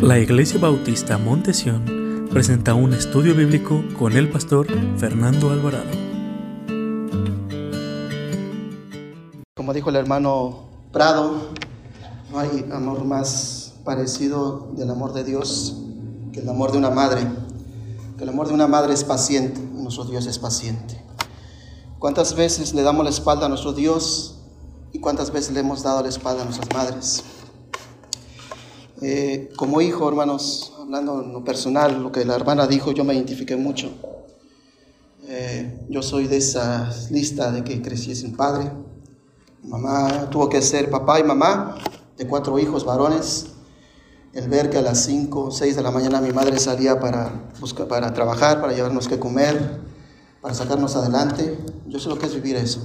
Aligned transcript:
La 0.00 0.18
Iglesia 0.18 0.58
Bautista 0.58 1.18
Montesión 1.18 2.28
presenta 2.30 2.74
un 2.74 2.94
estudio 2.94 3.34
bíblico 3.34 3.82
con 3.98 4.12
el 4.12 4.30
pastor 4.30 4.66
Fernando 4.98 5.50
Alvarado. 5.50 5.90
Como 9.54 9.72
dijo 9.72 9.90
el 9.90 9.96
hermano 9.96 10.68
Prado, 10.92 11.50
no 12.30 12.38
hay 12.38 12.66
amor 12.72 13.04
más 13.04 13.74
parecido 13.84 14.72
del 14.76 14.90
amor 14.90 15.12
de 15.12 15.24
Dios 15.24 15.82
que 16.32 16.40
el 16.40 16.48
amor 16.48 16.72
de 16.72 16.78
una 16.78 16.90
madre. 16.90 17.26
Que 18.16 18.24
el 18.24 18.30
amor 18.30 18.48
de 18.48 18.54
una 18.54 18.66
madre 18.66 18.94
es 18.94 19.04
paciente 19.04 19.60
nuestro 19.84 20.04
Dios 20.04 20.26
es 20.26 20.38
paciente. 20.38 21.00
¿Cuántas 22.00 22.34
veces 22.34 22.74
le 22.74 22.82
damos 22.82 23.04
la 23.04 23.10
espalda 23.10 23.46
a 23.46 23.48
nuestro 23.48 23.72
Dios 23.72 24.40
y 24.92 24.98
cuántas 24.98 25.30
veces 25.30 25.54
le 25.54 25.60
hemos 25.60 25.82
dado 25.82 26.02
la 26.02 26.08
espalda 26.08 26.42
a 26.42 26.44
nuestras 26.44 26.68
madres? 26.74 27.22
Eh, 29.06 29.50
como 29.56 29.82
hijo, 29.82 30.08
hermanos, 30.08 30.72
hablando 30.80 31.22
en 31.22 31.30
lo 31.34 31.44
personal, 31.44 32.02
lo 32.02 32.10
que 32.10 32.24
la 32.24 32.36
hermana 32.36 32.66
dijo, 32.66 32.90
yo 32.92 33.04
me 33.04 33.12
identifiqué 33.12 33.54
mucho. 33.54 33.92
Eh, 35.28 35.84
yo 35.90 36.00
soy 36.00 36.26
de 36.26 36.38
esa 36.38 36.90
lista 37.10 37.52
de 37.52 37.62
que 37.64 37.82
crecí 37.82 38.14
sin 38.14 38.34
padre. 38.34 38.72
Mamá 39.62 40.30
tuvo 40.30 40.48
que 40.48 40.62
ser 40.62 40.88
papá 40.88 41.20
y 41.20 41.22
mamá 41.22 41.76
de 42.16 42.26
cuatro 42.26 42.58
hijos 42.58 42.86
varones. 42.86 43.48
El 44.32 44.48
ver 44.48 44.70
que 44.70 44.78
a 44.78 44.82
las 44.82 45.04
5 45.04 45.38
o 45.38 45.50
6 45.50 45.76
de 45.76 45.82
la 45.82 45.90
mañana 45.90 46.22
mi 46.22 46.32
madre 46.32 46.58
salía 46.58 46.98
para, 46.98 47.50
buscar, 47.60 47.86
para 47.86 48.14
trabajar, 48.14 48.62
para 48.62 48.72
llevarnos 48.72 49.06
que 49.06 49.18
comer, 49.18 49.80
para 50.40 50.54
sacarnos 50.54 50.96
adelante. 50.96 51.58
Yo 51.88 51.98
sé 51.98 52.08
lo 52.08 52.18
que 52.18 52.24
es 52.24 52.34
vivir 52.34 52.56
eso. 52.56 52.82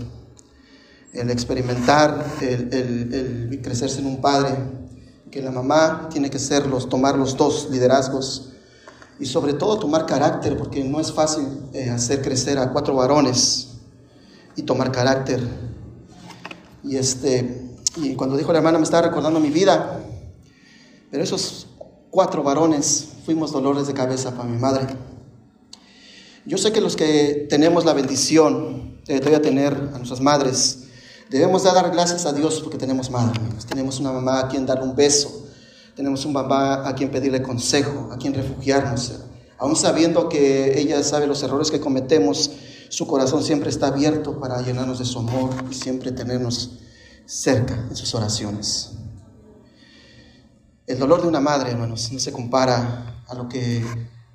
El 1.13 1.31
experimentar, 1.31 2.25
el, 2.41 2.73
el, 2.73 3.13
el 3.53 3.61
crecerse 3.61 4.01
en 4.01 4.07
un 4.07 4.19
padre 4.19 4.78
que 5.31 5.41
la 5.41 5.51
mamá 5.51 6.09
tiene 6.11 6.29
que 6.29 6.39
ser 6.39 6.65
los, 6.65 6.89
tomar 6.89 7.17
los 7.17 7.37
dos 7.37 7.69
liderazgos 7.69 8.49
y 9.19 9.25
sobre 9.25 9.53
todo 9.53 9.77
tomar 9.77 10.05
carácter, 10.05 10.57
porque 10.57 10.83
no 10.83 10.99
es 10.99 11.11
fácil 11.11 11.45
eh, 11.73 11.89
hacer 11.89 12.21
crecer 12.21 12.57
a 12.57 12.71
cuatro 12.71 12.95
varones 12.95 13.69
y 14.55 14.63
tomar 14.63 14.91
carácter. 14.91 15.41
Y, 16.83 16.95
este, 16.95 17.75
y 17.97 18.15
cuando 18.15 18.37
dijo 18.37 18.51
la 18.51 18.59
hermana 18.59 18.77
me 18.77 18.85
estaba 18.85 19.07
recordando 19.07 19.39
mi 19.39 19.49
vida, 19.49 20.01
pero 21.11 21.23
esos 21.23 21.67
cuatro 22.09 22.43
varones 22.43 23.09
fuimos 23.25 23.51
dolores 23.51 23.87
de 23.87 23.93
cabeza 23.93 24.31
para 24.31 24.49
mi 24.49 24.57
madre. 24.57 24.87
Yo 26.45 26.57
sé 26.57 26.71
que 26.71 26.81
los 26.81 26.95
que 26.95 27.45
tenemos 27.49 27.85
la 27.85 27.93
bendición 27.93 28.99
de 29.05 29.19
tener 29.19 29.73
a 29.73 29.97
nuestras 29.97 30.21
madres, 30.21 30.78
Debemos 31.29 31.63
de 31.63 31.71
dar 31.71 31.91
gracias 31.91 32.25
a 32.25 32.33
Dios 32.33 32.59
porque 32.59 32.77
tenemos 32.77 33.11
madre. 33.11 33.39
Tenemos 33.67 33.99
una 33.99 34.11
mamá 34.11 34.39
a 34.39 34.47
quien 34.47 34.65
dar 34.65 34.81
un 34.81 34.95
beso. 34.95 35.45
Tenemos 35.95 36.25
un 36.25 36.33
papá 36.33 36.87
a 36.87 36.95
quien 36.95 37.11
pedirle 37.11 37.43
consejo, 37.43 38.09
a 38.11 38.17
quien 38.17 38.33
refugiarnos. 38.33 39.11
Aún 39.59 39.75
sabiendo 39.75 40.27
que 40.27 40.79
ella 40.79 41.03
sabe 41.03 41.27
los 41.27 41.43
errores 41.43 41.69
que 41.69 41.79
cometemos, 41.79 42.49
su 42.89 43.05
corazón 43.05 43.43
siempre 43.43 43.69
está 43.69 43.87
abierto 43.87 44.39
para 44.39 44.61
llenarnos 44.61 44.97
de 44.97 45.05
su 45.05 45.19
amor 45.19 45.51
y 45.69 45.75
siempre 45.75 46.11
tenernos 46.11 46.79
cerca 47.27 47.75
en 47.89 47.95
sus 47.95 48.15
oraciones. 48.15 48.93
El 50.87 50.97
dolor 50.97 51.21
de 51.21 51.27
una 51.27 51.39
madre, 51.39 51.69
hermanos, 51.69 52.11
no 52.11 52.17
se 52.17 52.31
compara 52.31 53.23
a 53.27 53.35
lo 53.35 53.47
que 53.47 53.85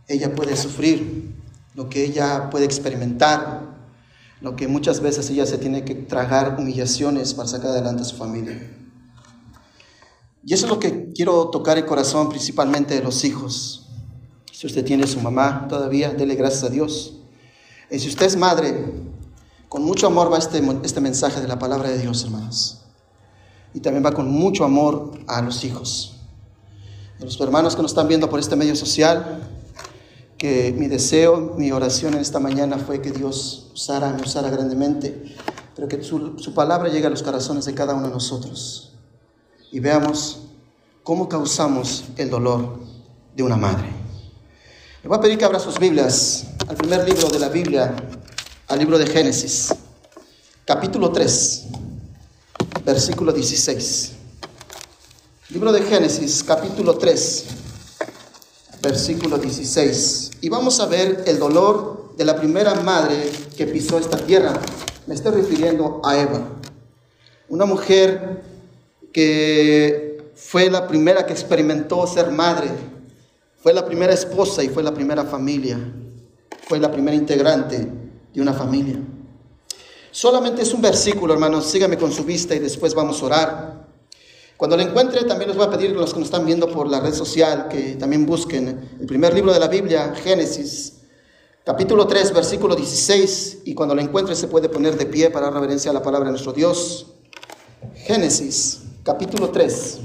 ella 0.06 0.33
puede 0.33 0.56
sufrir, 0.56 1.34
lo 1.75 1.89
que 1.89 2.05
ella 2.05 2.51
puede 2.51 2.67
experimentar 2.67 3.64
lo 4.45 4.56
que 4.56 4.69
muchas 4.69 5.00
veces 5.00 5.31
ella 5.31 5.47
se 5.47 5.56
tiene 5.56 5.87
que 5.87 5.95
tragar 5.95 6.56
humillaciones 6.59 7.33
para 7.33 7.48
sacar 7.48 7.70
adelante 7.70 8.03
a 8.03 8.05
su 8.05 8.17
familia. 8.17 8.77
Y 10.45 10.53
eso 10.53 10.67
es 10.67 10.70
lo 10.70 10.78
que 10.78 11.14
quiero 11.14 11.48
tocar 11.48 11.78
el 11.78 11.86
corazón 11.86 12.28
principalmente 12.28 12.95
de 12.95 13.03
los 13.03 13.25
hijos. 13.25 13.89
Si 14.53 14.67
usted 14.67 14.84
tiene 14.84 15.06
su 15.06 15.19
mamá 15.19 15.67
todavía, 15.67 16.11
dele 16.11 16.34
gracias 16.34 16.62
a 16.64 16.69
Dios. 16.69 17.14
Y 17.91 17.98
si 17.98 18.09
usted 18.09 18.27
es 18.27 18.36
madre, 18.36 18.84
con 19.70 19.83
mucho 19.83 20.09
amor 20.09 20.30
va 20.30 20.36
este, 20.36 20.63
este 20.83 21.01
mensaje 21.01 21.40
de 21.40 21.48
la 21.48 21.58
palabra 21.58 21.89
de 21.89 21.96
Dios, 21.96 22.23
hermanos. 22.24 22.83
Y 23.73 23.80
también 23.80 24.05
va 24.05 24.13
con 24.13 24.30
mucho 24.30 24.67
amor 24.67 25.20
a 25.27 25.40
los 25.40 25.64
hijos. 25.64 26.17
A 27.19 27.24
los 27.24 27.40
hermanos 27.40 27.77
que 27.77 27.80
nos 27.80 27.92
están 27.92 28.08
viendo 28.08 28.29
por 28.29 28.40
este 28.40 28.57
medio 28.57 28.77
social, 28.77 29.54
que 30.39 30.74
mi 30.77 30.89
deseo, 30.89 31.55
mi 31.56 31.72
oración 31.72 32.14
en 32.14 32.20
esta 32.20 32.40
mañana 32.40 32.78
fue 32.78 33.00
que 33.00 33.11
Dios 33.11 33.70
usara, 33.74 34.12
me 34.12 34.22
usara 34.22 34.50
grandemente, 34.50 35.34
pero 35.74 35.89
que 35.89 36.02
su, 36.02 36.39
su 36.39 36.55
palabra 36.55 36.89
llegue 36.89 37.06
a 37.06 37.11
los 37.11 37.22
corazones 37.22 37.64
de 37.64 37.74
cada 37.74 37.95
uno 37.95 38.08
de 38.08 38.14
nosotros 38.14 38.92
y 39.70 39.80
veamos 39.80 40.40
cómo 41.02 41.28
causamos 41.28 42.05
el 42.17 42.30
dolor 42.30 42.78
de 43.34 43.42
una 43.42 43.56
madre. 43.56 43.89
Le 45.02 45.08
voy 45.08 45.18
a 45.18 45.20
pedir 45.20 45.36
que 45.36 45.45
abra 45.45 45.58
sus 45.58 45.78
Biblias 45.78 46.46
al 46.68 46.77
primer 46.77 47.06
libro 47.06 47.28
de 47.28 47.39
la 47.39 47.48
Biblia, 47.48 47.95
al 48.68 48.78
libro 48.78 48.98
de 48.98 49.06
Génesis, 49.06 49.74
capítulo 50.64 51.12
3, 51.12 51.66
versículo 52.84 53.33
16. 53.33 54.12
Libro 55.51 55.72
de 55.72 55.83
Génesis, 55.83 56.42
capítulo 56.42 56.96
3, 56.96 57.45
versículo 58.84 59.39
16. 59.39 60.30
Y 60.42 60.48
vamos 60.48 60.78
a 60.78 60.86
ver 60.86 61.24
el 61.27 61.39
dolor 61.39 62.14
de 62.17 62.24
la 62.24 62.36
primera 62.36 62.74
madre 62.74 63.30
que 63.56 63.67
pisó 63.67 63.98
esta 63.98 64.18
tierra. 64.18 64.52
Me 65.06 65.14
estoy 65.14 65.33
refiriendo 65.33 66.00
a 66.05 66.18
Eva, 66.18 66.40
una 67.48 67.64
mujer 67.64 68.42
que 69.12 70.30
fue 70.34 70.70
la 70.70 70.86
primera 70.86 71.24
que 71.24 71.33
experimentó 71.33 72.06
ser 72.06 72.30
madre, 72.30 72.68
fue 73.56 73.72
la 73.72 73.84
primera 73.84 74.12
esposa 74.12 74.62
y 74.62 74.68
fue 74.68 74.83
la 74.83 74.92
primera 74.92 75.24
familia, 75.24 75.78
fue 76.66 76.78
la 76.78 76.90
primera 76.90 77.16
integrante 77.16 77.89
de 78.33 78.40
una 78.40 78.52
familia. 78.52 78.98
Solamente 80.11 80.62
es 80.62 80.72
un 80.72 80.83
versículo, 80.83 81.33
hermanos, 81.33 81.66
sígame 81.66 81.96
con 81.96 82.12
su 82.12 82.24
vista 82.24 82.55
y 82.55 82.61
después 82.61 82.95
vamos 82.95 83.20
a 83.22 83.27
orar. 83.27 83.83
Cuando 84.57 84.77
lo 84.77 84.85
encuentre, 84.85 85.25
también 85.25 85.48
les 85.48 85.57
voy 85.57 85.67
a 85.67 85.70
pedir 85.70 85.91
a 85.91 85.95
los 85.95 86.13
que 86.13 86.20
nos 86.20 86.29
están 86.29 86.47
viendo 86.47 86.69
por 86.69 86.89
la 86.89 87.01
red 87.01 87.13
social 87.13 87.67
que 87.69 87.97
también 87.97 88.25
busquen 88.25 88.97
el 89.01 89.07
primer 89.07 89.35
libro 89.35 89.53
de 89.53 89.59
la 89.59 89.67
Biblia, 89.67 90.15
Génesis, 90.15 91.01
capítulo 91.65 92.07
3, 92.07 92.33
versículo 92.33 92.77
16. 92.77 93.63
Y 93.64 93.75
cuando 93.75 93.97
lo 93.97 94.01
encuentre, 94.01 94.37
se 94.37 94.47
puede 94.47 94.69
poner 94.69 94.97
de 94.97 95.07
pie 95.07 95.31
para 95.31 95.51
reverencia 95.51 95.91
a 95.91 95.95
la 95.95 96.03
palabra 96.03 96.27
de 96.27 96.33
nuestro 96.33 96.53
Dios. 96.53 97.09
Génesis, 97.97 98.83
capítulo 99.03 99.51
3, 99.51 99.98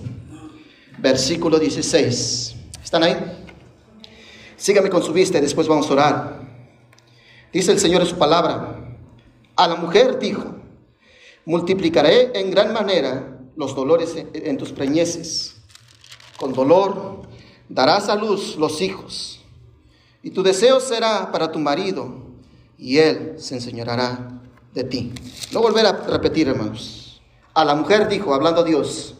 versículo 0.97 1.59
16. 1.59 2.55
¿Están 2.83 3.03
ahí? 3.03 3.15
Sígame 4.57 4.89
con 4.89 5.03
su 5.03 5.13
vista 5.13 5.37
y 5.37 5.41
después 5.41 5.67
vamos 5.67 5.87
a 5.89 5.93
orar. 5.93 6.41
Dice 7.53 7.71
el 7.71 7.79
Señor 7.79 8.01
en 8.01 8.07
su 8.07 8.17
palabra: 8.17 8.97
A 9.55 9.67
la 9.67 9.75
mujer 9.75 10.17
dijo: 10.17 10.55
Multiplicaré 11.45 12.31
en 12.33 12.49
gran 12.49 12.73
manera 12.73 13.38
los 13.59 13.75
dolores 13.75 14.15
en 14.15 14.57
tus 14.57 14.71
preñeces. 14.71 15.57
Con 16.37 16.53
dolor 16.53 17.23
darás 17.67 18.07
a 18.07 18.15
luz 18.15 18.55
los 18.55 18.81
hijos. 18.81 19.41
Y 20.23 20.31
tu 20.31 20.43
deseo 20.43 20.79
será 20.79 21.29
para 21.33 21.51
tu 21.51 21.59
marido, 21.59 22.09
y 22.77 22.99
él 22.99 23.35
se 23.37 23.55
enseñará 23.55 24.41
de 24.73 24.85
ti. 24.85 25.11
No 25.51 25.61
volver 25.61 25.85
a 25.85 25.91
repetir, 25.91 26.47
hermanos. 26.47 27.21
A 27.53 27.65
la 27.65 27.75
mujer 27.75 28.07
dijo, 28.07 28.33
hablando 28.33 28.61
a 28.61 28.63
Dios, 28.63 29.15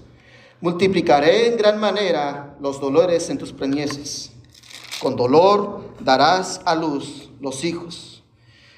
multiplicaré 0.61 1.49
en 1.49 1.57
gran 1.57 1.77
manera 1.77 2.55
los 2.61 2.79
dolores 2.79 3.29
en 3.29 3.37
tus 3.37 3.51
preñeces. 3.51 4.31
Con 5.01 5.17
dolor 5.17 5.95
darás 5.99 6.61
a 6.63 6.75
luz 6.75 7.29
los 7.41 7.65
hijos. 7.65 8.23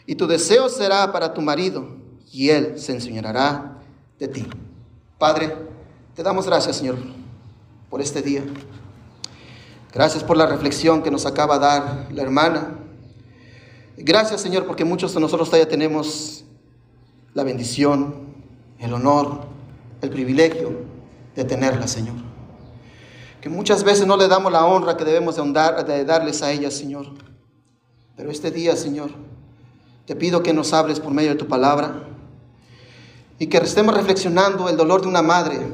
Y 0.07 0.15
tu 0.15 0.25
deseo 0.25 0.69
será 0.69 1.11
para 1.11 1.35
tu 1.35 1.41
marido, 1.41 1.87
y 2.31 2.49
él 2.49 2.79
se 2.79 2.93
enseñará 2.93 3.79
de 4.17 4.27
ti. 4.27 4.47
Padre, 5.21 5.55
te 6.15 6.23
damos 6.23 6.47
gracias, 6.47 6.77
Señor, 6.77 6.97
por 7.91 8.01
este 8.01 8.23
día. 8.23 8.43
Gracias 9.93 10.23
por 10.23 10.35
la 10.35 10.47
reflexión 10.47 11.03
que 11.03 11.11
nos 11.11 11.27
acaba 11.27 11.59
de 11.59 11.61
dar 11.63 12.07
la 12.11 12.23
hermana. 12.23 12.79
Gracias, 13.97 14.41
Señor, 14.41 14.65
porque 14.65 14.83
muchos 14.83 15.13
de 15.13 15.19
nosotros 15.19 15.47
todavía 15.47 15.69
tenemos 15.69 16.43
la 17.35 17.43
bendición, 17.43 18.33
el 18.79 18.93
honor, 18.93 19.41
el 20.01 20.09
privilegio 20.09 20.85
de 21.35 21.43
tenerla, 21.43 21.87
Señor. 21.87 22.15
Que 23.41 23.49
muchas 23.49 23.83
veces 23.83 24.07
no 24.07 24.17
le 24.17 24.27
damos 24.27 24.51
la 24.51 24.65
honra 24.65 24.97
que 24.97 25.05
debemos 25.05 25.35
de, 25.35 25.83
de 25.83 26.03
darles 26.03 26.41
a 26.41 26.51
ellas, 26.51 26.73
Señor. 26.73 27.05
Pero 28.17 28.31
este 28.31 28.49
día, 28.49 28.75
Señor, 28.75 29.11
te 30.07 30.15
pido 30.15 30.41
que 30.41 30.51
nos 30.51 30.73
hables 30.73 30.99
por 30.99 31.13
medio 31.13 31.29
de 31.29 31.35
tu 31.35 31.47
palabra 31.47 32.07
y 33.41 33.47
que 33.47 33.57
estemos 33.57 33.95
reflexionando 33.95 34.69
el 34.69 34.77
dolor 34.77 35.01
de 35.01 35.07
una 35.07 35.23
madre 35.23 35.65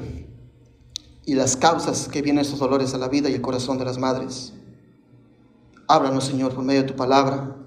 y 1.26 1.36
las 1.36 1.58
causas 1.58 2.08
que 2.08 2.22
vienen 2.22 2.46
esos 2.46 2.60
dolores 2.60 2.94
a 2.94 2.98
la 2.98 3.10
vida 3.10 3.30
y 3.30 3.34
el 3.34 3.42
corazón 3.42 3.78
de 3.78 3.84
las 3.84 3.98
madres. 3.98 4.54
Háblanos, 5.86 6.24
Señor, 6.24 6.56
por 6.56 6.64
medio 6.64 6.84
de 6.84 6.88
tu 6.88 6.96
palabra. 6.96 7.58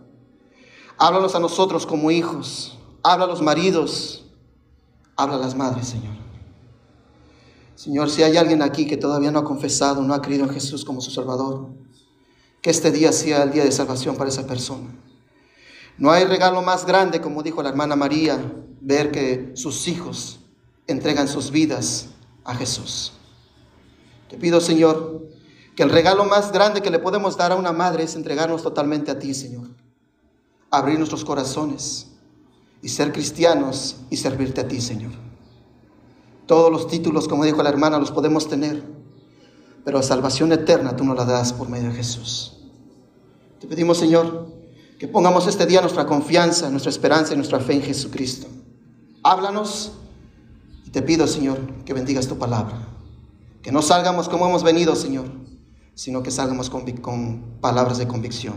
Háblanos 0.97 1.35
a 1.35 1.39
nosotros 1.39 1.85
como 1.85 2.11
hijos. 2.11 2.79
Habla 3.03 3.27
a 3.27 3.29
los 3.29 3.43
maridos. 3.43 4.25
Habla 5.17 5.37
a 5.37 5.39
las 5.41 5.55
madres, 5.55 5.89
Señor. 5.89 6.15
Señor, 7.75 8.09
si 8.09 8.23
hay 8.23 8.39
alguien 8.39 8.63
aquí 8.63 8.87
que 8.87 8.97
todavía 8.97 9.31
no 9.31 9.41
ha 9.41 9.45
confesado, 9.45 10.01
no 10.01 10.15
ha 10.15 10.23
creído 10.23 10.45
en 10.45 10.51
Jesús 10.51 10.83
como 10.83 11.03
su 11.03 11.11
Salvador, 11.11 11.69
que 12.63 12.71
este 12.71 12.91
día 12.91 13.13
sea 13.13 13.43
el 13.43 13.53
día 13.53 13.65
de 13.65 13.73
salvación 13.73 14.17
para 14.17 14.31
esa 14.31 14.47
persona. 14.47 14.89
No 15.99 16.11
hay 16.11 16.25
regalo 16.25 16.63
más 16.63 16.87
grande, 16.87 17.21
como 17.21 17.43
dijo 17.43 17.63
la 17.63 17.69
hermana 17.69 17.97
María, 17.97 18.41
ver 18.81 19.11
que 19.11 19.53
sus 19.55 19.87
hijos 19.89 20.41
entregan 20.87 21.29
sus 21.29 21.51
vidas 21.51 22.09
a 22.45 22.55
Jesús. 22.55 23.13
Te 24.29 24.37
pido, 24.37 24.61
Señor, 24.61 25.29
que 25.77 25.83
el 25.83 25.91
regalo 25.91 26.25
más 26.25 26.53
grande 26.53 26.83
que 26.83 26.91
le 26.91 26.99
podemos 26.99 27.37
dar 27.37 27.53
a 27.53 27.57
una 27.57 27.73
madre 27.73 28.05
es 28.05 28.15
entregarnos 28.15 28.63
totalmente 28.63 29.11
a 29.11 29.19
ti, 29.19 29.35
Señor. 29.35 29.69
Abrir 30.71 30.99
nuestros 30.99 31.25
corazones 31.25 32.09
y 32.83 32.89
ser 32.89 33.13
cristianos 33.13 33.97
y 34.09 34.17
servirte 34.17 34.61
a 34.61 34.69
ti, 34.69 34.81
Señor. 34.81 35.13
Todos 36.47 36.71
los 36.73 36.87
títulos, 36.89 37.29
como 37.29 37.45
dijo 37.45 37.63
la 37.63 37.69
hermana, 37.69 37.99
los 37.99 38.11
podemos 38.11 38.49
tener, 38.49 38.83
pero 39.85 39.99
la 39.99 40.03
salvación 40.03 40.53
eterna 40.53 40.97
tú 40.97 41.05
nos 41.05 41.17
la 41.17 41.25
das 41.25 41.53
por 41.53 41.69
medio 41.69 41.91
de 41.91 41.97
Jesús. 41.97 42.57
Te 43.61 43.67
pedimos, 43.67 43.99
Señor, 43.99 44.49
que 45.01 45.09
pongamos 45.09 45.47
este 45.47 45.65
día 45.65 45.81
nuestra 45.81 46.05
confianza, 46.05 46.69
nuestra 46.69 46.91
esperanza 46.91 47.33
y 47.33 47.37
nuestra 47.37 47.59
fe 47.59 47.73
en 47.73 47.83
Jesucristo. 47.83 48.49
Háblanos 49.23 49.93
y 50.85 50.91
te 50.91 51.01
pido, 51.01 51.27
Señor, 51.27 51.59
que 51.87 51.95
bendigas 51.95 52.29
tu 52.29 52.37
palabra. 52.37 52.87
Que 53.63 53.73
no 53.73 53.81
salgamos 53.81 54.29
como 54.29 54.47
hemos 54.47 54.63
venido, 54.63 54.95
Señor, 54.95 55.25
sino 55.95 56.23
que 56.23 56.31
salgamos 56.31 56.69
con, 56.69 56.85
con 56.99 57.41
palabras 57.63 57.97
de 57.97 58.07
convicción. 58.07 58.57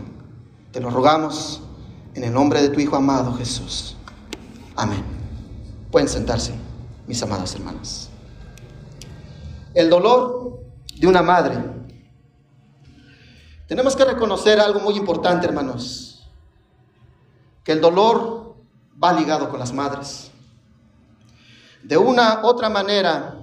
Te 0.70 0.80
lo 0.80 0.90
rogamos 0.90 1.62
en 2.12 2.24
el 2.24 2.34
nombre 2.34 2.60
de 2.60 2.68
tu 2.68 2.78
Hijo 2.78 2.96
amado 2.96 3.32
Jesús. 3.32 3.96
Amén. 4.76 5.02
Pueden 5.90 6.10
sentarse, 6.10 6.52
mis 7.06 7.22
amadas 7.22 7.54
hermanas. 7.54 8.10
El 9.72 9.88
dolor 9.88 10.60
de 10.94 11.06
una 11.06 11.22
madre. 11.22 11.56
Tenemos 13.66 13.96
que 13.96 14.04
reconocer 14.04 14.60
algo 14.60 14.80
muy 14.80 14.94
importante, 14.98 15.46
hermanos. 15.46 16.03
Que 17.64 17.72
el 17.72 17.80
dolor 17.80 18.54
va 19.02 19.12
ligado 19.12 19.48
con 19.48 19.58
las 19.58 19.72
madres. 19.72 20.30
De 21.82 21.96
una 21.96 22.44
otra 22.44 22.68
manera, 22.68 23.42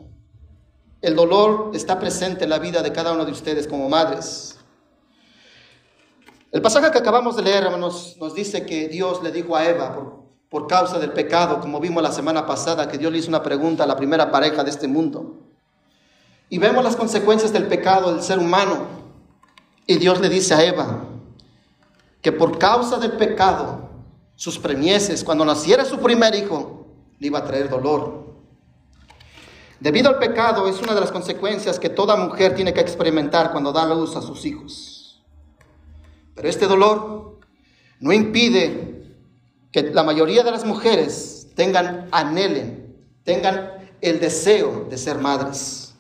el 1.02 1.16
dolor 1.16 1.72
está 1.74 2.00
presente 2.00 2.44
en 2.44 2.50
la 2.50 2.60
vida 2.60 2.82
de 2.82 2.92
cada 2.92 3.12
uno 3.12 3.26
de 3.26 3.32
ustedes 3.32 3.68
como 3.68 3.90
madres. 3.90 4.58
El 6.52 6.62
pasaje 6.62 6.92
que 6.92 6.98
acabamos 6.98 7.36
de 7.36 7.44
leer, 7.44 7.64
hermanos, 7.64 8.18
nos 8.20 8.34
dice 8.36 8.66
que 8.66 8.88
Dios 8.88 9.24
le 9.24 9.32
dijo 9.32 9.56
a 9.56 9.66
Eva, 9.66 9.94
por, 9.94 10.22
por 10.50 10.68
causa 10.68 11.00
del 11.00 11.12
pecado, 11.12 11.60
como 11.60 11.80
vimos 11.80 12.04
la 12.04 12.12
semana 12.12 12.46
pasada, 12.46 12.88
que 12.88 12.98
Dios 12.98 13.12
le 13.12 13.20
hizo 13.20 13.30
una 13.30 13.42
pregunta 13.42 13.84
a 13.84 13.88
la 13.88 13.96
primera 13.96 14.32
pareja 14.32 14.64
de 14.64 14.70
este 14.70 14.88
mundo. 14.88 15.38
Y 16.50 16.58
vemos 16.58 16.84
las 16.84 16.98
consecuencias 16.98 17.54
del 17.54 17.68
pecado 17.68 18.12
del 18.12 18.22
ser 18.22 18.38
humano. 18.38 18.86
Y 19.88 19.98
Dios 19.98 20.20
le 20.20 20.28
dice 20.28 20.54
a 20.54 20.64
Eva 20.64 21.06
que 22.22 22.32
por 22.32 22.60
causa 22.60 22.98
del 22.98 23.14
pecado, 23.14 23.81
sus 24.36 24.58
premieses, 24.58 25.24
cuando 25.24 25.46
naciera 25.46 25.86
su 25.86 26.00
primer 26.00 26.34
hijo, 26.36 26.88
le 27.20 27.28
iba 27.28 27.40
a 27.40 27.46
traer 27.46 27.70
dolor. 27.70 28.32
Debido 29.80 30.10
al 30.10 30.20
pecado 30.20 30.68
es 30.68 30.80
una 30.82 30.94
de 30.94 31.02
las 31.02 31.12
consecuencias 31.12 31.80
que 31.80 31.90
toda 31.90 32.16
mujer 32.16 32.56
tiene 32.56 32.74
que 32.74 32.82
experimentar 32.82 33.52
cuando 33.52 33.72
da 33.72 33.86
luz 33.86 34.16
a 34.16 34.22
sus 34.22 34.46
hijos. 34.46 35.24
Pero 36.36 36.48
este 36.48 36.68
dolor 36.68 37.40
no 38.00 38.14
impide 38.14 39.16
que 39.72 39.84
la 39.84 40.04
mayoría 40.04 40.44
de 40.44 40.52
las 40.52 40.66
mujeres 40.66 41.48
tengan, 41.56 42.08
anhelen, 42.12 42.96
tengan 43.24 43.72
el 44.02 44.20
deseo 44.20 44.88
de 44.90 44.98
ser 44.98 45.18
madres. 45.18 45.94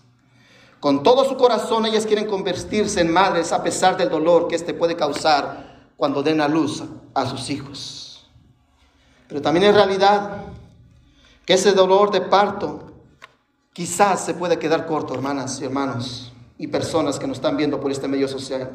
Con 0.80 1.04
todo 1.04 1.25
su 1.25 1.38
corazón 1.38 1.86
ellas 1.86 2.07
quieren 2.07 2.25
convertirse 2.25 3.01
en 3.01 3.13
madres 3.13 3.51
a 3.51 3.63
pesar 3.63 3.98
del 3.98 4.10
dolor 4.10 4.48
que 4.48 4.56
éste 4.56 4.74
puede 4.74 4.95
causar 4.95 5.92
cuando 5.95 6.24
den 6.24 6.42
a 6.42 6.48
luz 6.48 6.83
a 7.13 7.25
sus 7.28 7.50
hijos. 7.51 8.00
Pero 9.31 9.42
también 9.42 9.68
es 9.68 9.74
realidad 9.74 10.44
que 11.45 11.54
ese 11.54 11.72
dolor 11.72 12.12
de 12.12 12.19
parto 12.19 12.92
quizás 13.72 14.25
se 14.25 14.33
puede 14.33 14.60
quedar 14.60 14.86
corto, 14.86 15.13
hermanas 15.13 15.62
y 15.62 15.63
hermanos, 15.63 16.33
y 16.57 16.68
personas 16.68 17.18
que 17.18 17.28
nos 17.28 17.38
están 17.38 17.56
viendo 17.56 17.80
por 17.80 17.92
este 17.92 18.10
medio 18.10 18.28
social. 18.28 18.69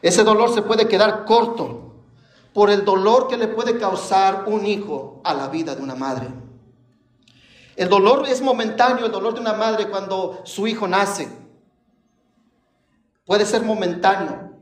Ese 0.00 0.22
dolor 0.22 0.54
se 0.54 0.62
puede 0.62 0.86
quedar 0.86 1.24
corto 1.24 2.04
por 2.52 2.70
el 2.70 2.84
dolor 2.84 3.26
que 3.26 3.36
le 3.36 3.48
puede 3.48 3.76
causar 3.76 4.44
un 4.46 4.64
hijo 4.64 5.20
a 5.24 5.34
la 5.34 5.48
vida 5.48 5.74
de 5.74 5.82
una 5.82 5.96
madre. 5.96 6.28
El 7.74 7.88
dolor 7.88 8.28
es 8.28 8.42
momentáneo, 8.42 9.06
el 9.06 9.10
dolor 9.10 9.34
de 9.34 9.40
una 9.40 9.54
madre 9.54 9.88
cuando 9.88 10.40
su 10.44 10.68
hijo 10.68 10.86
nace. 10.86 11.28
Puede 13.24 13.44
ser 13.44 13.64
momentáneo, 13.64 14.52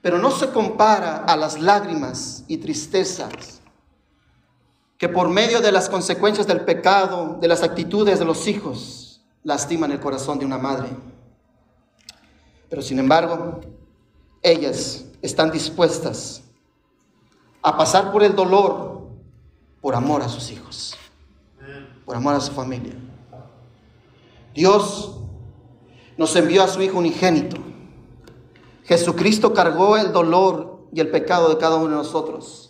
pero 0.00 0.16
no 0.16 0.30
se 0.30 0.48
compara 0.48 1.26
a 1.26 1.36
las 1.36 1.60
lágrimas 1.60 2.44
y 2.48 2.56
tristezas 2.56 3.57
que 4.98 5.08
por 5.08 5.28
medio 5.28 5.60
de 5.60 5.70
las 5.70 5.88
consecuencias 5.88 6.48
del 6.48 6.62
pecado, 6.62 7.38
de 7.40 7.46
las 7.46 7.62
actitudes 7.62 8.18
de 8.18 8.24
los 8.24 8.48
hijos, 8.48 9.20
lastiman 9.44 9.92
el 9.92 10.00
corazón 10.00 10.40
de 10.40 10.44
una 10.44 10.58
madre. 10.58 10.88
Pero 12.68 12.82
sin 12.82 12.98
embargo, 12.98 13.60
ellas 14.42 15.04
están 15.22 15.52
dispuestas 15.52 16.42
a 17.62 17.76
pasar 17.76 18.10
por 18.10 18.24
el 18.24 18.34
dolor 18.34 19.06
por 19.80 19.94
amor 19.94 20.22
a 20.22 20.28
sus 20.28 20.50
hijos, 20.50 20.96
por 22.04 22.16
amor 22.16 22.34
a 22.34 22.40
su 22.40 22.52
familia. 22.52 22.94
Dios 24.52 25.16
nos 26.16 26.34
envió 26.34 26.64
a 26.64 26.68
su 26.68 26.82
Hijo 26.82 26.98
unigénito. 26.98 27.56
Jesucristo 28.84 29.54
cargó 29.54 29.96
el 29.96 30.12
dolor 30.12 30.88
y 30.92 30.98
el 30.98 31.10
pecado 31.10 31.50
de 31.50 31.58
cada 31.58 31.76
uno 31.76 31.90
de 31.90 31.96
nosotros 31.96 32.67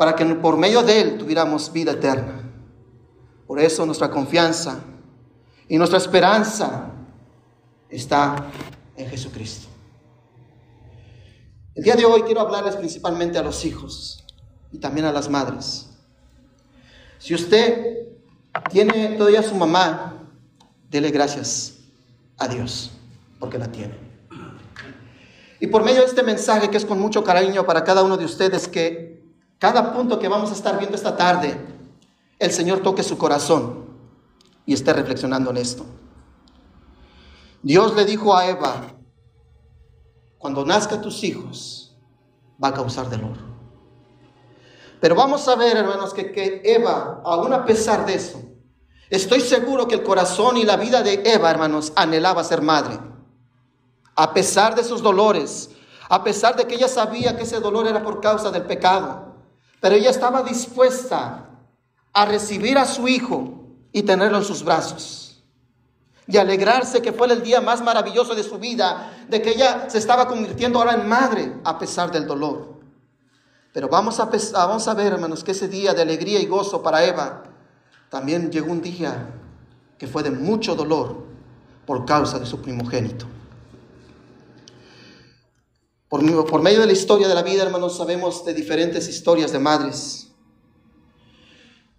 para 0.00 0.16
que 0.16 0.24
por 0.24 0.56
medio 0.56 0.82
de 0.82 0.98
Él 0.98 1.18
tuviéramos 1.18 1.70
vida 1.70 1.92
eterna. 1.92 2.50
Por 3.46 3.60
eso 3.60 3.84
nuestra 3.84 4.10
confianza 4.10 4.80
y 5.68 5.76
nuestra 5.76 5.98
esperanza 5.98 6.90
está 7.90 8.46
en 8.96 9.10
Jesucristo. 9.10 9.68
El 11.74 11.84
día 11.84 11.96
de 11.96 12.06
hoy 12.06 12.22
quiero 12.22 12.40
hablarles 12.40 12.76
principalmente 12.76 13.36
a 13.36 13.42
los 13.42 13.62
hijos 13.66 14.24
y 14.72 14.78
también 14.78 15.04
a 15.04 15.12
las 15.12 15.28
madres. 15.28 15.90
Si 17.18 17.34
usted 17.34 18.08
tiene 18.70 19.16
todavía 19.18 19.42
su 19.42 19.54
mamá, 19.54 20.30
dele 20.88 21.10
gracias 21.10 21.74
a 22.38 22.48
Dios 22.48 22.90
porque 23.38 23.58
la 23.58 23.70
tiene. 23.70 23.98
Y 25.60 25.66
por 25.66 25.84
medio 25.84 26.00
de 26.00 26.06
este 26.06 26.22
mensaje 26.22 26.70
que 26.70 26.78
es 26.78 26.86
con 26.86 26.98
mucho 26.98 27.22
cariño 27.22 27.66
para 27.66 27.84
cada 27.84 28.02
uno 28.02 28.16
de 28.16 28.24
ustedes 28.24 28.66
que 28.66 29.09
cada 29.60 29.92
punto 29.92 30.18
que 30.18 30.26
vamos 30.26 30.50
a 30.50 30.54
estar 30.54 30.78
viendo 30.78 30.96
esta 30.96 31.16
tarde, 31.16 31.54
el 32.38 32.50
Señor 32.50 32.80
toque 32.80 33.02
su 33.02 33.18
corazón 33.18 33.84
y 34.64 34.72
esté 34.72 34.94
reflexionando 34.94 35.50
en 35.50 35.58
esto. 35.58 35.84
Dios 37.62 37.94
le 37.94 38.06
dijo 38.06 38.34
a 38.34 38.46
Eva, 38.46 38.86
cuando 40.38 40.64
nazca 40.64 41.02
tus 41.02 41.22
hijos, 41.24 41.94
va 42.62 42.68
a 42.68 42.72
causar 42.72 43.10
dolor. 43.10 43.36
Pero 44.98 45.14
vamos 45.14 45.46
a 45.46 45.56
ver, 45.56 45.76
hermanos, 45.76 46.14
que, 46.14 46.32
que 46.32 46.62
Eva, 46.64 47.20
aún 47.22 47.52
a 47.52 47.66
pesar 47.66 48.06
de 48.06 48.14
eso, 48.14 48.40
estoy 49.10 49.40
seguro 49.40 49.86
que 49.86 49.96
el 49.96 50.02
corazón 50.02 50.56
y 50.56 50.64
la 50.64 50.78
vida 50.78 51.02
de 51.02 51.22
Eva, 51.26 51.50
hermanos, 51.50 51.92
anhelaba 51.96 52.42
ser 52.44 52.62
madre. 52.62 52.98
A 54.16 54.32
pesar 54.32 54.74
de 54.74 54.84
sus 54.84 55.02
dolores, 55.02 55.70
a 56.08 56.24
pesar 56.24 56.56
de 56.56 56.66
que 56.66 56.76
ella 56.76 56.88
sabía 56.88 57.36
que 57.36 57.42
ese 57.42 57.60
dolor 57.60 57.86
era 57.86 58.02
por 58.02 58.22
causa 58.22 58.50
del 58.50 58.64
pecado, 58.64 59.29
pero 59.80 59.94
ella 59.94 60.10
estaba 60.10 60.42
dispuesta 60.42 61.48
a 62.12 62.24
recibir 62.26 62.78
a 62.78 62.84
su 62.84 63.08
hijo 63.08 63.64
y 63.92 64.02
tenerlo 64.02 64.38
en 64.38 64.44
sus 64.44 64.62
brazos. 64.62 65.42
Y 66.26 66.36
alegrarse 66.36 67.02
que 67.02 67.12
fue 67.12 67.32
el 67.32 67.42
día 67.42 67.60
más 67.60 67.82
maravilloso 67.82 68.34
de 68.34 68.44
su 68.44 68.58
vida, 68.58 69.10
de 69.28 69.42
que 69.42 69.50
ella 69.50 69.88
se 69.88 69.98
estaba 69.98 70.28
convirtiendo 70.28 70.78
ahora 70.78 70.94
en 70.94 71.08
madre 71.08 71.54
a 71.64 71.78
pesar 71.78 72.12
del 72.12 72.26
dolor. 72.26 72.78
Pero 73.72 73.88
vamos 73.88 74.20
a, 74.20 74.30
vamos 74.52 74.86
a 74.86 74.94
ver, 74.94 75.14
hermanos, 75.14 75.42
que 75.42 75.52
ese 75.52 75.66
día 75.66 75.94
de 75.94 76.02
alegría 76.02 76.40
y 76.40 76.46
gozo 76.46 76.82
para 76.82 77.04
Eva 77.04 77.44
también 78.10 78.50
llegó 78.50 78.70
un 78.70 78.82
día 78.82 79.34
que 79.98 80.06
fue 80.06 80.22
de 80.22 80.30
mucho 80.30 80.74
dolor 80.74 81.24
por 81.86 82.04
causa 82.04 82.38
de 82.38 82.46
su 82.46 82.60
primogénito. 82.60 83.26
Por, 86.10 86.60
medio 86.60 86.80
de 86.80 86.86
la 86.86 86.92
historia 86.92 87.28
de 87.28 87.36
la 87.36 87.44
vida, 87.44 87.62
hermanos, 87.62 87.96
sabemos 87.96 88.44
de 88.44 88.52
diferentes 88.52 89.08
historias 89.08 89.52
de 89.52 89.60
madres 89.60 90.32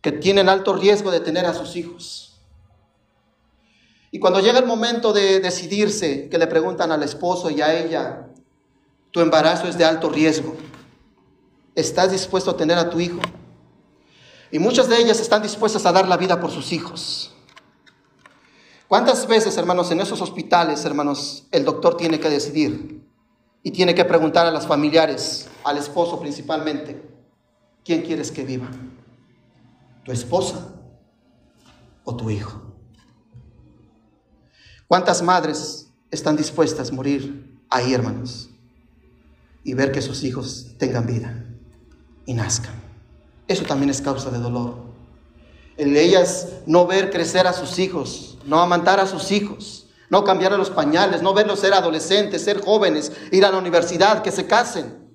que 0.02 0.12
tienen 0.12 0.50
alto 0.50 0.74
riesgo 0.74 1.12
de 1.12 1.22
tener 1.22 1.46
a 1.46 1.54
sus 1.54 1.78
hijos. 1.78 2.42
Y 4.12 4.20
cuando 4.20 4.42
llega 4.42 4.60
el 4.60 4.66
momento 4.66 5.14
de 5.14 5.40
decidirse, 5.40 6.28
que 6.28 6.38
le 6.38 6.48
preguntan 6.48 6.92
al 6.92 7.04
esposo 7.04 7.50
y 7.50 7.62
a 7.62 7.74
ella, 7.74 8.28
tu 9.12 9.22
embarazo 9.22 9.70
es 9.70 9.78
de 9.78 9.86
alto 9.86 10.10
riesgo, 10.10 10.58
¿estás 11.74 12.12
dispuesto 12.12 12.52
a 12.52 12.58
tener 12.58 12.78
a 12.78 12.90
tu 12.90 13.00
hijo? 13.00 13.22
Y 14.52 14.60
muchas 14.60 14.90
de 14.90 14.98
ellas 14.98 15.22
están 15.22 15.42
dispuestas 15.42 15.86
a 15.86 15.94
dar 15.94 16.10
la 16.10 16.18
vida 16.18 16.42
por 16.42 16.52
sus 16.52 16.74
hijos. 16.74 17.34
¿Cuántas 18.90 19.26
veces, 19.26 19.56
hermanos, 19.56 19.90
en 19.92 20.02
esos 20.02 20.20
hospitales, 20.20 20.84
hermanos, 20.84 21.46
el 21.52 21.64
doctor 21.64 21.96
tiene 21.96 22.20
que 22.20 22.30
decidir 22.30 23.01
y 23.64 23.72
tiene 23.72 23.94
que 23.94 24.06
preguntar 24.06 24.46
a 24.46 24.52
las 24.52 24.68
familiares, 24.68 25.50
al 25.64 25.78
esposo 25.78 26.20
principalmente, 26.20 27.02
¿quién 27.84 28.02
quieres 28.02 28.32
que 28.32 28.44
viva? 28.44 28.70
¿Tu 30.04 30.12
esposa 30.12 30.76
o 32.04 32.16
tu 32.16 32.30
hijo? 32.30 32.62
¿Cuántas 34.88 35.22
madres 35.22 35.92
están 36.10 36.36
dispuestas 36.36 36.90
a 36.90 36.94
morir 36.94 37.60
ahí, 37.70 37.94
hermanos? 37.94 38.50
Y 39.64 39.74
ver 39.74 39.92
que 39.92 40.02
sus 40.02 40.24
hijos 40.24 40.76
tengan 40.78 41.06
vida 41.06 41.46
y 42.26 42.34
nazcan. 42.34 42.74
Eso 43.48 43.64
también 43.66 43.90
es 43.90 44.02
causa 44.02 44.32
de 44.32 44.40
dolor 44.40 44.92
el 45.82 45.98
ellas 45.98 46.48
no 46.66 46.86
ver 46.86 47.10
crecer 47.10 47.48
a 47.48 47.54
sus 47.54 47.80
hijos, 47.80 48.38
no 48.46 48.60
amantar 48.62 49.00
a 49.00 49.08
sus 49.08 49.32
hijos, 49.32 49.81
no 50.12 50.26
cambiar 50.26 50.52
a 50.52 50.58
los 50.58 50.70
pañales, 50.70 51.22
no 51.22 51.34
verlos 51.34 51.62
ser 51.62 51.74
adolescentes, 51.74 52.44
ser 52.44 52.62
jóvenes, 52.62 53.14
ir 53.32 53.46
a 53.46 53.50
la 53.50 53.58
universidad, 53.58 54.22
que 54.22 54.30
se 54.30 54.46
casen. 54.46 55.10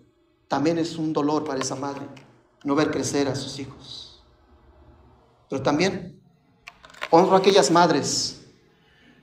También 0.49 0.79
es 0.79 0.97
un 0.97 1.13
dolor 1.13 1.45
para 1.45 1.61
esa 1.61 1.75
madre 1.75 2.01
no 2.65 2.75
ver 2.75 2.91
crecer 2.91 3.29
a 3.29 3.35
sus 3.37 3.59
hijos. 3.59 4.25
Pero 5.51 5.63
también 5.63 6.19
honro 7.11 7.37
a 7.37 7.39
aquellas 7.39 7.71
madres 7.71 8.41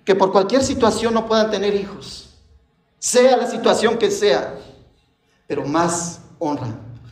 que 0.05 0.13
por 0.13 0.31
cualquier 0.31 0.63
situación 0.63 1.13
no 1.13 1.25
puedan 1.25 1.49
tener 1.49 1.73
hijos, 1.73 2.29
sea 2.99 3.35
la 3.35 3.47
situación 3.47 3.97
que 3.97 4.11
sea, 4.11 4.55
pero 5.47 5.65
más 5.65 6.19
honra 6.37 6.67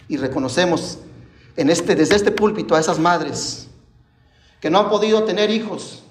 y 0.07 0.17
reconocemos 0.17 0.99
este, 1.55 1.95
desde 1.95 2.15
este 2.15 2.31
púlpito 2.31 2.75
a 2.75 2.79
esas 2.79 2.99
madres 2.99 3.69
que 4.59 4.69
no 4.69 4.79
han 4.79 4.89
podido 4.89 5.23
tener 5.23 5.49
hijos, 5.49 6.03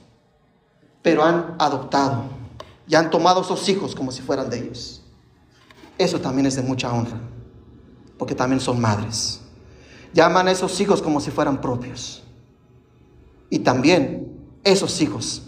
pero 1.01 1.23
han 1.23 1.55
adoptado 1.59 2.40
y 2.91 2.97
han 2.97 3.09
tomado 3.09 3.43
esos 3.43 3.69
hijos 3.69 3.95
como 3.95 4.11
si 4.11 4.21
fueran 4.21 4.51
de 4.51 4.59
ellos. 4.59 5.01
Eso 5.97 6.21
también 6.21 6.47
es 6.47 6.57
de 6.57 6.63
mucha 6.63 6.93
honra, 6.93 7.21
porque 8.19 8.35
también 8.35 8.61
son 8.61 8.81
madres. 8.81 9.43
Llaman 10.13 10.49
a 10.49 10.51
esos 10.51 10.81
hijos 10.81 11.01
como 11.01 11.21
si 11.21 11.31
fueran 11.31 11.61
propios. 11.61 12.25
Y 13.49 13.61
también 13.61 14.37
esos 14.65 15.01
hijos 15.01 15.43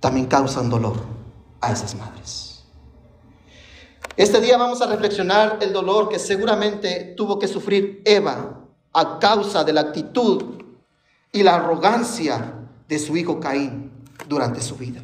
también 0.00 0.26
causan 0.26 0.68
dolor 0.68 0.98
a 1.62 1.72
esas 1.72 1.94
madres. 1.94 2.64
Este 4.18 4.38
día 4.42 4.58
vamos 4.58 4.82
a 4.82 4.86
reflexionar 4.86 5.58
el 5.62 5.72
dolor 5.72 6.10
que 6.10 6.18
seguramente 6.18 7.14
tuvo 7.16 7.38
que 7.38 7.48
sufrir 7.48 8.02
Eva 8.04 8.66
a 8.92 9.18
causa 9.18 9.64
de 9.64 9.72
la 9.72 9.80
actitud 9.80 10.62
y 11.32 11.42
la 11.42 11.54
arrogancia 11.54 12.52
de 12.86 12.98
su 12.98 13.16
hijo 13.16 13.40
Caín 13.40 13.92
durante 14.28 14.60
su 14.60 14.76
vida. 14.76 15.02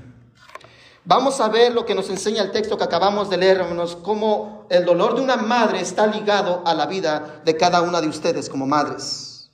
Vamos 1.05 1.41
a 1.41 1.49
ver 1.49 1.73
lo 1.73 1.85
que 1.85 1.97
nos 1.97 2.09
enseña 2.11 2.43
el 2.43 2.53
texto 2.53 2.79
que 2.79 2.85
acabamos 2.85 3.29
de 3.29 3.37
leer, 3.37 3.57
hermanos, 3.57 3.99
cómo 4.03 4.67
el 4.71 4.85
dolor 4.85 5.17
de 5.17 5.23
una 5.23 5.37
madre 5.37 5.81
está 5.81 6.07
ligado 6.07 6.63
a 6.65 6.75
la 6.75 6.87
vida 6.87 7.43
de 7.45 7.57
cada 7.57 7.83
una 7.83 8.01
de 8.01 8.07
ustedes 8.07 8.49
como 8.49 8.69
madres. 8.69 9.51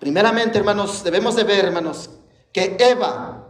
Primeramente, 0.00 0.56
hermanos, 0.56 1.04
debemos 1.04 1.36
de 1.36 1.44
ver, 1.44 1.66
hermanos, 1.66 2.08
que 2.50 2.78
Eva 2.80 3.46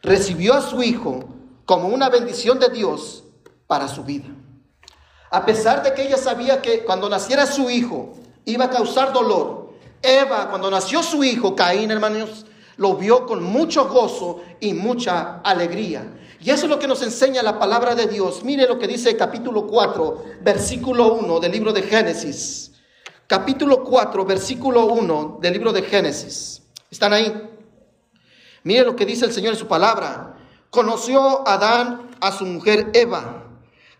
recibió 0.00 0.54
a 0.54 0.62
su 0.62 0.80
hijo 0.82 1.24
como 1.64 1.88
una 1.88 2.08
bendición 2.08 2.60
de 2.60 2.68
Dios 2.68 3.24
para 3.66 3.88
su 3.88 4.04
vida. 4.04 4.28
A 5.28 5.44
pesar 5.44 5.82
de 5.82 5.92
que 5.92 6.02
ella 6.02 6.18
sabía 6.18 6.62
que 6.62 6.84
cuando 6.84 7.08
naciera 7.08 7.46
su 7.46 7.68
hijo 7.68 8.12
iba 8.44 8.66
a 8.66 8.70
causar 8.70 9.12
dolor, 9.12 9.72
Eva, 10.02 10.50
cuando 10.50 10.70
nació 10.70 11.02
su 11.02 11.24
hijo 11.24 11.56
Caín, 11.56 11.90
hermanos, 11.90 12.46
lo 12.76 12.96
vio 12.96 13.26
con 13.26 13.42
mucho 13.42 13.88
gozo 13.88 14.42
y 14.60 14.74
mucha 14.74 15.40
alegría. 15.40 16.18
Y 16.40 16.50
eso 16.50 16.64
es 16.64 16.70
lo 16.70 16.78
que 16.78 16.88
nos 16.88 17.02
enseña 17.02 17.42
la 17.42 17.58
palabra 17.58 17.94
de 17.94 18.06
Dios. 18.06 18.42
Mire 18.42 18.66
lo 18.66 18.78
que 18.78 18.88
dice 18.88 19.10
el 19.10 19.16
capítulo 19.16 19.66
4, 19.66 20.24
versículo 20.42 21.14
1 21.14 21.40
del 21.40 21.52
libro 21.52 21.72
de 21.72 21.82
Génesis. 21.82 22.72
Capítulo 23.26 23.84
4, 23.84 24.24
versículo 24.24 24.86
1 24.86 25.38
del 25.40 25.52
libro 25.52 25.72
de 25.72 25.82
Génesis. 25.82 26.62
¿Están 26.90 27.12
ahí? 27.12 27.32
Mire 28.64 28.84
lo 28.84 28.96
que 28.96 29.06
dice 29.06 29.24
el 29.24 29.32
Señor 29.32 29.54
en 29.54 29.58
su 29.58 29.66
palabra. 29.66 30.36
Conoció 30.70 31.46
Adán 31.46 32.10
a 32.20 32.32
su 32.32 32.44
mujer 32.44 32.90
Eva, 32.94 33.44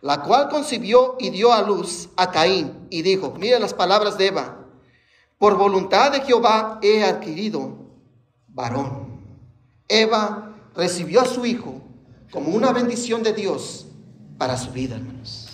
la 0.00 0.23
cual 0.23 0.49
concibió 0.49 1.17
y 1.19 1.31
dio 1.31 1.52
a 1.52 1.62
luz 1.62 2.09
a 2.17 2.31
Caín 2.31 2.87
y 2.91 3.02
dijo, 3.02 3.35
mire 3.38 3.59
las 3.59 3.75
palabras 3.75 4.19
de 4.19 4.29
Eva, 4.29 4.59
por 5.38 5.57
voluntad 5.57 6.12
de 6.12 6.21
Jehová 6.21 6.79
he 6.83 7.05
adquirido 7.05 7.81
varón. 8.52 9.21
Eva 9.88 10.54
recibió 10.75 11.21
a 11.21 11.26
su 11.26 11.44
hijo 11.44 11.80
como 12.30 12.54
una 12.54 12.73
bendición 12.73 13.23
de 13.23 13.32
Dios 13.32 13.87
para 14.38 14.56
su 14.56 14.71
vida, 14.71 14.97
hermanos. 14.97 15.49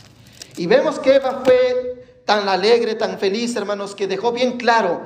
Y 0.57 0.67
vemos 0.67 0.99
que 0.99 1.17
Eva 1.17 1.43
fue 1.45 2.23
tan 2.25 2.49
alegre, 2.49 2.95
tan 2.95 3.19
feliz, 3.19 3.55
hermanos, 3.57 3.95
que 3.95 4.07
dejó 4.07 4.33
bien 4.33 4.59
claro, 4.59 5.02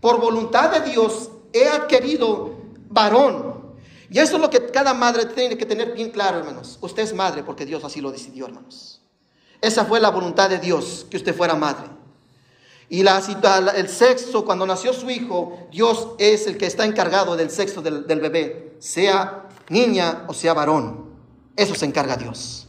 por 0.00 0.20
voluntad 0.20 0.70
de 0.70 0.90
Dios 0.90 1.30
he 1.52 1.68
adquirido 1.68 2.58
varón. 2.88 3.54
Y 4.10 4.18
eso 4.18 4.36
es 4.36 4.42
lo 4.42 4.50
que 4.50 4.66
cada 4.66 4.92
madre 4.92 5.26
tiene 5.26 5.56
que 5.56 5.66
tener 5.66 5.92
bien 5.92 6.10
claro, 6.10 6.38
hermanos. 6.38 6.78
Usted 6.80 7.02
es 7.02 7.14
madre 7.14 7.42
porque 7.42 7.64
Dios 7.64 7.84
así 7.84 8.00
lo 8.00 8.12
decidió, 8.12 8.46
hermanos. 8.46 9.00
Esa 9.60 9.84
fue 9.86 9.98
la 10.00 10.10
voluntad 10.10 10.50
de 10.50 10.58
Dios, 10.58 11.06
que 11.10 11.16
usted 11.16 11.34
fuera 11.34 11.54
madre. 11.54 11.86
Y 12.88 13.02
la, 13.02 13.22
el 13.76 13.88
sexo, 13.88 14.44
cuando 14.44 14.66
nació 14.66 14.92
su 14.92 15.10
hijo, 15.10 15.68
Dios 15.70 16.08
es 16.18 16.46
el 16.46 16.58
que 16.58 16.66
está 16.66 16.84
encargado 16.84 17.36
del 17.36 17.50
sexo 17.50 17.80
del, 17.80 18.04
bebé, 18.04 18.76
sea 18.78 19.48
niña 19.68 20.24
o 20.28 20.34
sea 20.34 20.54
varón. 20.54 21.10
Eso 21.56 21.74
se 21.74 21.86
encarga 21.86 22.16
Dios. 22.16 22.66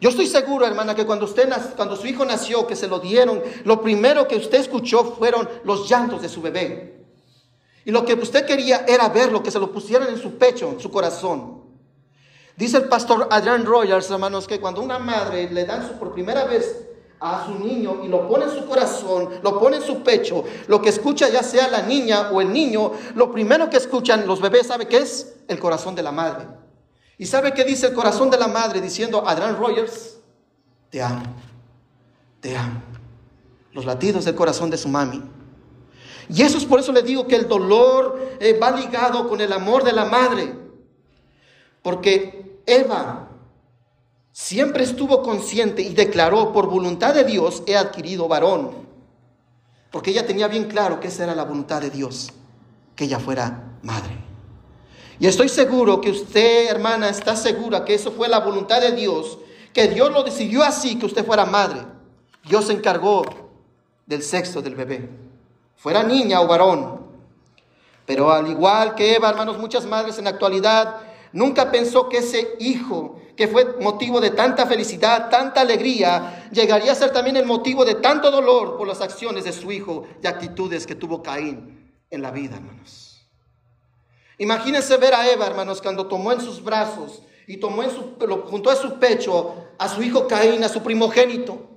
Yo 0.00 0.10
estoy 0.10 0.26
seguro, 0.26 0.66
hermana, 0.66 0.94
que 0.94 1.06
cuando, 1.06 1.26
usted, 1.26 1.48
cuando 1.76 1.96
su 1.96 2.06
hijo 2.06 2.24
nació, 2.24 2.66
que 2.66 2.76
se 2.76 2.88
lo 2.88 2.98
dieron, 2.98 3.42
lo 3.64 3.82
primero 3.82 4.26
que 4.26 4.36
usted 4.36 4.58
escuchó 4.58 5.04
fueron 5.16 5.48
los 5.64 5.88
llantos 5.88 6.22
de 6.22 6.28
su 6.28 6.42
bebé. 6.42 7.04
Y 7.84 7.90
lo 7.90 8.04
que 8.04 8.14
usted 8.14 8.46
quería 8.46 8.84
era 8.86 9.08
verlo, 9.08 9.42
que 9.42 9.50
se 9.50 9.58
lo 9.58 9.72
pusieran 9.72 10.08
en 10.08 10.18
su 10.18 10.38
pecho, 10.38 10.70
en 10.70 10.80
su 10.80 10.90
corazón. 10.90 11.62
Dice 12.56 12.76
el 12.76 12.84
pastor 12.84 13.28
Adrian 13.30 13.64
Rogers, 13.64 14.10
hermanos, 14.10 14.46
que 14.46 14.60
cuando 14.60 14.82
una 14.82 14.98
madre 14.98 15.50
le 15.50 15.64
dan 15.64 15.88
su, 15.88 15.94
por 15.94 16.12
primera 16.12 16.44
vez 16.44 16.91
a 17.22 17.46
su 17.46 17.54
niño 17.64 18.00
y 18.04 18.08
lo 18.08 18.26
pone 18.26 18.44
en 18.46 18.50
su 18.50 18.66
corazón, 18.66 19.28
lo 19.42 19.60
pone 19.60 19.76
en 19.76 19.82
su 19.82 20.02
pecho, 20.02 20.42
lo 20.66 20.82
que 20.82 20.88
escucha 20.88 21.28
ya 21.28 21.44
sea 21.44 21.68
la 21.68 21.82
niña 21.82 22.30
o 22.32 22.40
el 22.40 22.52
niño, 22.52 22.90
lo 23.14 23.30
primero 23.30 23.70
que 23.70 23.76
escuchan 23.76 24.26
los 24.26 24.40
bebés, 24.40 24.66
¿sabe 24.66 24.88
qué 24.88 24.98
es? 24.98 25.36
El 25.46 25.60
corazón 25.60 25.94
de 25.94 26.02
la 26.02 26.10
madre. 26.10 26.46
¿Y 27.16 27.26
sabe 27.26 27.54
qué 27.54 27.62
dice 27.62 27.86
el 27.86 27.94
corazón 27.94 28.28
de 28.28 28.38
la 28.38 28.48
madre 28.48 28.80
diciendo 28.80 29.22
Adrian 29.24 29.56
Rogers? 29.56 30.18
Te 30.90 31.00
amo, 31.00 31.22
te 32.40 32.56
amo. 32.56 32.82
Los 33.72 33.86
latidos 33.86 34.24
del 34.24 34.34
corazón 34.34 34.68
de 34.68 34.76
su 34.76 34.88
mami. 34.88 35.22
Y 36.28 36.42
eso 36.42 36.58
es 36.58 36.64
por 36.64 36.80
eso 36.80 36.92
le 36.92 37.02
digo 37.02 37.28
que 37.28 37.36
el 37.36 37.46
dolor 37.46 38.36
eh, 38.40 38.58
va 38.60 38.72
ligado 38.72 39.28
con 39.28 39.40
el 39.40 39.52
amor 39.52 39.84
de 39.84 39.92
la 39.92 40.06
madre. 40.06 40.52
Porque 41.82 42.60
Eva 42.66 43.28
siempre 44.32 44.84
estuvo 44.84 45.22
consciente 45.22 45.82
y 45.82 45.94
declaró, 45.94 46.52
por 46.52 46.68
voluntad 46.68 47.14
de 47.14 47.24
Dios 47.24 47.62
he 47.66 47.76
adquirido 47.76 48.28
varón. 48.28 48.70
Porque 49.90 50.10
ella 50.10 50.26
tenía 50.26 50.48
bien 50.48 50.64
claro 50.64 50.98
que 51.00 51.08
esa 51.08 51.24
era 51.24 51.34
la 51.34 51.44
voluntad 51.44 51.82
de 51.82 51.90
Dios, 51.90 52.32
que 52.96 53.04
ella 53.04 53.18
fuera 53.18 53.76
madre. 53.82 54.16
Y 55.18 55.26
estoy 55.26 55.48
seguro 55.48 56.00
que 56.00 56.10
usted, 56.10 56.68
hermana, 56.68 57.08
está 57.08 57.36
segura 57.36 57.84
que 57.84 57.94
eso 57.94 58.10
fue 58.10 58.26
la 58.26 58.40
voluntad 58.40 58.80
de 58.80 58.92
Dios, 58.92 59.38
que 59.72 59.88
Dios 59.88 60.10
lo 60.10 60.24
decidió 60.24 60.62
así, 60.62 60.98
que 60.98 61.06
usted 61.06 61.24
fuera 61.24 61.44
madre. 61.44 61.82
Dios 62.44 62.66
se 62.66 62.72
encargó 62.72 63.22
del 64.06 64.22
sexo 64.22 64.62
del 64.62 64.74
bebé, 64.74 65.08
fuera 65.76 66.02
niña 66.02 66.40
o 66.40 66.48
varón. 66.48 67.02
Pero 68.06 68.32
al 68.32 68.48
igual 68.48 68.94
que 68.94 69.14
Eva, 69.14 69.30
hermanos, 69.30 69.58
muchas 69.58 69.86
madres 69.86 70.18
en 70.18 70.24
la 70.24 70.30
actualidad 70.30 70.96
nunca 71.32 71.70
pensó 71.70 72.08
que 72.08 72.18
ese 72.18 72.56
hijo 72.58 73.21
que 73.36 73.48
fue 73.48 73.76
motivo 73.80 74.20
de 74.20 74.30
tanta 74.30 74.66
felicidad, 74.66 75.30
tanta 75.30 75.62
alegría, 75.62 76.48
llegaría 76.52 76.92
a 76.92 76.94
ser 76.94 77.12
también 77.12 77.36
el 77.36 77.46
motivo 77.46 77.84
de 77.84 77.96
tanto 77.96 78.30
dolor 78.30 78.76
por 78.76 78.86
las 78.86 79.00
acciones 79.00 79.44
de 79.44 79.52
su 79.52 79.72
hijo 79.72 80.04
y 80.22 80.26
actitudes 80.26 80.86
que 80.86 80.94
tuvo 80.94 81.22
Caín 81.22 81.92
en 82.10 82.22
la 82.22 82.30
vida, 82.30 82.56
hermanos. 82.56 83.26
Imagínense 84.38 84.96
ver 84.96 85.14
a 85.14 85.30
Eva, 85.30 85.46
hermanos, 85.46 85.80
cuando 85.80 86.06
tomó 86.06 86.32
en 86.32 86.40
sus 86.40 86.62
brazos 86.62 87.22
y 87.46 87.58
tomó 87.58 87.82
en 87.82 87.90
su, 87.90 88.16
junto 88.46 88.70
a 88.70 88.76
su 88.76 88.98
pecho 88.98 89.54
a 89.78 89.88
su 89.88 90.02
hijo 90.02 90.28
Caín, 90.28 90.62
a 90.64 90.68
su 90.68 90.82
primogénito. 90.82 91.68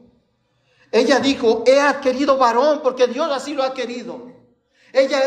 Ella 0.91 1.19
dijo, 1.19 1.63
he 1.65 1.79
adquirido 1.79 2.37
varón 2.37 2.81
porque 2.83 3.07
Dios 3.07 3.29
así 3.31 3.53
lo 3.53 3.63
ha 3.63 3.73
querido. 3.73 4.31
Ella 4.93 5.19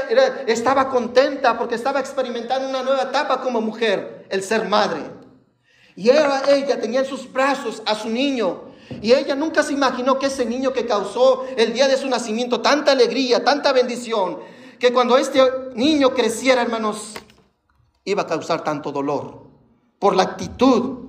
estaba 0.47 0.89
contenta 0.89 1.59
porque 1.59 1.75
estaba 1.75 2.01
experimentando 2.01 2.69
una 2.69 2.83
nueva 2.83 3.03
etapa 3.03 3.41
como 3.43 3.61
mujer, 3.61 4.27
el 4.31 4.43
ser 4.43 4.67
madre. 4.67 5.18
Y 5.99 6.11
ella, 6.11 6.43
ella 6.49 6.81
tenía 6.81 7.01
en 7.01 7.07
sus 7.07 7.33
brazos 7.33 7.83
a 7.85 7.97
su 7.97 8.09
niño. 8.09 8.67
Y 9.03 9.13
ella 9.15 9.35
nunca 9.35 9.65
se 9.65 9.73
imaginó 9.73 10.17
que 10.17 10.27
ese 10.27 10.47
niño 10.47 10.73
que 10.73 10.87
causó 10.87 11.45
el 11.57 11.73
día 11.73 11.89
de 11.89 11.97
su 11.97 12.09
nacimiento 12.09 12.61
tanta 12.61 12.93
alegría, 12.93 13.43
tanta 13.43 13.73
bendición, 13.73 14.39
que 14.79 14.93
cuando 14.93 15.19
este 15.19 15.43
niño 15.75 16.15
creciera, 16.15 16.63
hermanos, 16.63 17.15
iba 18.05 18.23
a 18.23 18.27
causar 18.29 18.63
tanto 18.63 18.93
dolor 18.93 19.43
por 19.99 20.15
la 20.15 20.23
actitud 20.23 21.09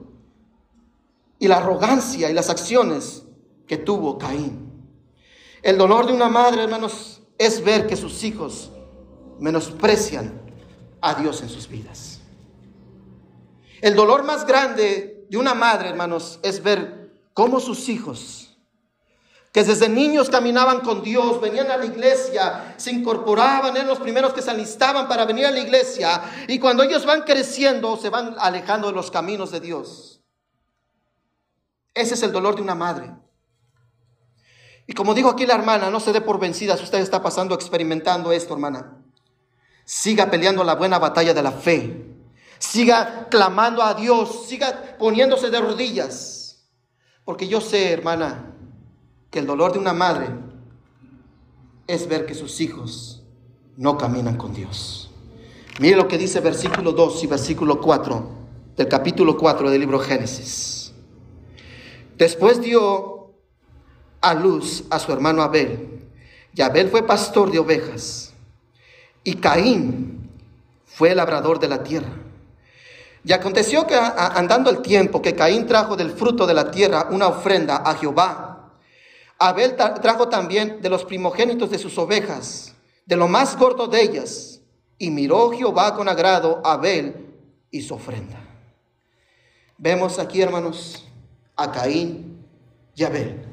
y 1.38 1.48
la 1.48 1.58
arrogancia 1.58 2.28
y 2.28 2.34
las 2.34 2.50
acciones 2.50 3.26
que 3.68 3.78
tuvo 3.78 4.18
Caín. 4.18 4.90
El 5.62 5.78
dolor 5.78 6.08
de 6.08 6.14
una 6.14 6.30
madre, 6.30 6.64
hermanos, 6.64 7.22
es 7.38 7.64
ver 7.64 7.86
que 7.86 7.96
sus 7.96 8.24
hijos 8.24 8.72
menosprecian 9.40 10.42
a 11.00 11.14
Dios 11.14 11.44
en 11.44 11.50
sus 11.50 11.70
vidas. 11.70 12.19
El 13.82 13.96
dolor 13.96 14.24
más 14.24 14.46
grande 14.46 15.26
de 15.30 15.38
una 15.38 15.54
madre, 15.54 15.90
hermanos, 15.90 16.40
es 16.44 16.62
ver 16.64 17.12
cómo 17.34 17.60
sus 17.60 17.90
hijos 17.90 18.50
que 19.52 19.64
desde 19.64 19.90
niños 19.90 20.30
caminaban 20.30 20.82
con 20.82 21.02
Dios, 21.02 21.42
venían 21.42 21.72
a 21.72 21.78
la 21.78 21.86
iglesia, 21.86 22.76
se 22.78 22.92
incorporaban, 22.92 23.76
eran 23.76 23.88
los 23.88 24.00
primeros 24.00 24.34
que 24.34 24.42
se 24.42 24.52
alistaban 24.52 25.08
para 25.08 25.26
venir 25.26 25.46
a 25.46 25.52
la 25.52 25.60
iglesia, 25.60 26.22
y 26.48 26.60
cuando 26.60 26.84
ellos 26.84 27.06
van 27.06 27.24
creciendo, 27.24 27.98
se 27.98 28.10
van 28.10 28.36
alejando 28.38 28.88
de 28.88 28.94
los 28.94 29.10
caminos 29.10 29.52
de 29.52 29.60
Dios. 29.60 30.22
Ese 31.94 32.14
es 32.14 32.24
el 32.24 32.32
dolor 32.32 32.56
de 32.56 32.62
una 32.62 32.76
madre. 32.76 33.12
Y 34.86 34.94
como 34.94 35.14
dijo 35.14 35.30
aquí 35.30 35.46
la 35.46 35.56
hermana, 35.56 35.90
no 35.90 36.00
se 36.00 36.14
dé 36.14 36.22
por 36.22 36.40
vencida 36.40 36.78
si 36.78 36.84
usted 36.84 37.00
está 37.00 37.22
pasando, 37.22 37.56
experimentando 37.56 38.32
esto, 38.32 38.54
hermana. 38.54 38.98
Siga 39.84 40.30
peleando 40.30 40.64
la 40.64 40.76
buena 40.76 41.00
batalla 41.00 41.34
de 41.34 41.44
la 41.44 41.52
fe. 41.52 42.06
Siga 42.60 43.28
clamando 43.30 43.82
a 43.82 43.94
Dios, 43.94 44.46
siga 44.48 44.98
poniéndose 45.00 45.50
de 45.50 45.60
rodillas. 45.60 46.68
Porque 47.26 47.48
yo 47.48 47.62
sé, 47.62 47.92
hermana, 47.92 48.54
que 49.32 49.40
el 49.40 49.48
dolor 49.48 49.74
de 49.74 49.80
una 49.80 49.94
madre 49.94 50.28
es 51.88 52.08
ver 52.08 52.26
que 52.26 52.36
sus 52.36 52.62
hijos 52.62 53.24
no 53.78 53.98
caminan 53.98 54.38
con 54.38 54.54
Dios. 54.54 55.10
Mire 55.80 55.96
lo 55.96 56.08
que 56.08 56.18
dice 56.18 56.42
versículo 56.42 56.92
2 56.92 57.24
y 57.24 57.28
versículo 57.28 57.80
4 57.80 58.30
del 58.76 58.88
capítulo 58.88 59.38
4 59.38 59.72
del 59.72 59.80
libro 59.80 60.00
Génesis. 60.00 60.94
Después 62.18 62.62
dio 62.62 63.34
a 64.22 64.34
luz 64.34 64.84
a 64.90 65.00
su 65.00 65.12
hermano 65.14 65.42
Abel, 65.42 66.10
y 66.54 66.62
Abel 66.62 66.90
fue 66.90 67.08
pastor 67.08 67.52
de 67.52 67.60
ovejas, 67.60 68.34
y 69.24 69.36
Caín 69.36 70.30
fue 70.86 71.16
labrador 71.16 71.60
de 71.60 71.70
la 71.70 71.84
tierra. 71.84 72.10
Y 73.24 73.34
aconteció 73.34 73.86
que 73.86 73.96
andando 73.96 74.70
el 74.70 74.82
tiempo 74.82 75.22
que 75.22 75.36
Caín 75.36 75.68
trajo 75.68 75.96
del 75.96 76.12
fruto 76.12 76.48
de 76.48 76.54
la 76.54 76.72
tierra 76.72 77.08
una 77.12 77.28
ofrenda 77.28 77.78
a 77.86 77.96
Jehová, 77.96 78.72
Abel 79.38 79.76
trajo 79.76 80.28
también 80.28 80.82
de 80.82 80.90
los 80.90 81.06
primogénitos 81.06 81.70
de 81.70 81.78
sus 81.78 81.98
ovejas, 81.98 82.74
de 83.06 83.16
lo 83.16 83.28
más 83.28 83.58
gordo 83.58 83.88
de 83.88 84.02
ellas, 84.02 84.62
y 84.98 85.10
miró 85.12 85.52
Jehová 85.52 85.96
con 85.96 86.10
agrado 86.10 86.62
a 86.64 86.74
Abel 86.74 87.34
y 87.72 87.82
su 87.82 87.94
ofrenda. 87.94 88.38
Vemos 89.78 90.20
aquí, 90.20 90.42
hermanos, 90.42 91.06
a 91.56 91.72
Caín 91.72 92.46
y 92.96 93.04
Abel 93.04 93.46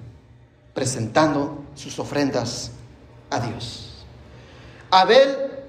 presentando 0.75 1.64
sus 1.75 1.99
ofrendas 1.99 2.73
a 3.30 3.40
Dios. 3.40 4.04
Abel 4.90 5.64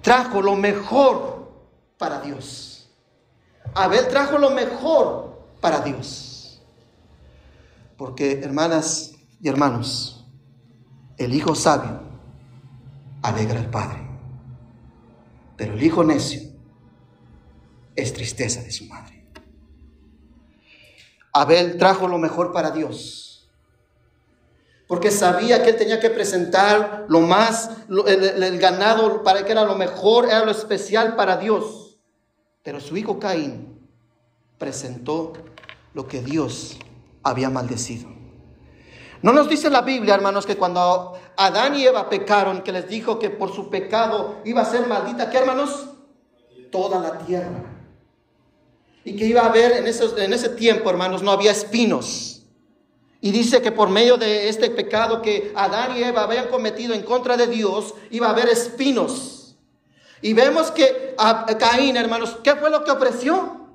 trajo 0.00 0.40
lo 0.40 0.54
mejor 0.54 1.50
para 1.98 2.20
Dios. 2.20 2.71
Abel 3.74 4.08
trajo 4.08 4.38
lo 4.38 4.50
mejor 4.50 5.46
para 5.60 5.80
Dios. 5.80 6.62
Porque, 7.96 8.40
hermanas, 8.42 9.12
y 9.40 9.48
hermanos, 9.48 10.24
el 11.16 11.34
hijo 11.34 11.54
sabio 11.54 12.00
alegra 13.22 13.60
al 13.60 13.70
padre, 13.70 13.98
pero 15.56 15.74
el 15.74 15.82
hijo 15.82 16.04
necio 16.04 16.40
es 17.94 18.12
tristeza 18.12 18.62
de 18.62 18.72
su 18.72 18.86
madre. 18.86 19.24
Abel 21.32 21.78
trajo 21.78 22.08
lo 22.08 22.18
mejor 22.18 22.52
para 22.52 22.72
Dios, 22.72 23.50
porque 24.86 25.10
sabía 25.10 25.62
que 25.62 25.70
él 25.70 25.76
tenía 25.76 26.00
que 26.00 26.10
presentar 26.10 27.06
lo 27.08 27.20
más, 27.20 27.70
el, 27.88 28.58
ganado 28.58 29.22
para 29.22 29.44
que 29.44 29.52
era 29.52 29.64
lo 29.64 29.74
mejor, 29.74 30.26
era 30.26 30.44
lo 30.44 30.50
especial 30.50 31.16
para 31.16 31.38
Dios. 31.38 31.81
Pero 32.62 32.80
su 32.80 32.96
hijo 32.96 33.18
Caín 33.18 33.78
presentó 34.58 35.32
lo 35.94 36.06
que 36.06 36.20
Dios 36.22 36.78
había 37.22 37.50
maldecido. 37.50 38.08
No 39.22 39.32
nos 39.32 39.48
dice 39.48 39.70
la 39.70 39.82
Biblia, 39.82 40.14
hermanos, 40.14 40.46
que 40.46 40.56
cuando 40.56 41.14
Adán 41.36 41.76
y 41.76 41.84
Eva 41.84 42.08
pecaron, 42.08 42.62
que 42.62 42.72
les 42.72 42.88
dijo 42.88 43.18
que 43.18 43.30
por 43.30 43.54
su 43.54 43.70
pecado 43.70 44.40
iba 44.44 44.62
a 44.62 44.64
ser 44.64 44.86
maldita, 44.86 45.30
¿qué 45.30 45.38
hermanos? 45.38 45.86
Toda 46.70 47.00
la 47.00 47.18
tierra. 47.18 47.64
Y 49.04 49.16
que 49.16 49.26
iba 49.26 49.42
a 49.42 49.46
haber 49.46 49.72
en 49.72 49.86
en 49.86 50.32
ese 50.32 50.48
tiempo, 50.50 50.90
hermanos, 50.90 51.22
no 51.22 51.30
había 51.30 51.52
espinos. 51.52 52.42
Y 53.20 53.30
dice 53.30 53.62
que 53.62 53.70
por 53.70 53.88
medio 53.88 54.16
de 54.16 54.48
este 54.48 54.70
pecado 54.70 55.22
que 55.22 55.52
Adán 55.54 55.96
y 55.96 56.02
Eva 56.02 56.24
habían 56.24 56.48
cometido 56.48 56.92
en 56.92 57.02
contra 57.02 57.36
de 57.36 57.46
Dios, 57.46 57.94
iba 58.10 58.26
a 58.26 58.30
haber 58.30 58.48
espinos. 58.48 59.41
Y 60.22 60.32
vemos 60.32 60.70
que 60.70 61.14
a 61.18 61.46
Caín, 61.58 61.96
hermanos, 61.96 62.38
¿qué 62.42 62.54
fue 62.54 62.70
lo 62.70 62.84
que 62.84 62.92
ofreció? 62.92 63.66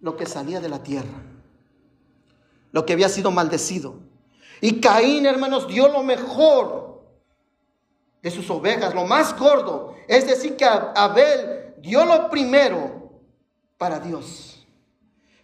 Lo 0.00 0.16
que 0.16 0.24
salía 0.24 0.60
de 0.60 0.68
la 0.68 0.82
tierra. 0.82 1.22
Lo 2.72 2.86
que 2.86 2.92
había 2.92 3.08
sido 3.08 3.30
maldecido. 3.30 3.96
Y 4.60 4.80
Caín, 4.80 5.26
hermanos, 5.26 5.66
dio 5.66 5.88
lo 5.88 6.02
mejor 6.02 7.02
de 8.22 8.30
sus 8.30 8.48
ovejas, 8.50 8.94
lo 8.94 9.04
más 9.04 9.36
gordo. 9.38 9.94
Es 10.08 10.26
decir, 10.26 10.56
que 10.56 10.64
Abel 10.64 11.74
dio 11.78 12.04
lo 12.04 12.30
primero 12.30 13.10
para 13.76 13.98
Dios. 13.98 14.66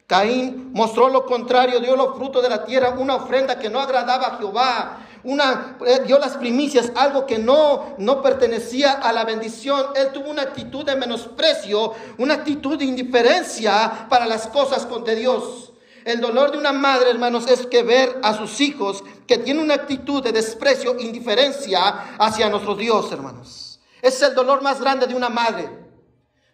Caín 0.06 0.72
mostró 0.72 1.08
lo 1.08 1.24
contrario, 1.26 1.80
dio 1.80 1.96
los 1.96 2.16
frutos 2.16 2.42
de 2.42 2.48
la 2.48 2.64
tierra, 2.64 2.90
una 2.90 3.16
ofrenda 3.16 3.58
que 3.58 3.70
no 3.70 3.80
agradaba 3.80 4.26
a 4.26 4.38
Jehová, 4.38 5.06
una, 5.24 5.76
eh, 5.86 6.02
dio 6.06 6.18
las 6.18 6.36
primicias, 6.36 6.92
algo 6.94 7.26
que 7.26 7.38
no, 7.38 7.94
no 7.98 8.22
pertenecía 8.22 8.92
a 8.92 9.12
la 9.12 9.24
bendición. 9.24 9.86
Él 9.94 10.08
tuvo 10.12 10.30
una 10.30 10.42
actitud 10.42 10.84
de 10.84 10.96
menosprecio, 10.96 11.92
una 12.18 12.34
actitud 12.34 12.78
de 12.78 12.84
indiferencia 12.84 14.06
para 14.08 14.26
las 14.26 14.48
cosas 14.48 14.86
de 15.04 15.16
Dios. 15.16 15.72
El 16.04 16.20
dolor 16.20 16.50
de 16.50 16.58
una 16.58 16.72
madre, 16.72 17.10
hermanos, 17.10 17.46
es 17.48 17.66
que 17.66 17.82
ver 17.84 18.18
a 18.22 18.34
sus 18.34 18.60
hijos 18.60 19.04
que 19.26 19.38
tienen 19.38 19.62
una 19.62 19.74
actitud 19.74 20.22
de 20.22 20.32
desprecio, 20.32 20.98
indiferencia 20.98 22.16
hacia 22.18 22.48
nuestro 22.48 22.74
Dios, 22.74 23.12
hermanos. 23.12 23.78
es 24.02 24.20
el 24.22 24.34
dolor 24.34 24.62
más 24.62 24.80
grande 24.80 25.06
de 25.06 25.14
una 25.14 25.28
madre. 25.28 25.81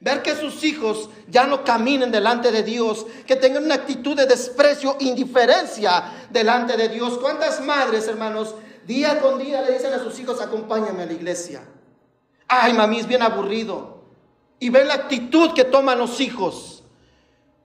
Ver 0.00 0.22
que 0.22 0.36
sus 0.36 0.62
hijos 0.62 1.10
ya 1.28 1.46
no 1.46 1.64
caminen 1.64 2.12
delante 2.12 2.52
de 2.52 2.62
Dios, 2.62 3.04
que 3.26 3.34
tengan 3.34 3.64
una 3.64 3.74
actitud 3.74 4.16
de 4.16 4.26
desprecio, 4.26 4.96
indiferencia 5.00 6.28
delante 6.30 6.76
de 6.76 6.88
Dios. 6.88 7.18
¿Cuántas 7.18 7.60
madres, 7.64 8.06
hermanos, 8.06 8.54
día 8.86 9.20
con 9.20 9.38
día 9.38 9.62
le 9.62 9.72
dicen 9.72 9.92
a 9.92 9.98
sus 9.98 10.18
hijos, 10.20 10.40
acompáñame 10.40 11.02
a 11.02 11.06
la 11.06 11.12
iglesia? 11.12 11.62
Ay, 12.46 12.74
mami, 12.74 13.00
es 13.00 13.08
bien 13.08 13.22
aburrido. 13.22 14.04
Y 14.60 14.70
ven 14.70 14.86
la 14.86 14.94
actitud 14.94 15.52
que 15.52 15.64
toman 15.64 15.98
los 15.98 16.20
hijos. 16.20 16.84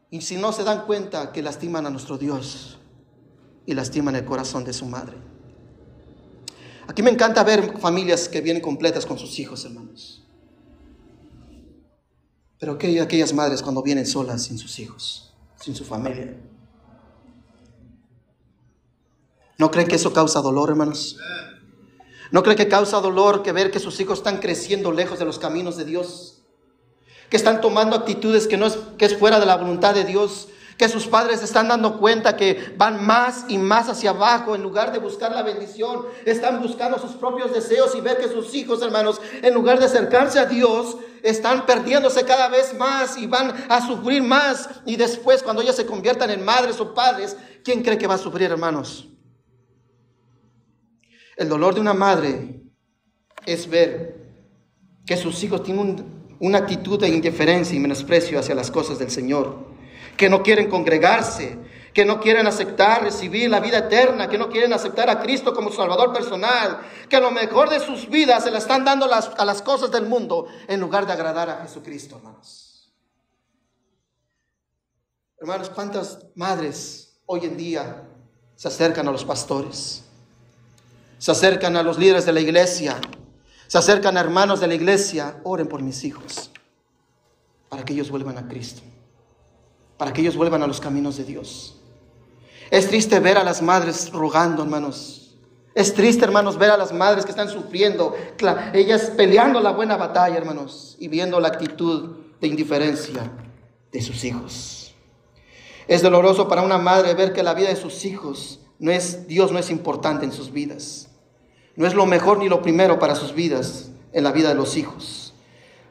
Y 0.10 0.22
si 0.22 0.36
no 0.36 0.52
se 0.52 0.63
dan 0.63 0.86
cuenta 0.86 1.32
que 1.32 1.43
lastiman 1.43 1.86
a 1.86 1.89
nuestro 1.91 2.17
Dios 2.17 2.80
y 3.65 3.74
lastiman 3.74 4.15
el 4.15 4.26
corazón 4.26 4.63
de 4.63 4.74
su 4.74 4.86
madre. 4.86 5.17
Aquí 6.88 7.02
me 7.02 7.12
encanta 7.12 7.43
ver 7.43 7.78
familias 7.80 8.28
que 8.28 8.41
vienen 8.41 8.62
completas 8.62 9.06
con 9.06 9.17
sus 9.17 9.39
hijos, 9.39 9.63
hermanos. 9.65 10.22
Pero 12.63 12.78
¿qué 12.78 13.02
aquellas 13.02 13.34
madres 13.34 13.62
cuando 13.62 13.84
vienen 13.84 14.06
solas 14.06 14.43
sin 14.43 14.58
sus 14.58 14.80
hijos, 14.80 15.34
sin 15.60 15.76
su 15.76 15.84
familia? 15.84 16.34
¿No 19.58 19.69
creen 19.69 19.89
que 19.89 19.97
eso 19.97 20.13
causa 20.13 20.39
dolor, 20.39 20.69
hermanos? 20.69 21.17
¿No 22.32 22.41
creen 22.41 22.56
que 22.56 22.69
causa 22.69 23.02
dolor 23.02 23.43
que 23.43 23.52
ver 23.52 23.69
que 23.69 23.82
sus 23.82 23.99
hijos 23.99 24.19
están 24.19 24.38
creciendo 24.38 24.93
lejos 24.93 25.19
de 25.19 25.26
los 25.26 25.39
caminos 25.39 25.76
de 25.76 25.84
Dios? 25.84 26.39
que 27.30 27.36
están 27.36 27.60
tomando 27.60 27.97
actitudes 27.97 28.47
que 28.47 28.56
no 28.56 28.67
es, 28.67 28.78
que 28.97 29.06
es 29.06 29.17
fuera 29.17 29.41
de 29.41 29.45
la 29.45 29.58
voluntad 29.58 29.93
de 29.93 30.06
Dios, 30.06 30.47
que 30.84 30.89
sus 30.89 31.08
padres 31.08 31.41
están 31.41 31.69
dando 31.69 31.98
cuenta 31.98 32.36
que 32.36 32.74
van 32.76 33.06
más 33.06 33.46
y 33.48 33.58
más 33.58 33.88
hacia 33.88 34.10
abajo 34.10 34.54
en 34.54 34.62
lugar 34.62 34.91
de 34.91 35.00
buscar 35.00 35.32
la 35.32 35.41
bendición, 35.41 36.02
están 36.26 36.62
buscando 36.62 37.00
sus 37.00 37.12
propios 37.12 37.54
deseos 37.54 37.96
y 37.96 38.02
ver 38.02 38.17
que 38.17 38.28
sus 38.28 38.54
hijos, 38.54 38.82
hermanos, 38.82 39.22
en 39.41 39.54
lugar 39.54 39.80
de 39.80 39.86
acercarse 39.86 40.39
a 40.39 40.46
Dios, 40.46 40.98
están 41.22 41.65
perdiéndose 41.65 42.26
cada 42.26 42.50
vez 42.50 42.78
más 42.78 43.17
y 43.17 43.28
van 43.28 43.54
a 43.69 43.88
sufrir 43.88 44.22
más. 44.24 44.69
Y 44.86 44.98
después, 44.98 45.41
cuando 45.41 45.62
ellas 45.62 45.78
se 45.78 45.86
conviertan 45.86 46.32
en 46.32 46.43
madres 46.43 46.78
o 46.82 46.93
padres, 46.93 47.38
¿quién 47.63 47.82
cree 47.82 47.98
que 47.98 48.08
va 48.08 48.15
a 48.15 48.17
sufrir, 48.17 48.52
hermanos? 48.52 49.08
El 51.38 51.48
dolor 51.48 51.76
de 51.76 51.80
una 51.80 51.93
madre 51.93 52.62
es 53.46 53.69
ver 53.69 54.17
que 55.06 55.15
sus 55.15 55.41
hijos 55.46 55.63
tienen 55.63 55.82
un 55.82 56.24
una 56.43 56.58
actitud 56.58 57.00
de 57.00 57.08
indiferencia 57.08 57.74
y 57.74 57.80
menosprecio 57.80 58.38
hacia 58.38 58.54
las 58.54 58.69
cosas 58.69 59.00
del 59.00 59.10
Señor, 59.10 59.62
que 60.17 60.30
no 60.30 60.43
quieren 60.43 60.69
congregarse, 60.69 61.58
que 61.93 62.06
no 62.06 62.19
quieren 62.19 62.47
aceptar, 62.47 63.04
recibir 63.04 63.49
la 63.49 63.60
vida 63.60 63.78
eterna, 63.80 64.28
que 64.28 64.38
no 64.38 64.49
quieren 64.49 64.73
aceptar 64.73 65.10
a 65.10 65.21
Cristo 65.21 65.54
como 65.54 65.71
Salvador 65.71 66.12
personal, 66.12 66.82
que 67.08 67.19
lo 67.19 67.32
mejor 67.32 67.69
de 67.69 67.80
sus 67.80 68.10
vidas 68.10 68.43
se 68.43 68.52
la 68.52 68.58
están 68.58 68.84
dando 68.84 69.06
a 69.06 69.45
las 69.45 69.62
cosas 69.62 69.91
del 69.91 70.06
mundo 70.06 70.47
en 70.67 70.80
lugar 70.80 71.06
de 71.06 71.13
agradar 71.13 71.49
a 71.49 71.58
Jesucristo, 71.62 72.17
hermanos. 72.17 72.91
Hermanos, 75.39 75.69
¿cuántas 75.69 76.19
madres 76.36 77.19
hoy 77.26 77.41
en 77.43 77.58
día 77.58 78.08
se 78.56 78.67
acercan 78.67 79.08
a 79.08 79.12
los 79.12 79.26
pastores? 79.26 80.04
Se 81.19 81.32
acercan 81.32 81.76
a 81.76 81.84
los 81.84 81.97
líderes 81.97 82.26
de 82.26 82.34
la 82.34 82.39
iglesia, 82.39 82.99
se 83.67 83.78
acercan 83.78 84.17
a 84.17 84.21
hermanos 84.21 84.62
de 84.62 84.67
la 84.67 84.76
iglesia, 84.76 85.41
oren 85.43 85.67
por 85.67 85.82
mis 85.82 86.04
hijos, 86.06 86.49
para 87.69 87.84
que 87.84 87.93
ellos 87.93 88.10
vuelvan 88.10 88.38
a 88.38 88.47
Cristo, 88.47 88.82
para 90.04 90.12
que 90.12 90.20
ellos 90.20 90.36
vuelvan 90.36 90.62
a 90.62 90.68
los 90.68 90.82
caminos 90.82 91.16
de 91.16 91.24
Dios. 91.24 91.78
Es 92.70 92.89
triste 92.89 93.22
ver 93.22 93.38
a 93.38 93.44
las 93.46 93.62
madres 93.62 94.12
rogando, 94.12 94.62
hermanos. 94.62 95.38
Es 95.74 95.94
triste, 95.94 96.26
hermanos, 96.26 96.58
ver 96.58 96.72
a 96.72 96.76
las 96.76 96.92
madres 96.92 97.24
que 97.24 97.32
están 97.32 97.48
sufriendo, 97.48 98.13
ellas 98.74 99.13
peleando 99.16 99.62
la 99.62 99.72
buena 99.72 99.96
batalla, 99.96 100.36
hermanos, 100.36 100.98
y 101.00 101.08
viendo 101.08 101.39
la 101.39 101.48
actitud 101.48 102.18
de 102.42 102.48
indiferencia 102.50 103.32
de 103.94 104.02
sus 104.02 104.26
hijos. 104.26 104.94
Es 105.88 106.02
doloroso 106.02 106.50
para 106.50 106.63
una 106.63 106.80
madre 106.80 107.13
ver 107.13 107.32
que 107.32 107.42
la 107.42 107.54
vida 107.54 107.70
de 107.70 107.78
sus 107.78 108.04
hijos 108.04 108.60
no 108.80 108.92
es, 108.92 109.26
Dios 109.26 109.54
no 109.54 109.58
es 109.58 109.70
importante 109.70 110.26
en 110.26 110.34
sus 110.34 110.52
vidas. 110.52 111.08
No 111.78 111.88
es 111.88 111.94
lo 111.94 112.06
mejor 112.06 112.39
ni 112.39 112.50
lo 112.50 112.62
primero 112.62 113.00
para 113.00 113.16
sus 113.16 113.34
vidas, 113.34 113.89
en 114.12 114.26
la 114.26 114.34
vida 114.34 114.50
de 114.50 114.56
los 114.56 114.76
hijos. 114.76 115.34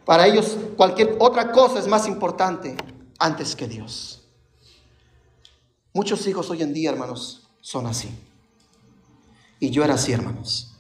Para 0.05 0.27
ellos 0.27 0.59
cualquier 0.77 1.16
otra 1.18 1.51
cosa 1.51 1.79
es 1.79 1.87
más 1.87 2.07
importante 2.07 2.77
antes 3.22 3.56
que 3.56 3.68
Dios. 3.68 4.22
Muchos 5.94 6.26
hijos 6.26 6.50
hoy 6.50 6.62
en 6.62 6.72
día, 6.72 6.90
hermanos, 6.90 7.48
son 7.61 7.87
así. 7.87 8.11
Y 9.61 9.70
yo 9.70 9.85
era 9.85 9.94
así, 9.94 10.12
hermanos. 10.12 10.72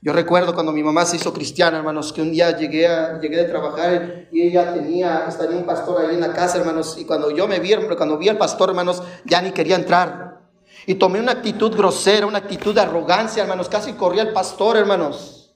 Yo 0.00 0.12
recuerdo 0.12 0.54
cuando 0.54 0.72
mi 0.72 0.82
mamá 0.82 1.04
se 1.04 1.16
hizo 1.16 1.32
cristiana, 1.32 1.78
hermanos, 1.78 2.12
que 2.12 2.22
un 2.22 2.30
día 2.30 2.56
llegué, 2.56 2.86
a, 2.86 3.20
llegué 3.20 3.36
de 3.38 3.44
trabajar 3.44 4.28
y 4.30 4.42
ella 4.42 4.72
tenía, 4.72 5.26
estaba 5.28 5.50
un 5.50 5.66
pastor 5.66 6.06
ahí 6.06 6.14
en 6.14 6.20
la 6.20 6.32
casa, 6.32 6.58
hermanos, 6.58 6.96
y 6.98 7.04
cuando 7.04 7.30
yo 7.32 7.48
me 7.48 7.58
vi, 7.58 7.74
cuando 7.96 8.16
vi 8.16 8.28
al 8.28 8.38
pastor, 8.38 8.70
hermanos, 8.70 9.02
ya 9.24 9.42
ni 9.42 9.50
quería 9.50 9.74
entrar. 9.74 10.40
Y 10.86 10.94
tomé 10.94 11.18
una 11.18 11.32
actitud 11.32 11.76
grosera, 11.76 12.26
una 12.26 12.38
actitud 12.38 12.74
de 12.74 12.80
arrogancia, 12.80 13.42
hermanos, 13.42 13.68
casi 13.68 13.94
corría 13.94 14.22
el 14.22 14.32
pastor, 14.32 14.76
hermanos. 14.76 15.52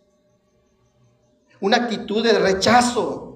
Una 1.60 1.76
actitud 1.76 2.22
de 2.22 2.32
rechazo. 2.32 3.31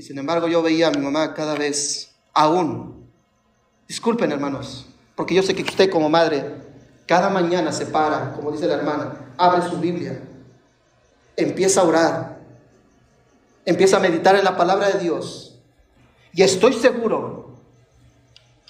Y 0.00 0.02
sin 0.02 0.16
embargo 0.16 0.48
yo 0.48 0.62
veía 0.62 0.88
a 0.88 0.90
mi 0.90 0.96
mamá 0.96 1.34
cada 1.34 1.54
vez 1.54 2.12
aún. 2.32 3.06
Disculpen 3.86 4.32
hermanos, 4.32 4.86
porque 5.14 5.34
yo 5.34 5.42
sé 5.42 5.54
que 5.54 5.62
usted 5.62 5.90
como 5.90 6.08
madre 6.08 6.42
cada 7.06 7.28
mañana 7.28 7.70
se 7.70 7.84
para, 7.84 8.32
como 8.32 8.50
dice 8.50 8.66
la 8.66 8.76
hermana, 8.76 9.34
abre 9.36 9.60
su 9.68 9.78
Biblia, 9.78 10.26
empieza 11.36 11.82
a 11.82 11.84
orar, 11.84 12.40
empieza 13.66 13.98
a 13.98 14.00
meditar 14.00 14.36
en 14.36 14.44
la 14.44 14.56
palabra 14.56 14.88
de 14.88 15.00
Dios. 15.00 15.58
Y 16.32 16.44
estoy 16.44 16.72
seguro 16.72 17.56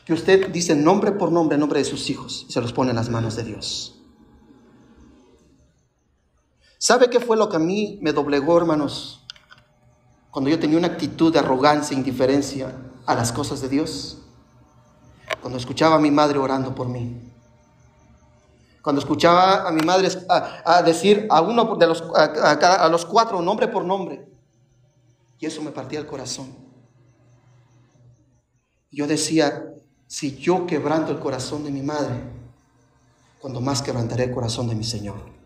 que 0.05 0.15
usted 0.15 0.49
dice 0.49 0.75
nombre 0.75 1.13
por 1.13 1.31
nombre, 1.31 1.57
nombre 1.57 1.79
de 1.79 1.85
sus 1.85 2.11
hijos, 2.11 2.45
y 2.49 2.53
se 2.53 2.61
los 2.61 2.73
pone 2.73 2.91
en 2.91 2.97
las 2.97 3.09
manos 3.09 3.37
de 3.37 3.45
Dios. 3.45 4.03
¿Sabe 6.77 7.09
qué 7.09 7.21
fue 7.21 7.37
lo 7.37 7.49
que 7.49 7.55
a 7.55 7.61
mí 7.61 8.01
me 8.03 8.13
doblegó, 8.13 8.59
hermanos? 8.59 9.20
Cuando 10.31 10.51
yo 10.51 10.59
tenía 10.59 10.79
una 10.79 10.89
actitud 10.89 11.33
de 11.33 11.39
arrogancia 11.39 11.95
e 11.95 11.99
indiferencia 11.99 12.75
a 13.07 13.15
las 13.15 13.33
cosas 13.33 13.61
de 13.61 13.69
Dios, 13.69 14.19
cuando 15.41 15.59
escuchaba 15.59 15.97
a 15.97 15.99
mi 15.99 16.11
madre 16.11 16.39
orando 16.39 16.75
por 16.75 16.89
mí, 16.89 17.33
cuando 18.83 19.01
escuchaba 19.01 19.69
a 19.69 19.73
mi 19.73 19.83
madre 19.83 20.09
a, 20.29 20.83
decir 20.83 21.27
a 21.31 21.41
uno 21.41 21.77
de 21.77 21.87
los, 21.87 22.03
a, 22.15 22.89
los 22.89 23.05
cuatro 23.05 23.43
nombre 23.43 23.69
por 23.69 23.85
nombre, 23.85 24.27
y 25.39 25.47
eso 25.47 25.63
me 25.63 25.71
partía 25.71 25.99
el 25.99 26.07
corazón. 26.07 26.55
Yo 28.91 29.07
decía, 29.07 29.65
si 30.07 30.37
yo 30.37 30.67
quebranto 30.67 31.13
el 31.13 31.19
corazón 31.19 31.65
de 31.65 31.71
mi 31.71 31.83
madre, 31.83 32.21
cuando 33.41 33.61
más 33.61 33.83
quebrantaré 33.83 34.25
el 34.25 34.33
corazón 34.33 34.69
de 34.69 34.75
mi 34.75 34.85
Señor. 34.85 35.40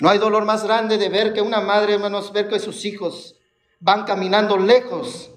No 0.00 0.08
hay 0.10 0.18
dolor 0.18 0.44
más 0.44 0.64
grande 0.64 0.98
de 0.98 1.08
ver 1.08 1.32
que 1.32 1.40
una 1.40 1.60
madre, 1.60 1.94
hermanos, 1.94 2.32
ver 2.32 2.48
que 2.48 2.58
sus 2.58 2.84
hijos 2.84 3.36
van 3.78 4.04
caminando 4.04 4.56
lejos 4.56 5.30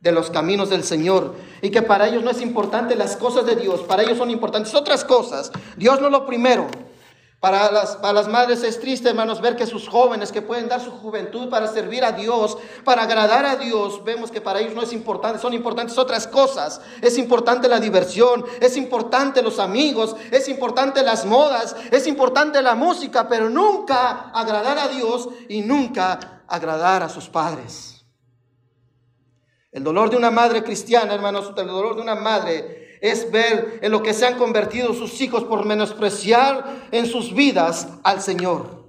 de 0.00 0.12
los 0.12 0.30
caminos 0.30 0.70
del 0.70 0.84
Señor 0.84 1.34
y 1.62 1.70
que 1.70 1.82
para 1.82 2.06
ellos 2.06 2.22
no 2.22 2.30
es 2.30 2.40
importante 2.42 2.94
las 2.94 3.16
cosas 3.16 3.46
de 3.46 3.56
Dios, 3.56 3.80
para 3.80 4.02
ellos 4.02 4.18
son 4.18 4.30
importantes 4.30 4.74
otras 4.74 5.04
cosas. 5.04 5.50
Dios 5.76 6.00
no 6.00 6.06
es 6.06 6.12
lo 6.12 6.26
primero. 6.26 6.68
Para 7.44 7.70
las, 7.70 7.96
para 7.96 8.14
las 8.14 8.26
madres 8.26 8.62
es 8.62 8.80
triste, 8.80 9.10
hermanos, 9.10 9.42
ver 9.42 9.54
que 9.54 9.66
sus 9.66 9.86
jóvenes 9.86 10.32
que 10.32 10.40
pueden 10.40 10.66
dar 10.66 10.80
su 10.80 10.90
juventud 10.90 11.50
para 11.50 11.66
servir 11.66 12.02
a 12.02 12.12
Dios, 12.12 12.56
para 12.84 13.02
agradar 13.02 13.44
a 13.44 13.56
Dios, 13.56 14.02
vemos 14.02 14.30
que 14.30 14.40
para 14.40 14.60
ellos 14.60 14.72
no 14.72 14.80
es 14.80 14.94
importante, 14.94 15.38
son 15.38 15.52
importantes 15.52 15.98
otras 15.98 16.26
cosas. 16.26 16.80
Es 17.02 17.18
importante 17.18 17.68
la 17.68 17.80
diversión, 17.80 18.46
es 18.62 18.78
importante 18.78 19.42
los 19.42 19.58
amigos, 19.58 20.16
es 20.30 20.48
importante 20.48 21.02
las 21.02 21.26
modas, 21.26 21.76
es 21.90 22.06
importante 22.06 22.62
la 22.62 22.74
música, 22.74 23.28
pero 23.28 23.50
nunca 23.50 24.30
agradar 24.32 24.78
a 24.78 24.88
Dios 24.88 25.28
y 25.46 25.60
nunca 25.60 26.44
agradar 26.48 27.02
a 27.02 27.10
sus 27.10 27.28
padres. 27.28 28.06
El 29.70 29.84
dolor 29.84 30.08
de 30.08 30.16
una 30.16 30.30
madre 30.30 30.64
cristiana, 30.64 31.12
hermanos, 31.12 31.52
el 31.54 31.66
dolor 31.66 31.96
de 31.96 32.00
una 32.00 32.14
madre 32.14 32.83
es 33.04 33.30
ver 33.30 33.80
en 33.82 33.92
lo 33.92 34.02
que 34.02 34.14
se 34.14 34.24
han 34.24 34.38
convertido 34.38 34.94
sus 34.94 35.20
hijos 35.20 35.44
por 35.44 35.66
menospreciar 35.66 36.86
en 36.90 37.04
sus 37.04 37.34
vidas 37.34 37.86
al 38.02 38.22
Señor. 38.22 38.82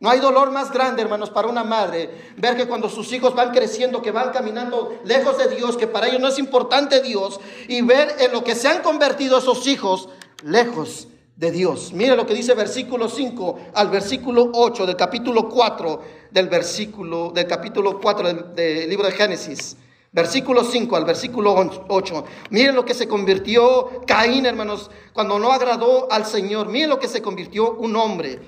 No 0.00 0.10
hay 0.10 0.20
dolor 0.20 0.50
más 0.50 0.70
grande, 0.70 1.00
hermanos, 1.00 1.30
para 1.30 1.48
una 1.48 1.64
madre 1.64 2.10
ver 2.36 2.58
que 2.58 2.68
cuando 2.68 2.90
sus 2.90 3.10
hijos 3.10 3.34
van 3.34 3.50
creciendo, 3.50 4.02
que 4.02 4.10
van 4.10 4.32
caminando 4.32 5.00
lejos 5.06 5.38
de 5.38 5.48
Dios, 5.56 5.78
que 5.78 5.86
para 5.86 6.08
ellos 6.08 6.20
no 6.20 6.28
es 6.28 6.38
importante 6.38 7.00
Dios, 7.00 7.40
y 7.68 7.80
ver 7.80 8.16
en 8.18 8.32
lo 8.32 8.44
que 8.44 8.54
se 8.54 8.68
han 8.68 8.82
convertido 8.82 9.38
esos 9.38 9.66
hijos 9.66 10.10
lejos 10.44 11.08
de 11.34 11.52
Dios. 11.52 11.94
Mire 11.94 12.16
lo 12.16 12.26
que 12.26 12.34
dice 12.34 12.52
versículo 12.52 13.08
5 13.08 13.60
al 13.72 13.88
versículo 13.88 14.50
8 14.52 14.84
del 14.84 14.96
capítulo 14.96 15.48
4 15.48 16.02
del 16.30 16.50
versículo 16.50 17.30
del 17.34 17.46
capítulo 17.46 17.98
4 17.98 18.26
del, 18.26 18.54
del 18.54 18.90
libro 18.90 19.06
de 19.06 19.12
Génesis. 19.12 19.78
Versículo 20.12 20.62
5 20.62 20.94
al 20.94 21.06
versículo 21.06 21.54
8. 21.88 22.24
Miren 22.50 22.74
lo 22.74 22.84
que 22.84 22.92
se 22.92 23.08
convirtió 23.08 24.02
Caín, 24.06 24.44
hermanos, 24.44 24.90
cuando 25.14 25.38
no 25.38 25.50
agradó 25.50 26.12
al 26.12 26.26
Señor. 26.26 26.68
Miren 26.68 26.90
lo 26.90 26.98
que 26.98 27.08
se 27.08 27.22
convirtió 27.22 27.72
un 27.72 27.96
hombre 27.96 28.38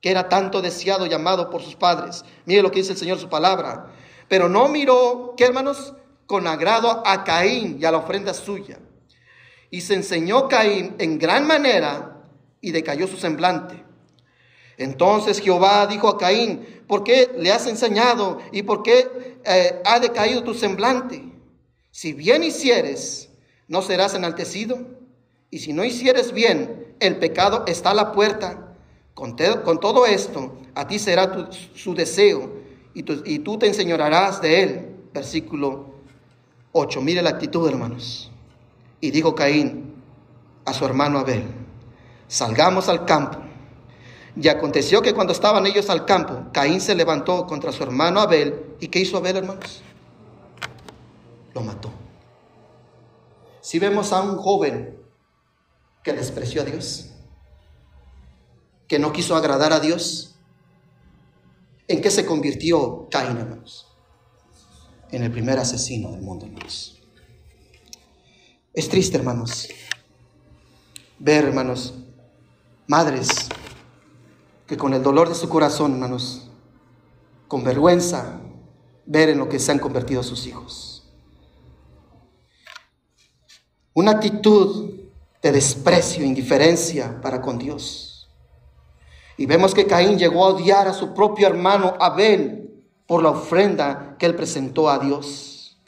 que 0.00 0.10
era 0.10 0.28
tanto 0.28 0.60
deseado, 0.60 1.06
llamado 1.06 1.48
por 1.48 1.62
sus 1.62 1.76
padres. 1.76 2.24
Miren 2.44 2.64
lo 2.64 2.72
que 2.72 2.80
dice 2.80 2.92
el 2.92 2.98
Señor 2.98 3.18
su 3.18 3.28
palabra. 3.28 3.92
Pero 4.28 4.48
no 4.48 4.68
miró, 4.68 5.34
¿qué 5.36 5.44
hermanos? 5.44 5.94
Con 6.26 6.48
agrado 6.48 7.02
a 7.06 7.22
Caín 7.22 7.78
y 7.80 7.84
a 7.84 7.92
la 7.92 7.98
ofrenda 7.98 8.34
suya. 8.34 8.80
Y 9.70 9.82
se 9.82 9.94
enseñó 9.94 10.48
Caín 10.48 10.96
en 10.98 11.20
gran 11.20 11.46
manera 11.46 12.24
y 12.60 12.72
decayó 12.72 13.06
su 13.06 13.16
semblante. 13.16 13.84
Entonces 14.78 15.40
Jehová 15.40 15.86
dijo 15.86 16.08
a 16.08 16.18
Caín, 16.18 16.66
¿por 16.86 17.02
qué 17.02 17.30
le 17.36 17.52
has 17.52 17.66
enseñado 17.66 18.38
y 18.52 18.62
por 18.62 18.82
qué 18.82 19.38
eh, 19.44 19.80
ha 19.84 20.00
decaído 20.00 20.42
tu 20.42 20.54
semblante? 20.54 21.22
Si 21.90 22.12
bien 22.12 22.42
hicieres, 22.42 23.30
no 23.68 23.82
serás 23.82 24.14
enaltecido. 24.14 24.78
Y 25.50 25.60
si 25.60 25.72
no 25.72 25.84
hicieres 25.84 26.32
bien, 26.32 26.94
el 27.00 27.16
pecado 27.16 27.64
está 27.66 27.90
a 27.90 27.94
la 27.94 28.12
puerta. 28.12 28.74
Con, 29.14 29.34
todo 29.36 30.04
esto, 30.04 30.58
a 30.74 30.86
ti 30.86 30.98
será 30.98 31.48
su 31.74 31.94
deseo 31.94 32.52
y, 32.92 33.04
y 33.32 33.38
tú 33.38 33.58
te 33.58 33.66
enseñorarás 33.66 34.42
de 34.42 34.62
él. 34.62 34.86
Versículo 35.14 35.94
8. 36.72 37.00
Mire 37.00 37.22
la 37.22 37.30
actitud, 37.30 37.66
hermanos. 37.66 38.30
Y 39.00 39.10
dijo 39.10 39.34
Caín 39.34 39.94
a 40.66 40.74
su 40.74 40.84
hermano 40.84 41.20
Abel, 41.20 41.44
salgamos 42.28 42.88
al 42.90 43.06
campo. 43.06 43.45
Y 44.38 44.48
aconteció 44.48 45.00
que 45.00 45.14
cuando 45.14 45.32
estaban 45.32 45.66
ellos 45.66 45.88
al 45.88 46.04
campo, 46.04 46.50
Caín 46.52 46.80
se 46.80 46.94
levantó 46.94 47.46
contra 47.46 47.72
su 47.72 47.82
hermano 47.82 48.20
Abel. 48.20 48.76
¿Y 48.80 48.88
qué 48.88 49.00
hizo 49.00 49.16
Abel, 49.16 49.36
hermanos? 49.36 49.80
Lo 51.54 51.62
mató. 51.62 51.90
Si 53.62 53.78
vemos 53.78 54.12
a 54.12 54.20
un 54.20 54.36
joven 54.36 54.98
que 56.04 56.12
despreció 56.12 56.62
a 56.62 56.64
Dios, 56.66 57.12
que 58.86 58.98
no 58.98 59.10
quiso 59.10 59.34
agradar 59.34 59.72
a 59.72 59.80
Dios, 59.80 60.36
¿en 61.88 62.02
qué 62.02 62.10
se 62.10 62.26
convirtió 62.26 63.08
Caín, 63.10 63.38
hermanos? 63.38 63.88
En 65.10 65.22
el 65.22 65.32
primer 65.32 65.58
asesino 65.58 66.12
del 66.12 66.20
mundo, 66.20 66.44
hermanos. 66.44 67.00
Es 68.74 68.90
triste, 68.90 69.16
hermanos, 69.16 69.68
ver, 71.18 71.46
hermanos, 71.46 71.94
madres 72.86 73.48
que 74.66 74.76
con 74.76 74.94
el 74.94 75.02
dolor 75.02 75.28
de 75.28 75.34
su 75.34 75.48
corazón, 75.48 75.92
hermanos, 75.92 76.50
con 77.48 77.62
vergüenza, 77.62 78.40
ver 79.04 79.28
en 79.28 79.38
lo 79.38 79.48
que 79.48 79.58
se 79.58 79.72
han 79.72 79.78
convertido 79.78 80.22
sus 80.22 80.46
hijos. 80.46 80.96
Una 83.94 84.12
actitud 84.12 84.90
de 85.40 85.52
desprecio, 85.52 86.24
indiferencia 86.24 87.20
para 87.20 87.40
con 87.40 87.58
Dios. 87.58 88.28
Y 89.36 89.46
vemos 89.46 89.74
que 89.74 89.86
Caín 89.86 90.18
llegó 90.18 90.44
a 90.44 90.48
odiar 90.48 90.88
a 90.88 90.92
su 90.92 91.14
propio 91.14 91.46
hermano 91.46 91.94
Abel 92.00 92.84
por 93.06 93.22
la 93.22 93.30
ofrenda 93.30 94.16
que 94.18 94.26
él 94.26 94.34
presentó 94.34 94.90
a 94.90 94.98
Dios. 94.98 95.78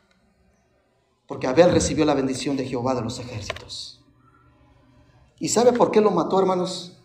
Porque 1.27 1.47
Abel 1.47 1.73
recibió 1.73 2.05
la 2.05 2.15
bendición 2.15 2.57
de 2.57 2.67
Jehová 2.67 2.95
de 2.95 3.03
los 3.03 3.19
ejércitos. 3.19 4.05
¿Y 5.41 5.49
sabe 5.49 5.73
por 5.73 5.91
qué 5.91 6.01
lo 6.01 6.11
mató, 6.11 6.39
hermanos? 6.39 6.98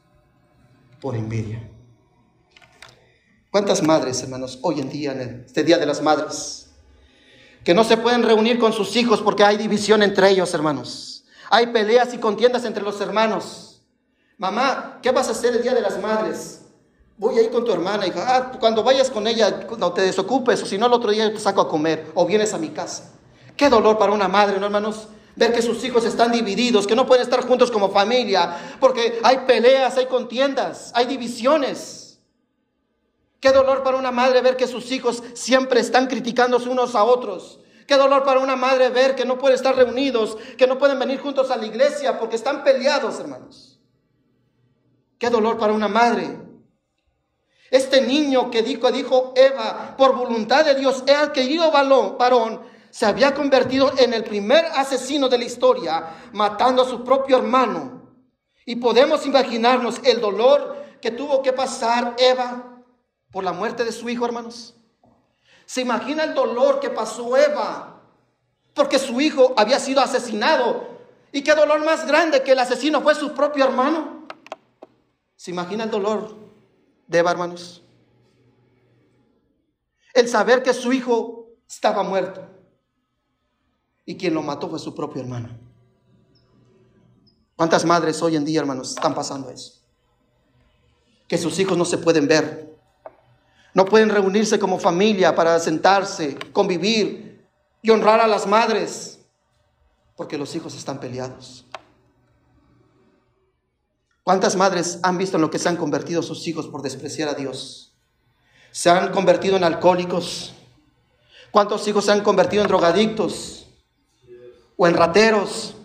Por 1.03 1.17
envidia. 1.17 1.61
¿Cuántas 3.51 3.83
madres, 3.83 4.23
hermanos, 4.23 4.59
hoy 4.61 4.79
en 4.79 4.89
día, 4.89 5.11
en 5.11 5.43
este 5.45 5.65
Día 5.65 5.77
de 5.77 5.85
las 5.85 6.01
Madres, 6.01 6.69
que 7.65 7.73
no 7.73 7.83
se 7.83 7.97
pueden 7.97 8.23
reunir 8.23 8.57
con 8.57 8.71
sus 8.71 8.95
hijos 8.95 9.21
porque 9.21 9.43
hay 9.43 9.57
división 9.57 10.01
entre 10.01 10.29
ellos, 10.29 10.53
hermanos? 10.53 11.25
Hay 11.49 11.67
peleas 11.67 12.13
y 12.13 12.19
contiendas 12.19 12.63
entre 12.63 12.83
los 12.83 13.01
hermanos. 13.01 13.81
Mamá, 14.37 14.99
¿qué 15.01 15.11
vas 15.11 15.27
a 15.27 15.31
hacer 15.31 15.53
el 15.53 15.61
Día 15.61 15.73
de 15.73 15.81
las 15.81 16.01
Madres? 16.01 16.61
Voy 17.17 17.37
a 17.37 17.41
ir 17.41 17.51
con 17.51 17.65
tu 17.65 17.73
hermana, 17.73 18.07
hija. 18.07 18.23
Ah, 18.25 18.51
cuando 18.57 18.81
vayas 18.81 19.09
con 19.09 19.27
ella, 19.27 19.67
no 19.77 19.91
te 19.91 20.03
desocupes, 20.03 20.63
o 20.63 20.65
si 20.65 20.77
no, 20.77 20.85
el 20.85 20.93
otro 20.93 21.11
día 21.11 21.33
te 21.33 21.39
saco 21.41 21.59
a 21.59 21.67
comer, 21.67 22.13
o 22.15 22.25
vienes 22.25 22.53
a 22.53 22.57
mi 22.57 22.69
casa. 22.69 23.11
Qué 23.57 23.67
dolor 23.67 23.97
para 23.97 24.13
una 24.13 24.29
madre, 24.29 24.57
¿no, 24.57 24.67
hermanos? 24.67 25.09
Ver 25.35 25.53
que 25.53 25.61
sus 25.61 25.83
hijos 25.83 26.05
están 26.05 26.31
divididos, 26.31 26.85
que 26.85 26.95
no 26.95 27.07
pueden 27.07 27.23
estar 27.23 27.45
juntos 27.47 27.71
como 27.71 27.89
familia, 27.89 28.75
porque 28.79 29.19
hay 29.23 29.39
peleas, 29.47 29.97
hay 29.97 30.05
contiendas, 30.05 30.91
hay 30.93 31.05
divisiones. 31.05 32.19
Qué 33.39 33.51
dolor 33.51 33.83
para 33.83 33.97
una 33.97 34.11
madre 34.11 34.41
ver 34.41 34.55
que 34.55 34.67
sus 34.67 34.91
hijos 34.91 35.23
siempre 35.33 35.79
están 35.79 36.07
criticándose 36.07 36.69
unos 36.69 36.95
a 36.95 37.03
otros. 37.03 37.59
Qué 37.87 37.95
dolor 37.95 38.23
para 38.23 38.39
una 38.39 38.55
madre 38.55 38.89
ver 38.89 39.15
que 39.15 39.25
no 39.25 39.37
pueden 39.37 39.55
estar 39.55 39.75
reunidos, 39.75 40.37
que 40.57 40.67
no 40.67 40.77
pueden 40.77 40.99
venir 40.99 41.19
juntos 41.19 41.51
a 41.51 41.57
la 41.57 41.65
iglesia 41.65 42.19
porque 42.19 42.35
están 42.35 42.63
peleados, 42.63 43.19
hermanos. 43.19 43.79
Qué 45.17 45.29
dolor 45.29 45.57
para 45.57 45.73
una 45.73 45.87
madre 45.87 46.37
este 47.73 48.01
niño 48.01 48.51
que 48.51 48.61
dijo, 48.61 48.91
dijo 48.91 49.33
Eva, 49.35 49.95
por 49.97 50.15
voluntad 50.15 50.63
de 50.63 50.75
Dios, 50.75 51.03
el 51.07 51.31
querido 51.31 51.71
varón, 51.71 52.61
se 52.93 53.07
había 53.07 53.33
convertido 53.33 53.91
en 53.97 54.13
el 54.13 54.23
primer 54.23 54.65
asesino 54.65 55.27
de 55.27 55.39
la 55.39 55.45
historia, 55.45 56.29
matando 56.31 56.83
a 56.83 56.87
su 56.87 57.03
propio 57.03 57.37
hermano. 57.37 58.03
Y 58.67 58.75
podemos 58.75 59.25
imaginarnos 59.25 59.99
el 60.03 60.21
dolor 60.21 60.77
que 61.01 61.09
tuvo 61.09 61.41
que 61.41 61.53
pasar 61.53 62.15
Eva 62.19 62.83
por 63.31 63.43
la 63.43 63.51
muerte 63.51 63.83
de 63.83 63.91
su 63.91 64.07
hijo, 64.09 64.25
hermanos. 64.25 64.75
¿Se 65.65 65.81
imagina 65.81 66.23
el 66.23 66.35
dolor 66.35 66.79
que 66.79 66.91
pasó 66.91 67.35
Eva 67.35 67.99
porque 68.75 68.99
su 68.99 69.19
hijo 69.19 69.55
había 69.57 69.79
sido 69.79 69.99
asesinado? 69.99 70.87
¿Y 71.31 71.41
qué 71.41 71.55
dolor 71.55 71.83
más 71.83 72.05
grande 72.05 72.43
que 72.43 72.51
el 72.51 72.59
asesino 72.59 73.01
fue 73.01 73.15
su 73.15 73.33
propio 73.33 73.65
hermano? 73.65 74.27
¿Se 75.35 75.49
imagina 75.49 75.85
el 75.85 75.89
dolor 75.89 76.35
de 77.07 77.17
hermanos. 77.17 77.81
El 80.13 80.27
saber 80.27 80.61
que 80.61 80.75
su 80.75 80.93
hijo 80.93 81.47
estaba 81.67 82.03
muerto 82.03 82.52
y 84.05 84.17
quien 84.17 84.33
lo 84.33 84.41
mató 84.41 84.69
fue 84.69 84.79
su 84.79 84.93
propio 84.93 85.21
hermano. 85.21 85.49
¿Cuántas 87.55 87.85
madres 87.85 88.21
hoy 88.21 88.35
en 88.35 88.45
día, 88.45 88.59
hermanos, 88.59 88.89
están 88.89 89.13
pasando 89.13 89.49
eso? 89.49 89.81
Que 91.27 91.37
sus 91.37 91.57
hijos 91.59 91.77
no 91.77 91.85
se 91.85 91.97
pueden 91.97 92.27
ver. 92.27 92.77
No 93.73 93.85
pueden 93.85 94.09
reunirse 94.09 94.59
como 94.59 94.79
familia 94.79 95.35
para 95.35 95.59
sentarse, 95.59 96.37
convivir 96.51 97.47
y 97.81 97.89
honrar 97.89 98.19
a 98.19 98.27
las 98.27 98.45
madres, 98.45 99.19
porque 100.15 100.37
los 100.37 100.55
hijos 100.55 100.75
están 100.75 100.99
peleados. 100.99 101.65
¿Cuántas 104.23 104.55
madres 104.55 104.99
han 105.03 105.17
visto 105.17 105.37
en 105.37 105.41
lo 105.41 105.49
que 105.49 105.59
se 105.59 105.69
han 105.69 105.75
convertido 105.75 106.21
sus 106.21 106.47
hijos 106.47 106.67
por 106.67 106.81
despreciar 106.81 107.29
a 107.29 107.33
Dios? 107.33 107.93
Se 108.71 108.89
han 108.89 109.11
convertido 109.11 109.57
en 109.57 109.63
alcohólicos. 109.63 110.53
¿Cuántos 111.51 111.87
hijos 111.87 112.05
se 112.05 112.11
han 112.11 112.21
convertido 112.21 112.63
en 112.63 112.69
drogadictos? 112.69 113.62
O 114.77 114.87
en 114.87 114.93
rateros. 114.93 115.75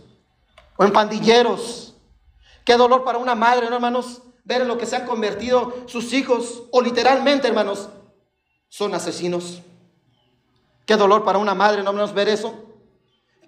O 0.76 0.84
en 0.84 0.92
pandilleros. 0.92 1.94
Qué 2.64 2.76
dolor 2.76 3.04
para 3.04 3.18
una 3.18 3.34
madre, 3.34 3.68
¿no, 3.68 3.76
hermanos? 3.76 4.22
Ver 4.44 4.62
en 4.62 4.68
lo 4.68 4.78
que 4.78 4.86
se 4.86 4.96
han 4.96 5.06
convertido 5.06 5.74
sus 5.86 6.12
hijos. 6.12 6.64
O 6.70 6.80
literalmente, 6.80 7.48
hermanos, 7.48 7.88
son 8.68 8.94
asesinos. 8.94 9.62
Qué 10.86 10.96
dolor 10.96 11.24
para 11.24 11.38
una 11.38 11.54
madre, 11.54 11.82
¿no, 11.82 11.90
hermanos, 11.90 12.14
ver 12.14 12.28
eso? 12.28 12.68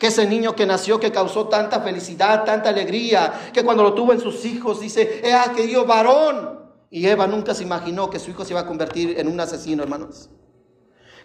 que 0.01 0.07
ese 0.07 0.27
niño 0.27 0.57
que 0.57 0.65
nació, 0.65 0.99
que 0.99 1.13
causó 1.13 1.49
tanta 1.49 1.83
felicidad, 1.83 2.45
tanta 2.45 2.71
alegría, 2.71 3.51
que 3.53 3.63
cuando 3.63 3.83
lo 3.83 3.93
tuvo 3.93 4.15
en 4.15 4.21
sus 4.21 4.47
hijos 4.47 4.81
dice, 4.81 5.21
¡eh, 5.23 5.35
ah, 5.35 5.53
querido 5.55 5.85
varón! 5.85 6.59
Y 6.91 7.07
Eva 7.07 7.27
nunca 7.27 7.55
se 7.55 7.65
imaginó 7.65 8.09
que 8.09 8.19
su 8.19 8.31
hijo 8.31 8.47
se 8.47 8.55
iba 8.55 8.61
a 8.61 8.67
convertir 8.67 9.21
en 9.21 9.29
un 9.29 9.39
asesino, 9.39 9.83
hermanos. 9.83 10.31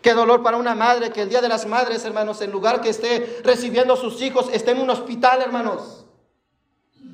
Qué 0.06 0.14
dolor 0.14 0.44
para 0.44 0.58
una 0.58 0.76
madre 0.76 1.10
que 1.10 1.24
el 1.24 1.30
día 1.30 1.42
de 1.42 1.50
las 1.50 1.66
madres, 1.66 2.06
hermanos, 2.06 2.40
en 2.42 2.52
lugar 2.52 2.80
que 2.80 2.90
esté 2.90 3.42
recibiendo 3.44 3.96
a 3.96 3.98
sus 3.98 4.22
hijos, 4.22 4.50
esté 4.54 4.70
en 4.70 4.82
un 4.82 4.92
hospital, 4.92 5.42
hermanos. 5.42 6.06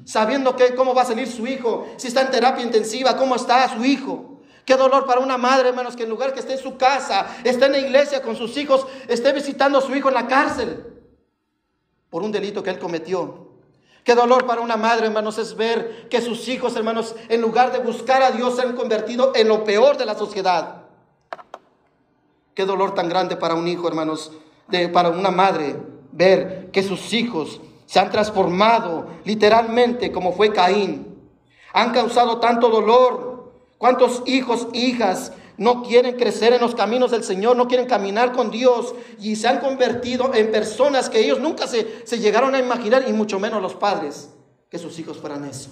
Sabiendo 0.04 0.58
que 0.58 0.76
cómo 0.76 0.94
va 0.94 1.04
a 1.04 1.06
salir 1.06 1.32
su 1.32 1.48
hijo, 1.48 1.88
si 1.96 2.10
está 2.10 2.20
en 2.20 2.32
terapia 2.32 2.66
intensiva, 2.66 3.16
cómo 3.16 3.38
está 3.38 3.74
su 3.74 3.86
hijo. 3.86 4.42
Qué 4.66 4.76
dolor 4.76 5.06
para 5.06 5.22
una 5.22 5.38
madre, 5.38 5.70
hermanos, 5.70 5.96
que 5.96 6.04
en 6.04 6.10
lugar 6.10 6.34
que 6.34 6.42
esté 6.42 6.52
en 6.52 6.60
su 6.60 6.76
casa, 6.76 7.28
esté 7.46 7.68
en 7.68 7.72
la 7.72 7.80
iglesia 7.80 8.22
con 8.22 8.36
sus 8.36 8.58
hijos, 8.58 8.86
esté 9.08 9.32
visitando 9.32 9.78
a 9.78 9.82
su 9.82 9.96
hijo 9.96 10.10
en 10.10 10.16
la 10.16 10.28
cárcel 10.28 10.86
por 12.10 12.24
un 12.24 12.32
delito 12.34 12.62
que 12.62 12.72
él 12.72 12.80
cometió. 12.80 13.52
Qué 14.04 14.16
dolor 14.16 14.46
para 14.46 14.60
una 14.60 14.76
madre, 14.76 15.06
hermanos, 15.06 15.38
es 15.38 15.56
ver 15.56 16.10
que 16.10 16.20
sus 16.20 16.46
hijos, 16.50 16.76
hermanos, 16.76 17.16
en 17.30 17.40
lugar 17.40 17.72
de 17.72 17.80
buscar 17.80 18.22
a 18.22 18.32
Dios, 18.32 18.58
se 18.58 18.64
han 18.64 18.76
convertido 18.76 19.32
en 19.34 19.48
lo 19.48 19.64
peor 19.64 19.96
de 19.96 20.06
la 20.06 20.16
sociedad. 20.16 20.81
Qué 22.62 22.68
dolor 22.68 22.94
tan 22.94 23.10
grande 23.10 23.38
para 23.38 23.56
un 23.56 23.68
hijo, 23.68 23.88
hermanos, 23.88 24.32
de, 24.68 24.88
para 24.88 25.10
una 25.10 25.32
madre, 25.32 25.76
ver 26.12 26.70
que 26.72 26.84
sus 26.84 27.12
hijos 27.12 27.60
se 27.88 27.98
han 28.00 28.12
transformado 28.12 29.08
literalmente 29.26 30.12
como 30.12 30.32
fue 30.32 30.54
Caín. 30.54 31.08
Han 31.74 31.92
causado 31.92 32.40
tanto 32.40 32.70
dolor. 32.70 33.52
¿Cuántos 33.80 34.22
hijos, 34.28 34.68
hijas 34.74 35.32
no 35.58 35.82
quieren 35.82 36.18
crecer 36.18 36.54
en 36.54 36.62
los 36.62 36.76
caminos 36.76 37.10
del 37.10 37.24
Señor, 37.24 37.58
no 37.58 37.68
quieren 37.68 37.88
caminar 37.88 38.32
con 38.32 38.52
Dios 38.52 38.94
y 39.20 39.38
se 39.38 39.48
han 39.48 39.60
convertido 39.60 40.32
en 40.36 40.52
personas 40.52 41.10
que 41.10 41.20
ellos 41.20 41.40
nunca 41.40 41.66
se, 41.66 42.04
llegaron 42.20 42.54
a 42.54 42.60
imaginar, 42.60 43.06
y 43.08 43.12
mucho 43.12 43.40
menos 43.40 43.60
los 43.60 43.74
padres, 43.74 44.30
que 44.70 44.78
sus 44.78 45.00
hijos 45.00 45.18
fueran 45.18 45.46
eso. 45.46 45.72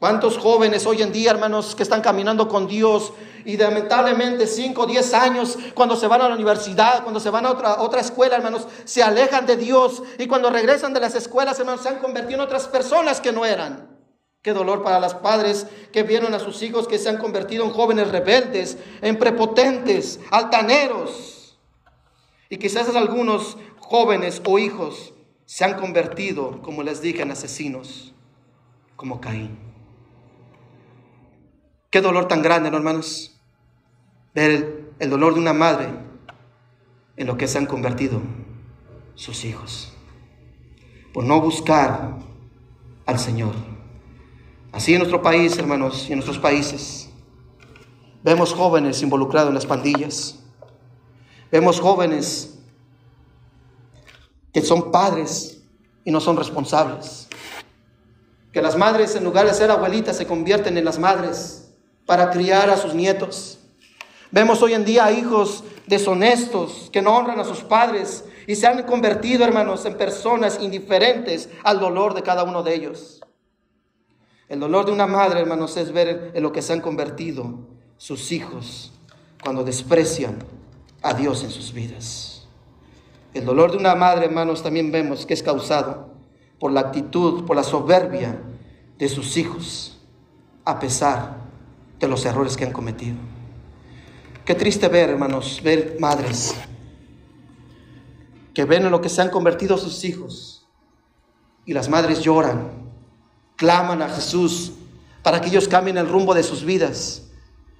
¿Cuántos 0.00 0.38
jóvenes 0.38 0.86
hoy 0.86 1.02
en 1.02 1.12
día, 1.12 1.30
hermanos, 1.30 1.74
que 1.74 1.82
están 1.82 2.00
caminando 2.00 2.48
con 2.48 2.66
Dios 2.66 3.12
y 3.44 3.58
lamentablemente 3.58 4.46
5 4.46 4.80
o 4.80 4.86
10 4.86 5.12
años, 5.12 5.58
cuando 5.74 5.94
se 5.94 6.06
van 6.06 6.22
a 6.22 6.28
la 6.30 6.36
universidad, 6.36 7.02
cuando 7.02 7.20
se 7.20 7.28
van 7.28 7.44
a 7.44 7.50
otra, 7.50 7.82
otra 7.82 8.00
escuela, 8.00 8.36
hermanos, 8.36 8.66
se 8.86 9.02
alejan 9.02 9.44
de 9.44 9.58
Dios 9.58 10.02
y 10.18 10.26
cuando 10.26 10.48
regresan 10.48 10.94
de 10.94 11.00
las 11.00 11.14
escuelas, 11.16 11.60
hermanos, 11.60 11.82
se 11.82 11.90
han 11.90 11.98
convertido 11.98 12.36
en 12.36 12.46
otras 12.46 12.66
personas 12.66 13.20
que 13.20 13.30
no 13.30 13.44
eran? 13.44 13.94
Qué 14.40 14.54
dolor 14.54 14.82
para 14.82 15.00
los 15.00 15.12
padres 15.12 15.66
que 15.92 16.02
vieron 16.02 16.32
a 16.32 16.38
sus 16.38 16.62
hijos 16.62 16.88
que 16.88 16.98
se 16.98 17.10
han 17.10 17.18
convertido 17.18 17.66
en 17.66 17.72
jóvenes 17.72 18.08
rebeldes, 18.08 18.78
en 19.02 19.18
prepotentes, 19.18 20.18
altaneros. 20.30 21.58
Y 22.48 22.56
quizás 22.56 22.88
algunos 22.96 23.58
jóvenes 23.78 24.40
o 24.46 24.58
hijos 24.58 25.12
se 25.44 25.66
han 25.66 25.74
convertido, 25.74 26.62
como 26.62 26.82
les 26.82 27.02
dije, 27.02 27.20
en 27.20 27.32
asesinos, 27.32 28.14
como 28.96 29.20
Caín. 29.20 29.69
Qué 31.90 32.00
dolor 32.00 32.28
tan 32.28 32.40
grande, 32.40 32.70
¿no, 32.70 32.76
hermanos? 32.76 33.36
Ver 34.32 34.50
el, 34.50 34.90
el 35.00 35.10
dolor 35.10 35.34
de 35.34 35.40
una 35.40 35.52
madre 35.52 35.88
en 37.16 37.26
lo 37.26 37.36
que 37.36 37.48
se 37.48 37.58
han 37.58 37.66
convertido 37.66 38.22
sus 39.16 39.44
hijos. 39.44 39.92
Por 41.12 41.24
no 41.24 41.40
buscar 41.40 42.16
al 43.06 43.18
Señor. 43.18 43.54
Así 44.70 44.92
en 44.92 44.98
nuestro 44.98 45.20
país, 45.20 45.58
hermanos, 45.58 46.06
y 46.08 46.12
en 46.12 46.20
nuestros 46.20 46.38
países, 46.38 47.10
vemos 48.22 48.54
jóvenes 48.54 49.02
involucrados 49.02 49.48
en 49.48 49.56
las 49.56 49.66
pandillas. 49.66 50.38
Vemos 51.50 51.80
jóvenes 51.80 52.56
que 54.52 54.62
son 54.62 54.92
padres 54.92 55.60
y 56.04 56.12
no 56.12 56.20
son 56.20 56.36
responsables. 56.36 57.28
Que 58.52 58.62
las 58.62 58.76
madres, 58.76 59.16
en 59.16 59.24
lugar 59.24 59.46
de 59.46 59.54
ser 59.54 59.72
abuelitas, 59.72 60.16
se 60.16 60.26
convierten 60.26 60.78
en 60.78 60.84
las 60.84 61.00
madres 61.00 61.59
para 62.06 62.30
criar 62.30 62.70
a 62.70 62.76
sus 62.76 62.94
nietos. 62.94 63.58
Vemos 64.30 64.62
hoy 64.62 64.74
en 64.74 64.84
día 64.84 65.10
hijos 65.10 65.64
deshonestos 65.86 66.88
que 66.92 67.02
no 67.02 67.16
honran 67.16 67.40
a 67.40 67.44
sus 67.44 67.62
padres 67.62 68.24
y 68.46 68.54
se 68.54 68.66
han 68.66 68.84
convertido, 68.84 69.44
hermanos, 69.44 69.84
en 69.86 69.96
personas 69.96 70.58
indiferentes 70.60 71.48
al 71.64 71.80
dolor 71.80 72.14
de 72.14 72.22
cada 72.22 72.44
uno 72.44 72.62
de 72.62 72.74
ellos. 72.74 73.20
El 74.48 74.60
dolor 74.60 74.86
de 74.86 74.92
una 74.92 75.06
madre, 75.06 75.40
hermanos, 75.40 75.76
es 75.76 75.92
ver 75.92 76.32
en 76.34 76.42
lo 76.42 76.52
que 76.52 76.62
se 76.62 76.72
han 76.72 76.80
convertido 76.80 77.58
sus 77.96 78.32
hijos 78.32 78.92
cuando 79.42 79.64
desprecian 79.64 80.38
a 81.02 81.14
Dios 81.14 81.44
en 81.44 81.50
sus 81.50 81.72
vidas. 81.72 82.48
El 83.32 83.44
dolor 83.44 83.70
de 83.70 83.76
una 83.76 83.94
madre, 83.94 84.26
hermanos, 84.26 84.62
también 84.62 84.90
vemos 84.90 85.26
que 85.26 85.34
es 85.34 85.42
causado 85.42 86.10
por 86.58 86.72
la 86.72 86.80
actitud, 86.80 87.44
por 87.46 87.56
la 87.56 87.62
soberbia 87.62 88.40
de 88.98 89.08
sus 89.08 89.36
hijos, 89.36 89.98
a 90.64 90.78
pesar 90.78 91.39
de 92.00 92.08
los 92.08 92.24
errores 92.24 92.56
que 92.56 92.64
han 92.64 92.72
cometido. 92.72 93.16
Qué 94.44 94.54
triste 94.54 94.88
ver, 94.88 95.10
hermanos, 95.10 95.60
ver 95.62 95.96
madres 96.00 96.56
que 98.54 98.64
ven 98.64 98.84
en 98.84 98.90
lo 98.90 99.00
que 99.00 99.08
se 99.08 99.22
han 99.22 99.30
convertido 99.30 99.78
sus 99.78 100.04
hijos 100.04 100.66
y 101.64 101.72
las 101.72 101.88
madres 101.88 102.20
lloran, 102.20 102.70
claman 103.56 104.02
a 104.02 104.08
Jesús 104.08 104.72
para 105.22 105.40
que 105.40 105.48
ellos 105.48 105.68
cambien 105.68 105.98
el 105.98 106.08
rumbo 106.08 106.34
de 106.34 106.42
sus 106.42 106.64
vidas 106.64 107.28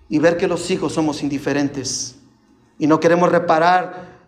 y 0.09 0.19
ver 0.19 0.37
que 0.37 0.47
los 0.47 0.71
hijos 0.71 0.93
somos 0.93 1.23
indiferentes 1.23 2.17
y 2.79 2.87
no 2.87 3.01
queremos 3.01 3.33
reparar 3.33 4.21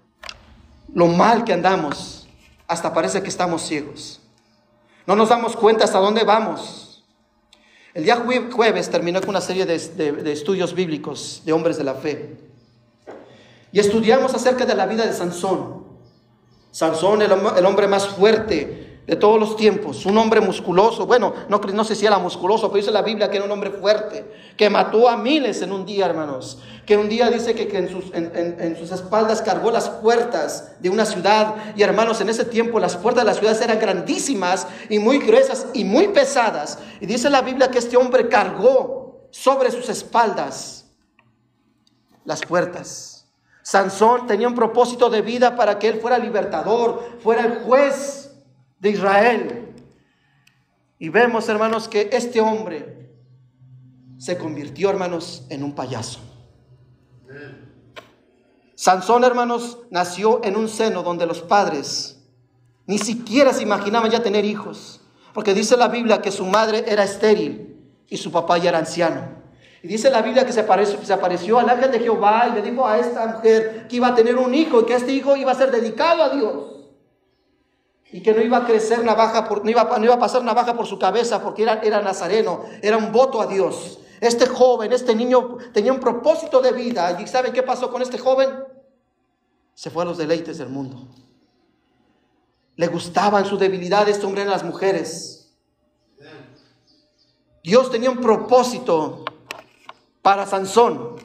lo 0.93 1.07
mal 1.07 1.45
que 1.45 1.53
andamos, 1.53 2.29
hasta 2.67 2.93
parece 2.93 3.23
que 3.23 3.29
estamos 3.29 3.63
ciegos. 3.63 4.21
No 5.07 5.17
nos 5.17 5.29
damos 5.29 5.57
cuenta 5.57 5.85
hasta 5.85 5.99
dónde 5.99 6.25
vamos. 6.25 6.82
El 7.95 8.05
día 8.05 8.25
jueves 8.51 8.91
terminó 8.91 9.21
con 9.21 9.31
una 9.31 9.43
serie 9.43 9.67
de, 9.67 10.33
estudios 10.33 10.75
bíblicos 10.75 11.43
de 11.45 11.53
hombres 11.53 11.77
de 11.77 11.85
la 11.85 11.95
fe. 11.95 12.37
Y 13.71 13.81
estudiamos 13.81 14.35
acerca 14.35 14.65
de 14.65 14.75
la 14.75 14.87
vida 14.87 15.07
de 15.07 15.13
Sansón. 15.13 15.85
Sansón, 16.71 17.21
el, 17.21 17.33
hombre 17.67 17.87
más 17.87 18.09
fuerte, 18.09 18.82
de 19.07 19.17
todos 19.17 19.39
los 19.41 19.57
tiempos, 19.57 20.07
un 20.07 20.17
hombre 20.17 20.41
musculoso, 20.41 21.07
bueno, 21.07 21.35
no, 21.49 21.59
no 21.59 21.85
sé 21.85 21.97
si 21.97 22.07
era 22.07 22.19
musculoso, 22.19 22.69
pero 22.69 22.77
dice 22.77 22.93
la 22.93 23.03
Biblia 23.03 23.29
que 23.29 23.37
era 23.37 23.47
un 23.47 23.51
hombre 23.51 23.71
fuerte, 23.71 24.25
que 24.57 24.71
mató 24.71 25.09
a 25.09 25.17
miles 25.17 25.61
en 25.61 25.73
un 25.73 25.85
día, 25.85 26.07
hermanos, 26.07 26.61
que 26.87 26.97
un 26.97 27.09
día 27.09 27.29
dice 27.29 27.55
que, 27.55 27.77
en, 27.77 27.89
sus, 27.89 28.05
en, 28.15 28.77
sus, 28.79 28.93
espaldas 28.93 29.43
cargó 29.43 29.73
las 29.73 29.89
puertas 29.89 30.73
de 30.79 30.89
una 30.89 31.05
ciudad, 31.05 31.57
y 31.75 31.83
hermanos, 31.83 32.21
en 32.21 32.29
ese 32.29 32.45
tiempo 32.45 32.79
las 32.79 32.97
puertas 32.97 33.25
de 33.25 33.31
las 33.31 33.39
ciudades 33.39 33.61
eran 33.61 33.81
grandísimas 33.81 34.69
y 34.89 35.01
muy 35.01 35.19
gruesas 35.19 35.67
y 35.75 35.85
muy 35.85 36.09
pesadas, 36.09 36.79
y 37.01 37.07
dice 37.07 37.29
la 37.29 37.43
Biblia 37.43 37.71
que 37.73 37.79
este 37.79 37.97
hombre 37.97 38.29
cargó 38.29 39.27
sobre 39.31 39.73
sus 39.73 39.89
espaldas 39.89 40.87
las 42.25 42.41
puertas. 42.43 43.27
Sansón 43.63 44.29
tenía 44.29 44.47
un 44.47 44.55
propósito 44.55 45.11
de 45.11 45.23
vida 45.23 45.57
para 45.57 45.79
que 45.79 45.89
él 45.89 46.01
fuera 46.01 46.19
libertador, 46.19 47.19
fuera 47.21 47.45
el 47.45 47.61
juez 47.63 48.32
de 48.83 48.91
Israel. 48.91 49.75
Y 50.99 51.09
vemos, 51.09 51.49
hermanos, 51.49 51.89
que 51.89 52.11
este 52.13 52.41
hombre 52.41 53.11
se 54.19 54.37
convirtió, 54.37 54.91
hermanos, 54.91 55.47
en 55.49 55.63
un 55.63 55.75
payaso. 55.75 56.21
Sansón, 58.75 59.23
hermanos, 59.23 59.79
nació 59.91 60.41
en 60.45 60.57
un 60.57 60.69
seno 60.69 61.05
donde 61.05 61.27
los 61.27 61.41
padres 61.41 62.19
ni 62.87 62.99
siquiera 62.99 63.53
se 63.53 63.63
imaginaban 63.63 64.11
ya 64.11 64.25
tener 64.25 64.45
hijos, 64.45 65.01
porque 65.33 65.55
dice 65.55 65.77
la 65.77 65.87
Biblia 65.87 66.21
que 66.21 66.33
su 66.33 66.45
madre 66.45 66.85
era 66.89 67.05
estéril 67.05 67.77
y 68.09 68.17
su 68.17 68.33
papá 68.33 68.59
ya 68.59 68.71
era 68.71 68.79
anciano. 68.79 69.41
Y 69.85 69.87
dice 69.87 70.11
la 70.11 70.23
Biblia 70.23 70.45
que 70.45 70.53
se 70.53 70.61
apareció, 70.61 70.99
se 71.05 71.13
apareció 71.13 71.61
al 71.61 71.71
ángel 71.71 71.93
de 71.93 72.01
Jehová 72.01 72.49
y 72.51 72.55
le 72.55 72.63
dijo 72.63 72.87
a 72.87 72.99
esta 72.99 73.27
mujer 73.29 73.87
que 73.89 73.97
iba 73.97 74.09
a 74.09 74.15
tener 74.17 74.37
un 74.37 74.53
hijo 74.53 74.81
y 74.81 74.87
que 74.87 74.95
este 74.95 75.13
hijo 75.13 75.37
iba 75.37 75.53
a 75.53 75.57
ser 75.57 75.71
dedicado 75.71 76.25
a 76.25 76.31
Dios 76.31 76.72
y 78.13 78.21
que 78.23 78.35
no 78.35 78.43
iba 78.43 78.59
a 78.59 78.67
crecer 78.67 79.03
navaja, 79.03 79.49
por, 79.49 79.65
no, 79.65 79.71
iba, 79.71 79.81
a 79.81 80.19
pasar 80.19 80.45
navaja 80.45 80.75
por 80.75 80.87
su 80.87 80.99
cabeza 80.99 81.43
porque 81.43 81.63
era, 81.63 82.03
nazareno, 82.03 82.63
era 82.83 82.99
un 82.99 83.11
voto 83.11 83.41
a 83.41 83.47
Dios. 83.47 84.01
Este 84.21 84.47
joven, 84.47 84.93
este 84.93 85.15
niño 85.15 85.57
tenía 85.73 85.93
un 85.93 85.99
propósito 85.99 86.61
de 86.61 86.73
vida. 86.73 87.19
¿Y 87.21 87.27
saben 87.27 87.55
qué 87.55 87.63
pasó 87.63 87.91
con 87.91 88.03
este 88.03 88.19
joven? 88.19 88.51
Se 89.75 89.89
fue 89.89 90.03
a 90.03 90.07
los 90.07 90.19
deleites 90.19 90.59
del 90.59 90.69
mundo. 90.69 91.09
Le 92.77 92.87
gustaban 92.89 93.47
su 93.47 93.57
debilidad 93.57 94.07
este 94.07 94.27
hombre 94.27 94.43
en 94.43 94.51
las 94.51 94.63
mujeres. 94.63 95.51
Dios 97.65 97.91
tenía 97.91 98.11
un 98.11 98.21
propósito 98.21 99.25
para 100.21 100.47
Sansón, 100.47 101.17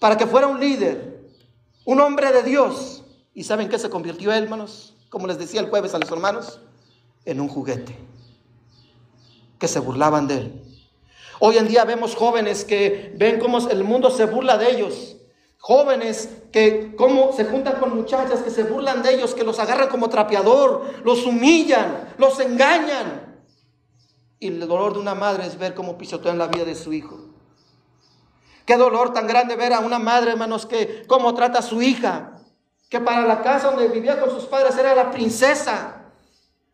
para 0.00 0.16
que 0.16 0.26
fuera 0.26 0.46
un 0.46 0.60
líder, 0.60 1.28
un 1.84 2.00
hombre 2.00 2.32
de 2.32 2.42
Dios. 2.42 3.04
¿Y 3.34 3.44
saben 3.44 3.68
qué 3.68 3.78
se 3.78 3.90
convirtió 3.90 4.32
él, 4.32 4.44
hermanos? 4.44 4.95
Como 5.10 5.26
les 5.26 5.38
decía 5.38 5.60
el 5.60 5.68
jueves 5.68 5.94
a 5.94 5.98
los 5.98 6.10
hermanos, 6.10 6.60
en 7.24 7.40
un 7.40 7.48
juguete, 7.48 7.96
que 9.58 9.68
se 9.68 9.80
burlaban 9.80 10.28
de 10.28 10.38
él. 10.38 10.62
Hoy 11.38 11.58
en 11.58 11.68
día 11.68 11.84
vemos 11.84 12.14
jóvenes 12.14 12.64
que 12.64 13.14
ven 13.16 13.38
cómo 13.38 13.58
el 13.68 13.84
mundo 13.84 14.10
se 14.10 14.24
burla 14.26 14.56
de 14.56 14.70
ellos. 14.70 15.16
Jóvenes 15.58 16.30
que 16.52 16.94
cómo 16.96 17.32
se 17.32 17.44
juntan 17.44 17.78
con 17.78 17.94
muchachas 17.94 18.40
que 18.42 18.50
se 18.50 18.62
burlan 18.62 19.02
de 19.02 19.14
ellos, 19.14 19.34
que 19.34 19.44
los 19.44 19.58
agarran 19.58 19.88
como 19.88 20.08
trapeador, 20.08 20.84
los 21.04 21.26
humillan, 21.26 22.14
los 22.18 22.38
engañan. 22.40 23.42
Y 24.38 24.48
el 24.48 24.60
dolor 24.60 24.94
de 24.94 25.00
una 25.00 25.14
madre 25.14 25.46
es 25.46 25.58
ver 25.58 25.74
cómo 25.74 25.98
pisotean 25.98 26.38
la 26.38 26.46
vida 26.46 26.64
de 26.64 26.74
su 26.74 26.92
hijo. 26.92 27.18
Qué 28.64 28.76
dolor 28.76 29.12
tan 29.12 29.26
grande 29.26 29.56
ver 29.56 29.72
a 29.72 29.80
una 29.80 29.98
madre, 29.98 30.32
hermanos, 30.32 30.66
que 30.66 31.04
cómo 31.06 31.34
trata 31.34 31.60
a 31.60 31.62
su 31.62 31.82
hija, 31.82 32.35
que 32.88 33.00
para 33.00 33.26
la 33.26 33.42
casa 33.42 33.70
donde 33.70 33.88
vivía 33.88 34.20
con 34.20 34.30
sus 34.30 34.44
padres 34.44 34.76
era 34.76 34.94
la 34.94 35.10
princesa, 35.10 36.04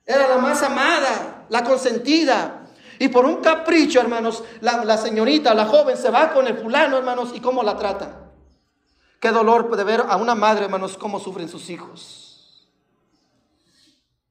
era 0.05 0.29
la 0.29 0.38
más 0.38 0.62
amada, 0.62 1.46
la 1.48 1.64
consentida. 1.64 2.66
Y 2.98 3.09
por 3.09 3.25
un 3.25 3.37
capricho, 3.37 4.01
hermanos, 4.01 4.44
la, 4.61 4.96
señorita, 4.96 5.55
la 5.55 5.66
joven 5.66 5.96
se 5.96 6.11
va 6.11 6.33
con 6.33 6.46
el 6.46 6.57
fulano, 6.57 6.98
hermanos, 6.98 7.33
y 7.35 7.40
cómo 7.40 7.62
la 7.62 7.77
trata. 7.77 8.31
Qué 9.20 9.31
dolor 9.31 9.68
puede 9.68 9.85
ver 9.85 10.05
a 10.09 10.16
una 10.16 10.35
madre, 10.35 10.64
hermanos, 10.64 10.96
cómo 10.96 11.18
sufren 11.18 11.48
sus 11.48 11.70
hijos. 11.70 12.68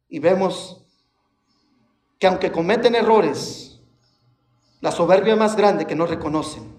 Y 0.08 0.20
vemos 0.20 0.86
que 2.20 2.28
aunque 2.28 2.52
cometen 2.52 2.96
errores, 2.96 3.80
la 4.82 4.92
soberbia 4.92 5.36
más 5.36 5.56
grande 5.56 5.88
que 5.88 5.96
no 5.96 6.06
reconocen 6.06 6.76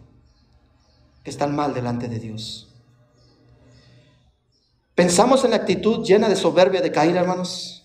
que 1.22 1.30
están 1.30 1.54
mal 1.54 1.72
delante 1.72 2.08
de 2.08 2.18
Dios. 2.18 2.71
Pensamos 4.94 5.42
en 5.44 5.52
la 5.52 5.56
actitud 5.56 6.04
llena 6.04 6.28
de 6.28 6.36
soberbia 6.36 6.82
de 6.82 6.92
Caín, 6.92 7.16
hermanos, 7.16 7.82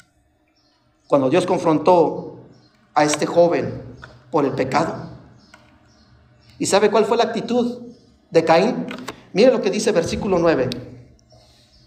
cuando 1.07 1.29
Dios 1.29 1.45
confrontó 1.45 2.41
a 2.93 3.05
este 3.05 3.25
joven 3.25 3.95
por 4.29 4.43
el 4.43 4.51
pecado. 4.51 5.09
¿Y 6.59 6.65
sabe 6.65 6.91
cuál 6.91 7.05
fue 7.05 7.15
la 7.15 7.23
actitud 7.23 7.93
de 8.29 8.43
Caín? 8.43 8.87
Mire 9.31 9.51
lo 9.51 9.61
que 9.61 9.71
dice 9.71 9.93
versículo 9.93 10.37
9 10.37 10.69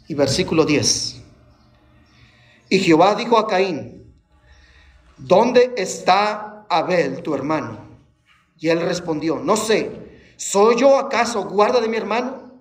y 0.09 0.15
versículo 0.15 0.65
10. 0.65 1.23
Y 2.71 2.79
Jehová 2.79 3.15
dijo 3.15 3.37
a 3.37 3.47
Caín, 3.47 4.15
¿dónde 5.19 5.75
está 5.77 6.65
Abel, 6.71 7.23
tu 7.23 7.35
hermano? 7.35 7.91
Y 8.57 8.69
él 8.69 8.81
respondió, 8.81 9.37
no 9.39 9.57
sé, 9.57 10.33
¿soy 10.37 10.77
yo 10.77 10.97
acaso 10.99 11.45
guarda 11.45 11.79
de 11.83 11.89
mi 11.89 11.99
hermano? 11.99 12.55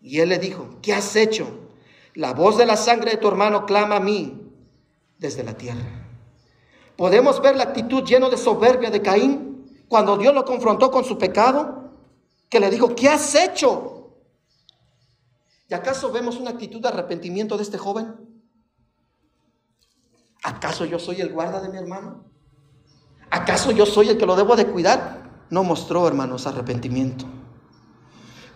Y 0.00 0.20
él 0.20 0.28
le 0.28 0.38
dijo, 0.38 0.78
¿qué 0.82 0.92
has 0.92 1.16
hecho? 1.16 1.69
La 2.14 2.32
voz 2.34 2.56
de 2.56 2.66
la 2.66 2.76
sangre 2.76 3.12
de 3.12 3.16
tu 3.16 3.28
hermano 3.28 3.66
clama 3.66 3.96
a 3.96 4.00
mí 4.00 4.40
desde 5.18 5.44
la 5.44 5.54
tierra. 5.54 5.86
Podemos 6.96 7.40
ver 7.40 7.56
la 7.56 7.64
actitud 7.64 8.04
llena 8.04 8.28
de 8.28 8.36
soberbia 8.36 8.90
de 8.90 9.00
Caín 9.00 9.84
cuando 9.88 10.16
Dios 10.16 10.34
lo 10.34 10.44
confrontó 10.44 10.90
con 10.90 11.04
su 11.04 11.18
pecado, 11.18 11.92
que 12.48 12.60
le 12.60 12.70
dijo, 12.70 12.94
¿qué 12.94 13.08
has 13.08 13.34
hecho? 13.34 14.16
¿Y 15.68 15.74
acaso 15.74 16.10
vemos 16.10 16.36
una 16.36 16.50
actitud 16.50 16.80
de 16.80 16.88
arrepentimiento 16.88 17.56
de 17.56 17.62
este 17.62 17.78
joven? 17.78 18.14
¿Acaso 20.42 20.84
yo 20.84 20.98
soy 20.98 21.20
el 21.20 21.32
guarda 21.32 21.60
de 21.60 21.68
mi 21.68 21.78
hermano? 21.78 22.24
¿Acaso 23.30 23.70
yo 23.70 23.86
soy 23.86 24.08
el 24.08 24.18
que 24.18 24.26
lo 24.26 24.34
debo 24.36 24.56
de 24.56 24.66
cuidar? 24.66 25.46
No 25.50 25.62
mostró, 25.62 26.06
hermanos, 26.08 26.46
arrepentimiento. 26.46 27.26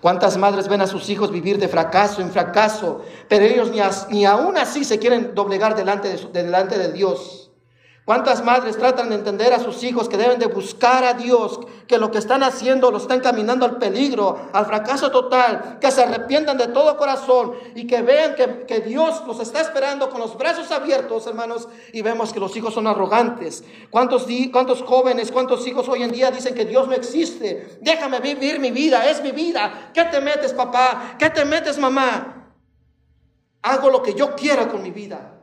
¿Cuántas 0.04 0.36
madres 0.36 0.68
ven 0.68 0.82
a 0.82 0.86
sus 0.86 1.08
hijos 1.08 1.30
vivir 1.30 1.58
de 1.58 1.66
fracaso 1.66 2.20
en 2.20 2.30
fracaso, 2.30 3.02
pero 3.26 3.46
ellos 3.46 3.70
ni, 3.70 3.78
ni 4.14 4.26
aún 4.26 4.58
así 4.58 4.84
se 4.84 4.98
quieren 4.98 5.34
doblegar 5.34 5.74
delante 5.74 6.10
de, 6.10 6.42
delante 6.42 6.76
de 6.76 6.92
Dios? 6.92 7.43
¿Cuántas 8.04 8.44
madres 8.44 8.76
tratan 8.76 9.08
de 9.08 9.14
entender 9.14 9.54
a 9.54 9.58
sus 9.58 9.82
hijos 9.82 10.10
que 10.10 10.18
deben 10.18 10.38
de 10.38 10.44
buscar 10.44 11.04
a 11.04 11.14
Dios, 11.14 11.60
que 11.86 11.96
lo 11.96 12.10
que 12.10 12.18
están 12.18 12.42
haciendo 12.42 12.90
lo 12.90 12.98
están 12.98 13.20
caminando 13.20 13.64
al 13.64 13.78
peligro, 13.78 14.50
al 14.52 14.66
fracaso 14.66 15.10
total, 15.10 15.78
que 15.80 15.90
se 15.90 16.02
arrepientan 16.02 16.58
de 16.58 16.66
todo 16.66 16.98
corazón 16.98 17.54
y 17.74 17.86
que 17.86 18.02
vean 18.02 18.34
que, 18.34 18.80
Dios 18.80 19.22
los 19.26 19.40
está 19.40 19.62
esperando 19.62 20.10
con 20.10 20.20
los 20.20 20.36
brazos 20.36 20.70
abiertos, 20.70 21.26
hermanos, 21.26 21.66
y 21.94 22.02
vemos 22.02 22.34
que 22.34 22.40
los 22.40 22.54
hijos 22.58 22.74
son 22.74 22.86
arrogantes? 22.86 23.64
¿Cuántos, 23.88 24.26
¿Cuántos 24.52 24.82
jóvenes, 24.82 25.32
cuántos 25.32 25.66
hijos 25.66 25.88
hoy 25.88 26.02
en 26.02 26.12
día 26.12 26.30
dicen 26.30 26.54
que 26.54 26.66
Dios 26.66 26.86
no 26.86 26.92
existe? 26.92 27.78
Déjame 27.80 28.20
vivir 28.20 28.60
mi 28.60 28.70
vida, 28.70 29.08
es 29.08 29.22
mi 29.22 29.32
vida. 29.32 29.92
¿Qué 29.94 30.04
te 30.04 30.20
metes, 30.20 30.52
papá? 30.52 31.16
¿Qué 31.18 31.30
te 31.30 31.46
metes, 31.46 31.78
mamá? 31.78 32.52
Hago 33.62 33.88
lo 33.88 34.02
que 34.02 34.12
yo 34.12 34.34
quiera 34.34 34.68
con 34.68 34.82
mi 34.82 34.90
vida. 34.90 35.40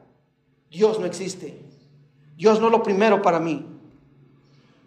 Dios 0.69 0.99
no 0.99 1.07
existe. 1.07 1.71
Dios 2.41 2.59
no 2.59 2.65
es 2.65 2.71
lo 2.71 2.81
primero 2.81 3.21
para 3.21 3.39
mí. 3.39 3.63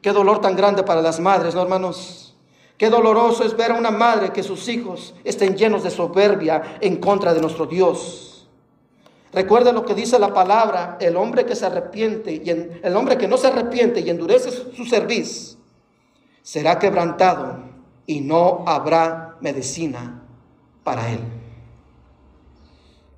Qué 0.03 0.11
dolor 0.11 0.41
tan 0.41 0.57
grande 0.57 0.83
para 0.83 1.01
las 1.01 1.21
madres, 1.21 1.55
¿no, 1.55 1.63
hermanos? 1.63 2.35
Qué 2.77 2.91
doloroso 2.91 3.45
es 3.45 3.57
ver 3.57 3.71
a 3.71 3.79
una 3.79 3.93
madre 3.93 4.33
que 4.33 4.43
sus 4.43 4.67
hijos 4.67 5.15
estén 5.23 5.57
llenos 5.57 5.85
de 5.85 5.93
soberbia 5.93 6.79
en 6.81 6.97
contra 6.97 7.33
de 7.33 7.41
nuestro 7.41 7.67
Dios. 7.67 8.49
Recuerda 9.33 9.71
lo 9.71 9.85
que 9.85 9.95
dice 9.95 10.19
la 10.19 10.35
palabra, 10.35 10.99
el 11.01 11.17
hombre 11.17 11.47
que 11.47 11.55
se 11.55 11.65
arrepiente 11.67 12.43
y 12.45 12.51
el 12.51 12.97
hombre 12.97 13.17
que 13.17 13.29
no 13.29 13.37
se 13.37 13.47
arrepiente 13.47 14.01
y 14.01 14.11
endurece 14.11 14.51
su 14.51 14.85
servicio 14.85 15.57
será 16.43 16.81
quebrantado 16.81 17.63
y 18.05 18.21
no 18.21 18.65
habrá 18.67 19.37
medicina 19.41 20.25
para 20.83 21.09
él. 21.09 21.21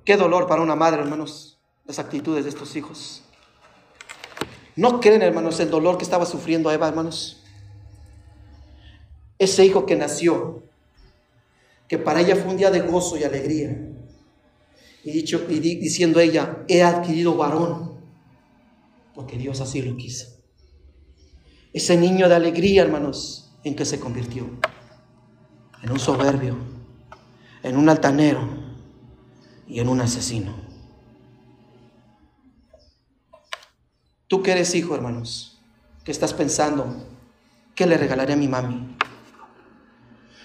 Qué 0.05 0.15
dolor 0.15 0.45
para 0.45 0.61
una 0.61 0.75
madre, 0.75 1.01
hermanos, 1.01 1.59
las 1.85 1.97
actitudes 1.97 2.43
de 2.43 2.51
estos 2.51 2.75
hijos. 2.75 3.23
¿No 4.77 4.99
creen, 4.99 5.23
hermanos, 5.23 5.59
el 5.59 5.71
dolor 5.71 5.97
que 5.97 6.03
estaba 6.03 6.27
sufriendo 6.27 6.71
Eva, 6.71 6.87
hermanos? 6.87 7.41
Ese 9.39 9.65
hijo 9.65 9.87
que 9.87 9.95
nació, 9.95 10.63
que 11.87 11.97
para 11.97 12.21
ella 12.21 12.35
fue 12.35 12.51
un 12.51 12.57
día 12.57 12.69
de 12.69 12.81
gozo 12.81 13.17
y 13.17 13.23
alegría. 13.23 13.75
Y, 15.03 15.11
dicho, 15.11 15.47
y 15.49 15.59
diciendo 15.59 16.19
ella, 16.19 16.63
he 16.67 16.83
adquirido 16.83 17.35
varón, 17.35 17.99
porque 19.15 19.35
Dios 19.35 19.61
así 19.61 19.81
lo 19.81 19.97
quiso. 19.97 20.27
Ese 21.73 21.97
niño 21.97 22.29
de 22.29 22.35
alegría, 22.35 22.83
hermanos, 22.83 23.51
en 23.63 23.75
que 23.75 23.83
se 23.83 23.99
convirtió. 23.99 24.47
En 25.81 25.91
un 25.91 25.99
soberbio, 25.99 26.55
en 27.63 27.77
un 27.77 27.89
altanero 27.89 28.47
y 29.67 29.79
en 29.79 29.89
un 29.89 30.01
asesino. 30.01 30.66
Tú 34.27 34.43
que 34.43 34.51
eres 34.51 34.75
hijo, 34.75 34.93
hermanos, 34.93 35.57
que 36.03 36.11
estás 36.11 36.33
pensando, 36.33 36.85
¿qué 37.75 37.85
le 37.85 37.97
regalaré 37.97 38.33
a 38.33 38.37
mi 38.37 38.47
mami? 38.47 38.97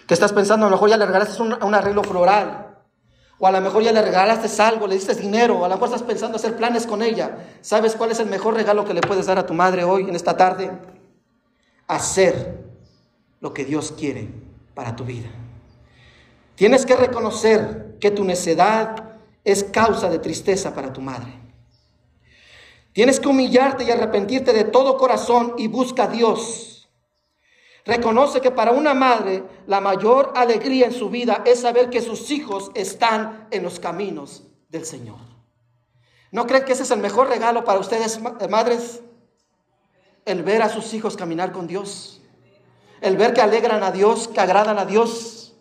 Que 0.06 0.14
estás 0.14 0.32
pensando, 0.32 0.66
a 0.66 0.68
lo 0.68 0.76
mejor 0.76 0.90
ya 0.90 0.96
le 0.96 1.06
regalaste 1.06 1.42
un, 1.42 1.74
arreglo 1.74 2.04
floral, 2.04 2.76
o 3.38 3.46
a 3.46 3.50
lo 3.50 3.60
mejor 3.60 3.82
ya 3.82 3.92
le 3.92 4.02
regalaste 4.02 4.62
algo, 4.62 4.86
le 4.86 4.94
diste 4.94 5.14
dinero, 5.16 5.58
o 5.58 5.64
a 5.64 5.68
lo 5.68 5.74
mejor 5.74 5.88
estás 5.88 6.02
pensando 6.02 6.36
hacer 6.36 6.56
planes 6.56 6.86
con 6.86 7.02
ella. 7.02 7.38
¿Sabes 7.60 7.96
cuál 7.96 8.12
es 8.12 8.20
el 8.20 8.26
mejor 8.26 8.54
regalo 8.54 8.84
que 8.84 8.94
le 8.94 9.00
puedes 9.00 9.26
dar 9.26 9.38
a 9.38 9.46
tu 9.46 9.54
madre 9.54 9.82
hoy, 9.82 10.02
en 10.02 10.14
esta 10.14 10.36
tarde? 10.36 10.70
Hacer 11.88 12.62
lo 13.40 13.52
que 13.52 13.64
Dios 13.64 13.92
quiere 13.98 14.28
para 14.74 14.94
tu 14.94 15.04
vida. 15.04 15.28
Tienes 16.54 16.86
que 16.86 16.94
reconocer 16.94 17.96
que 18.00 18.12
tu 18.12 18.22
necedad 18.22 19.16
es 19.42 19.64
causa 19.64 20.08
de 20.08 20.20
tristeza 20.20 20.72
para 20.72 20.92
tu 20.92 21.00
madre. 21.00 21.41
Tienes 22.92 23.20
que 23.20 23.28
humillarte 23.28 23.84
y 23.84 23.90
arrepentirte 23.90 24.52
de 24.52 24.64
todo 24.64 24.98
corazón 24.98 25.54
y 25.56 25.66
busca 25.66 26.04
a 26.04 26.08
Dios. 26.08 26.90
Reconoce 27.84 28.40
que 28.40 28.50
para 28.50 28.72
una 28.72 28.94
madre 28.94 29.44
la 29.66 29.80
mayor 29.80 30.32
alegría 30.36 30.86
en 30.86 30.92
su 30.92 31.10
vida 31.10 31.42
es 31.46 31.60
saber 31.60 31.90
que 31.90 32.00
sus 32.00 32.30
hijos 32.30 32.70
están 32.74 33.48
en 33.50 33.62
los 33.62 33.80
caminos 33.80 34.44
del 34.68 34.84
Señor. 34.84 35.18
¿No 36.30 36.46
creen 36.46 36.64
que 36.64 36.72
ese 36.72 36.84
es 36.84 36.90
el 36.90 37.00
mejor 37.00 37.28
regalo 37.28 37.64
para 37.64 37.80
ustedes, 37.80 38.20
madres? 38.48 39.02
El 40.24 40.42
ver 40.44 40.62
a 40.62 40.68
sus 40.68 40.94
hijos 40.94 41.16
caminar 41.16 41.50
con 41.50 41.66
Dios. 41.66 42.20
El 43.00 43.16
ver 43.16 43.34
que 43.34 43.40
alegran 43.40 43.82
a 43.82 43.90
Dios, 43.90 44.28
que 44.28 44.40
agradan 44.40 44.78
a 44.78 44.84
Dios. 44.84 45.56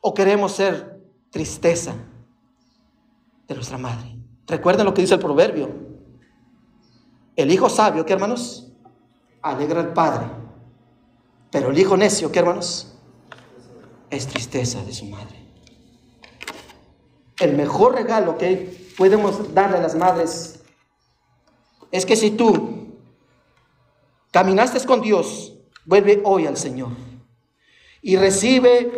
¿O 0.00 0.14
queremos 0.14 0.52
ser 0.52 1.00
tristeza 1.30 1.94
de 3.46 3.54
nuestra 3.54 3.76
madre? 3.76 4.21
Recuerden 4.46 4.84
lo 4.84 4.94
que 4.94 5.02
dice 5.02 5.14
el 5.14 5.20
proverbio. 5.20 5.70
El 7.36 7.50
hijo 7.50 7.68
sabio, 7.68 8.04
¿qué 8.04 8.12
hermanos? 8.12 8.72
Alegra 9.40 9.80
al 9.80 9.92
padre. 9.92 10.26
Pero 11.50 11.70
el 11.70 11.78
hijo 11.78 11.96
necio, 11.96 12.30
¿qué 12.30 12.40
hermanos? 12.40 12.94
Es 14.10 14.26
tristeza 14.26 14.82
de 14.84 14.92
su 14.92 15.06
madre. 15.06 15.42
El 17.38 17.56
mejor 17.56 17.94
regalo 17.94 18.38
que 18.38 18.92
podemos 18.96 19.54
darle 19.54 19.78
a 19.78 19.80
las 19.80 19.94
madres 19.94 20.60
es 21.90 22.06
que 22.06 22.16
si 22.16 22.30
tú 22.30 22.98
caminaste 24.30 24.84
con 24.86 25.00
Dios, 25.00 25.54
vuelve 25.84 26.22
hoy 26.24 26.46
al 26.46 26.56
Señor 26.56 26.90
y 28.00 28.16
recibe, 28.16 28.92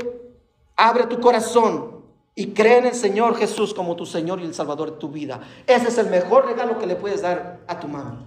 abre 0.76 1.06
tu 1.06 1.20
corazón 1.20 1.93
y 2.34 2.48
cree 2.48 2.78
en 2.78 2.86
el 2.86 2.94
Señor 2.94 3.36
Jesús 3.36 3.74
como 3.74 3.96
tu 3.96 4.06
Señor 4.06 4.40
y 4.40 4.44
el 4.44 4.54
Salvador 4.54 4.92
de 4.92 4.98
tu 4.98 5.08
vida. 5.08 5.40
Ese 5.66 5.88
es 5.88 5.98
el 5.98 6.08
mejor 6.10 6.46
regalo 6.46 6.78
que 6.78 6.86
le 6.86 6.96
puedes 6.96 7.22
dar 7.22 7.60
a 7.66 7.78
tu 7.78 7.86
mami. 7.86 8.26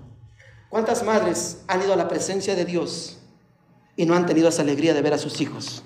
¿Cuántas 0.69 1.03
madres 1.03 1.63
han 1.67 1.81
ido 1.81 1.93
a 1.93 1.97
la 1.97 2.07
presencia 2.07 2.55
de 2.55 2.65
Dios 2.65 3.19
y 3.95 4.05
no 4.05 4.15
han 4.15 4.25
tenido 4.25 4.49
esa 4.49 4.61
alegría 4.61 4.93
de 4.93 5.01
ver 5.01 5.13
a 5.13 5.17
sus 5.17 5.41
hijos 5.41 5.83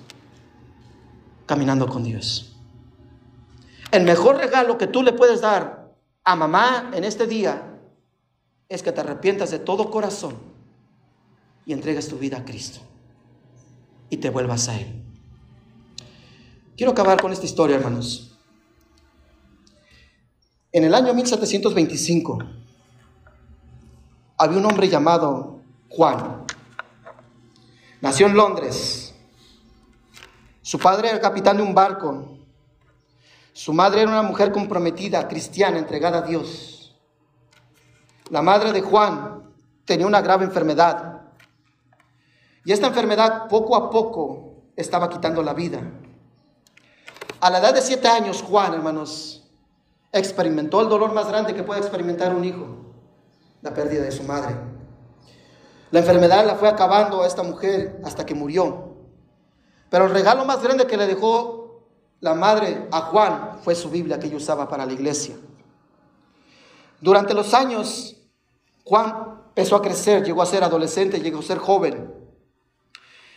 caminando 1.46 1.88
con 1.88 2.04
Dios? 2.04 2.56
El 3.90 4.04
mejor 4.04 4.36
regalo 4.36 4.78
que 4.78 4.86
tú 4.86 5.02
le 5.02 5.12
puedes 5.12 5.40
dar 5.40 5.92
a 6.24 6.36
mamá 6.36 6.90
en 6.94 7.04
este 7.04 7.26
día 7.26 7.78
es 8.68 8.82
que 8.82 8.92
te 8.92 9.00
arrepientas 9.00 9.50
de 9.50 9.58
todo 9.58 9.90
corazón 9.90 10.36
y 11.66 11.72
entregues 11.72 12.08
tu 12.08 12.16
vida 12.16 12.38
a 12.38 12.44
Cristo 12.44 12.80
y 14.08 14.16
te 14.16 14.30
vuelvas 14.30 14.68
a 14.68 14.80
Él. 14.80 15.01
Quiero 16.76 16.92
acabar 16.92 17.20
con 17.20 17.32
esta 17.32 17.44
historia, 17.44 17.76
hermanos. 17.76 18.34
En 20.72 20.84
el 20.84 20.94
año 20.94 21.12
1725 21.12 22.38
había 24.38 24.58
un 24.58 24.64
hombre 24.64 24.88
llamado 24.88 25.60
Juan. 25.90 26.46
Nació 28.00 28.26
en 28.26 28.34
Londres. 28.34 29.14
Su 30.62 30.78
padre 30.78 31.10
era 31.10 31.20
capitán 31.20 31.58
de 31.58 31.62
un 31.62 31.74
barco. 31.74 32.38
Su 33.52 33.74
madre 33.74 34.00
era 34.00 34.10
una 34.10 34.22
mujer 34.22 34.50
comprometida, 34.50 35.28
cristiana, 35.28 35.78
entregada 35.78 36.18
a 36.18 36.22
Dios. 36.22 36.96
La 38.30 38.40
madre 38.40 38.72
de 38.72 38.80
Juan 38.80 39.52
tenía 39.84 40.06
una 40.06 40.22
grave 40.22 40.46
enfermedad. 40.46 41.20
Y 42.64 42.72
esta 42.72 42.86
enfermedad 42.86 43.46
poco 43.48 43.76
a 43.76 43.90
poco 43.90 44.62
estaba 44.74 45.10
quitando 45.10 45.42
la 45.42 45.52
vida. 45.52 45.82
A 47.42 47.50
la 47.50 47.58
edad 47.58 47.74
de 47.74 47.82
siete 47.82 48.06
años, 48.06 48.40
Juan, 48.40 48.72
hermanos, 48.72 49.42
experimentó 50.12 50.80
el 50.80 50.88
dolor 50.88 51.12
más 51.12 51.26
grande 51.26 51.52
que 51.52 51.64
puede 51.64 51.80
experimentar 51.80 52.32
un 52.32 52.44
hijo, 52.44 52.68
la 53.62 53.74
pérdida 53.74 54.04
de 54.04 54.12
su 54.12 54.22
madre. 54.22 54.54
La 55.90 55.98
enfermedad 55.98 56.46
la 56.46 56.54
fue 56.54 56.68
acabando 56.68 57.20
a 57.20 57.26
esta 57.26 57.42
mujer 57.42 58.00
hasta 58.04 58.24
que 58.24 58.36
murió. 58.36 58.94
Pero 59.90 60.04
el 60.04 60.12
regalo 60.12 60.44
más 60.44 60.62
grande 60.62 60.86
que 60.86 60.96
le 60.96 61.08
dejó 61.08 61.82
la 62.20 62.34
madre 62.34 62.86
a 62.92 63.00
Juan 63.00 63.58
fue 63.64 63.74
su 63.74 63.90
Biblia 63.90 64.20
que 64.20 64.28
ella 64.28 64.36
usaba 64.36 64.68
para 64.68 64.86
la 64.86 64.92
iglesia. 64.92 65.34
Durante 67.00 67.34
los 67.34 67.52
años, 67.54 68.18
Juan 68.84 69.40
empezó 69.48 69.74
a 69.74 69.82
crecer, 69.82 70.24
llegó 70.24 70.42
a 70.42 70.46
ser 70.46 70.62
adolescente, 70.62 71.18
llegó 71.18 71.40
a 71.40 71.42
ser 71.42 71.58
joven. 71.58 72.21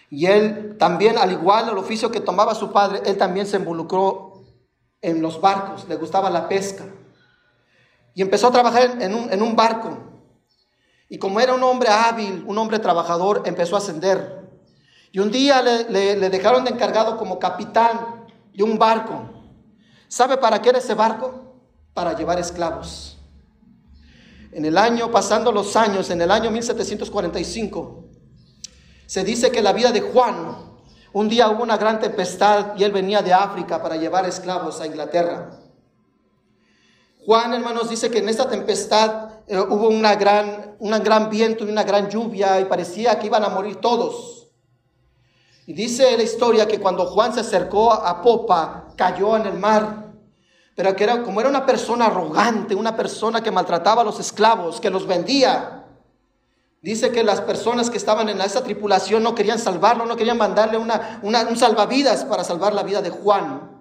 Y 0.10 0.28
él 0.28 0.76
también, 0.78 1.18
al 1.18 1.32
igual 1.32 1.70
el 1.70 1.78
oficio 1.78 2.12
que 2.12 2.20
tomaba 2.20 2.56
su 2.56 2.72
padre, 2.72 3.02
él 3.06 3.18
también 3.18 3.48
se 3.48 3.58
involucró 3.58 4.44
en 5.02 5.22
los 5.22 5.42
barcos, 5.42 5.88
le 5.88 5.96
gustaba 5.96 6.30
la 6.30 6.48
pesca. 6.48 6.86
Y 8.14 8.22
empezó 8.22 8.48
a 8.48 8.52
trabajar 8.52 9.02
en 9.02 9.14
un, 9.14 9.32
en 9.32 9.42
un 9.42 9.56
barco. 9.56 9.98
Y 11.10 11.18
como 11.18 11.40
era 11.40 11.54
un 11.54 11.64
hombre 11.64 11.90
hábil, 11.90 12.44
un 12.48 12.58
hombre 12.58 12.80
trabajador, 12.80 13.44
empezó 13.46 13.76
a 13.76 13.80
ascender. 13.80 14.50
Y 15.12 15.20
un 15.20 15.32
día 15.32 15.62
le, 15.62 15.90
le, 15.90 16.16
le 16.16 16.30
dejaron 16.30 16.64
de 16.64 16.72
encargado 16.72 17.18
como 17.18 17.40
capitán 17.40 18.26
de 18.54 18.64
un 18.64 18.78
barco. 18.78 19.30
¿Sabe 20.08 20.38
para 20.38 20.62
qué 20.62 20.70
era 20.70 20.78
ese 20.80 20.94
barco? 20.94 21.56
Para 21.94 22.16
llevar 22.16 22.40
esclavos. 22.40 23.18
En 24.52 24.64
el 24.66 24.78
año, 24.78 25.12
pasando 25.12 25.52
los 25.52 25.76
años, 25.76 26.10
en 26.10 26.22
el 26.22 26.32
año 26.32 26.50
1745, 26.50 28.05
se 29.06 29.24
dice 29.24 29.52
que 29.52 29.62
la 29.62 29.74
vida 29.74 29.92
de 29.92 30.02
Juan, 30.02 30.58
un 31.14 31.30
día 31.30 31.50
hubo 31.50 31.64
una 31.64 31.78
gran 31.78 32.00
tempestad 32.00 32.76
y 32.78 32.84
él 32.84 32.92
venía 32.92 33.22
de 33.22 33.34
África 33.34 33.82
para 33.82 33.96
llevar 33.96 34.26
esclavos 34.26 34.82
a 34.82 34.86
Inglaterra. 34.86 35.60
Juan, 37.26 37.54
hermanos, 37.54 37.90
dice 37.90 38.12
que 38.12 38.20
en 38.20 38.30
esta 38.30 38.48
tempestad 38.48 39.30
eh, 39.48 39.58
hubo 39.58 39.88
una 39.88 40.16
gran, 40.16 40.76
un 40.80 40.92
gran 41.04 41.30
viento 41.30 41.66
y 41.66 41.70
una 41.70 41.84
gran 41.84 42.10
lluvia 42.10 42.60
y 42.60 42.66
parecía 42.66 43.18
que 43.18 43.28
iban 43.28 43.44
a 43.44 43.50
morir 43.50 43.78
todos. 43.78 44.48
Y 45.66 45.74
dice 45.74 46.16
la 46.16 46.24
historia 46.24 46.68
que 46.68 46.80
cuando 46.80 47.08
Juan 47.08 47.34
se 47.34 47.40
acercó 47.40 47.92
a 47.92 48.22
Popa, 48.22 48.90
cayó 48.96 49.36
en 49.36 49.48
el 49.48 49.58
mar. 49.58 50.14
Pero 50.76 50.96
que 50.96 51.04
era, 51.04 51.24
como 51.24 51.40
era 51.40 51.50
una 51.50 51.66
persona 51.66 52.06
arrogante, 52.08 52.76
una 52.76 52.96
persona 52.96 53.42
que 53.42 53.50
maltrataba 53.50 54.02
a 54.02 54.06
los 54.06 54.20
esclavos, 54.20 54.80
que 54.80 54.90
los 54.90 55.08
vendía, 55.08 55.75
Dice 56.86 57.12
que 57.12 57.24
las 57.24 57.42
personas 57.42 57.90
que 57.90 57.98
estaban 57.98 58.30
en 58.30 58.40
esa 58.42 58.64
tripulación 58.64 59.24
no 59.24 59.34
querían 59.34 59.58
salvarlo, 59.58 60.06
no 60.06 60.16
querían 60.16 60.38
mandarle 60.38 60.78
una, 60.78 61.20
un 61.24 61.58
salvavidas 61.58 62.26
para 62.26 62.44
salvar 62.44 62.76
la 62.76 62.84
vida 62.84 63.02
de 63.02 63.10
Juan. 63.10 63.72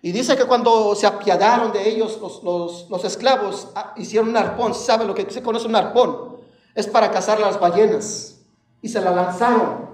Y 0.00 0.12
dice 0.12 0.34
que 0.34 0.46
cuando 0.46 0.94
se 0.94 1.06
apiadaron 1.06 1.70
de 1.70 1.86
ellos 1.90 2.18
los, 2.42 2.88
los, 2.88 3.04
esclavos, 3.04 3.68
ah, 3.74 3.92
hicieron 3.98 4.30
un 4.30 4.38
arpón. 4.38 4.74
¿Sabe 4.74 5.04
lo 5.04 5.14
que 5.14 5.30
se 5.30 5.42
conoce 5.42 5.66
un 5.66 5.76
arpón? 5.76 6.38
Es 6.74 6.86
para 6.86 7.10
cazar 7.10 7.38
las 7.38 7.60
ballenas. 7.60 8.38
Y 8.80 8.88
se 8.88 9.02
la 9.02 9.10
lanzaron. 9.10 9.90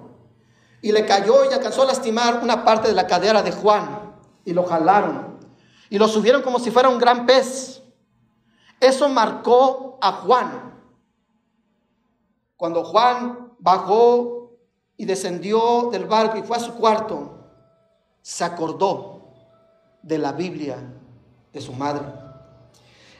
Y 0.80 0.92
le 0.92 1.04
cayó 1.06 1.44
y 1.44 1.52
alcanzó 1.52 1.82
a 1.82 1.86
lastimar 1.86 2.38
una 2.40 2.64
parte 2.64 2.86
de 2.86 2.94
la 2.94 3.09
cadera 3.09 3.42
de 3.42 3.50
Juan. 3.50 4.14
Y 4.44 4.52
lo 4.52 4.62
jalaron. 4.62 5.40
Y 5.90 5.98
lo 5.98 6.06
subieron 6.06 6.42
como 6.42 6.61
si 6.61 6.70
fuera 6.70 6.88
un 6.88 6.98
gran 6.98 7.26
pez. 7.26 7.82
Eso 8.78 9.09
marcó 9.09 9.98
a 10.00 10.12
Juan. 10.12 10.77
Cuando 12.59 12.82
Juan 12.82 13.52
bajó 13.61 14.50
y 14.96 15.04
descendió 15.04 15.90
del 15.92 16.06
barco 16.06 16.38
y 16.38 16.42
fue 16.42 16.56
a 16.56 16.61
su 16.61 16.74
cuarto, 16.74 17.38
se 18.20 18.42
acordó 18.42 19.30
de 20.02 20.18
la 20.18 20.32
Biblia 20.32 20.76
de 21.52 21.61
su 21.61 21.72
madre. 21.72 22.02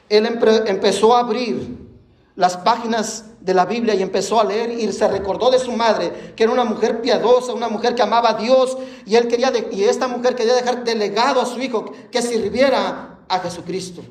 Él 0.09 0.25
empezó 0.25 1.15
a 1.15 1.21
abrir 1.21 1.89
las 2.35 2.57
páginas 2.57 3.27
de 3.39 3.53
la 3.53 3.65
Biblia 3.65 3.95
y 3.95 4.01
empezó 4.01 4.41
a 4.41 4.43
leer 4.43 4.71
y 4.71 4.91
se 4.91 5.07
recordó 5.07 5.49
de 5.49 5.59
su 5.59 5.71
madre, 5.71 6.33
que 6.35 6.43
era 6.43 6.51
una 6.51 6.65
mujer 6.65 7.01
piadosa, 7.01 7.53
una 7.53 7.69
mujer 7.69 7.95
que 7.95 8.01
amaba 8.01 8.31
a 8.31 8.33
Dios 8.33 8.77
y 9.05 9.15
él 9.15 9.29
quería 9.29 9.53
y 9.71 9.85
esta 9.85 10.09
mujer 10.09 10.35
quería 10.35 10.55
dejar 10.55 10.83
delegado 10.83 11.39
a 11.39 11.45
su 11.45 11.61
hijo 11.61 11.93
que 12.11 12.21
sirviera 12.21 13.19
a 13.29 13.39
Jesucristo. 13.39 14.01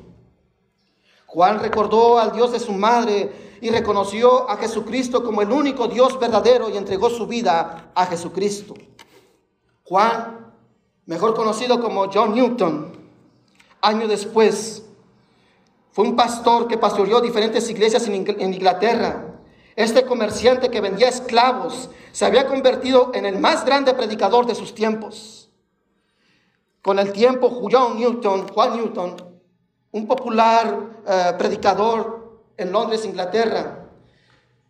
Juan 1.27 1.59
recordó 1.59 2.17
al 2.17 2.31
Dios 2.31 2.51
de 2.51 2.59
su 2.59 2.71
madre 2.71 3.48
y 3.61 3.69
reconoció 3.69 4.49
a 4.49 4.57
Jesucristo 4.57 5.23
como 5.23 5.41
el 5.41 5.51
único 5.51 5.87
Dios 5.87 6.19
verdadero 6.19 6.69
y 6.69 6.77
entregó 6.77 7.09
su 7.09 7.27
vida 7.27 7.91
a 7.93 8.05
Jesucristo. 8.05 8.73
Juan, 9.83 10.53
mejor 11.05 11.33
conocido 11.35 11.81
como 11.81 12.11
John 12.11 12.33
Newton, 12.33 12.91
año 13.81 14.07
después 14.07 14.83
fue 15.91 16.05
un 16.05 16.15
pastor 16.15 16.67
que 16.67 16.77
pastoreó 16.77 17.19
diferentes 17.19 17.69
iglesias 17.69 18.07
en 18.07 18.53
Inglaterra. 18.53 19.41
Este 19.75 20.05
comerciante 20.05 20.69
que 20.69 20.81
vendía 20.81 21.09
esclavos 21.09 21.89
se 22.11 22.25
había 22.25 22.47
convertido 22.47 23.11
en 23.13 23.25
el 23.25 23.39
más 23.39 23.65
grande 23.65 23.93
predicador 23.93 24.45
de 24.45 24.55
sus 24.55 24.75
tiempos. 24.75 25.49
Con 26.81 26.99
el 26.99 27.11
tiempo, 27.11 27.67
John 27.69 27.97
Newton, 27.97 28.47
Juan 28.47 28.77
Newton, 28.77 29.15
un 29.91 30.07
popular 30.07 31.01
eh, 31.07 31.33
predicador 31.37 32.18
en 32.59 32.71
Londres, 32.71 33.05
Inglaterra, 33.05 33.85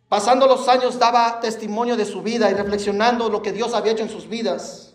pasando 0.08 0.46
los 0.46 0.66
años 0.68 0.98
daba 0.98 1.40
testimonio 1.40 1.96
de 1.96 2.04
su 2.04 2.22
vida 2.22 2.50
y 2.50 2.54
reflexionando 2.54 3.28
lo 3.28 3.42
que 3.42 3.52
Dios 3.52 3.74
había 3.74 3.92
hecho 3.92 4.02
en 4.02 4.10
sus 4.10 4.28
vidas. 4.28 4.94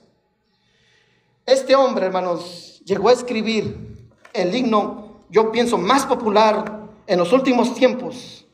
Este 1.46 1.76
hombre, 1.76 2.08
hermanos, 2.08 2.82
llegó 2.86 3.10
a 3.10 3.14
escribir 3.14 4.10
el 4.34 4.56
himno 4.56 5.06
yo 5.30 5.52
pienso, 5.52 5.78
más 5.78 6.06
popular 6.06 6.88
en 7.08 7.20
los 7.20 7.34
últimos 7.34 7.74
tiempos, 7.74 8.46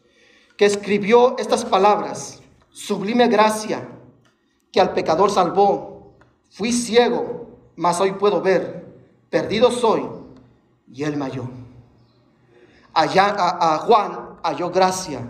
que 0.58 0.66
escribió 0.66 1.38
estas 1.38 1.66
palabras, 1.66 2.40
sublime 2.72 3.28
gracia, 3.28 3.88
que 4.72 4.80
al 4.80 4.94
pecador 4.94 5.32
salvó, 5.32 6.14
fui 6.50 6.72
ciego, 6.72 7.50
mas 7.76 8.00
hoy 8.00 8.14
puedo 8.14 8.42
ver, 8.42 8.86
perdido 9.30 9.72
soy, 9.72 10.08
y 10.92 11.04
él 11.04 11.18
me 11.18 11.26
halló. 11.26 11.50
Allá, 12.94 13.36
a, 13.38 13.78
Juan 13.80 14.31
halló 14.44 14.70
gracia 14.70 15.22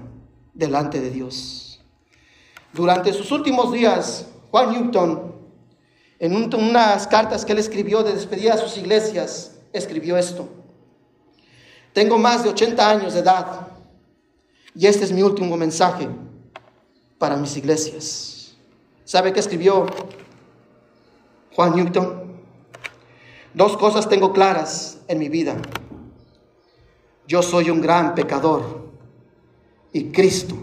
delante 0.53 0.99
de 0.99 1.09
Dios. 1.09 1.83
Durante 2.73 3.13
sus 3.13 3.31
últimos 3.31 3.71
días, 3.71 4.27
Juan 4.49 4.71
Newton, 4.71 5.35
en 6.19 6.53
unas 6.53 7.07
cartas 7.07 7.43
que 7.43 7.53
él 7.53 7.59
escribió 7.59 8.03
de 8.03 8.13
despedida 8.13 8.53
a 8.53 8.57
sus 8.57 8.77
iglesias, 8.77 9.57
escribió 9.73 10.17
esto. 10.17 10.47
Tengo 11.93 12.17
más 12.17 12.43
de 12.43 12.49
80 12.49 12.89
años 12.89 13.13
de 13.13 13.19
edad 13.19 13.67
y 14.73 14.87
este 14.87 15.03
es 15.03 15.11
mi 15.11 15.21
último 15.23 15.57
mensaje 15.57 16.07
para 17.17 17.35
mis 17.35 17.57
iglesias. 17.57 18.55
¿Sabe 19.03 19.33
qué 19.33 19.41
escribió 19.41 19.87
Juan 21.55 21.75
Newton? 21.75 22.41
Dos 23.53 23.75
cosas 23.75 24.07
tengo 24.07 24.31
claras 24.31 24.99
en 25.07 25.19
mi 25.19 25.27
vida. 25.27 25.57
Yo 27.27 27.41
soy 27.41 27.69
un 27.69 27.81
gran 27.81 28.15
pecador 28.15 28.80
y 29.93 30.11
Cristo 30.11 30.55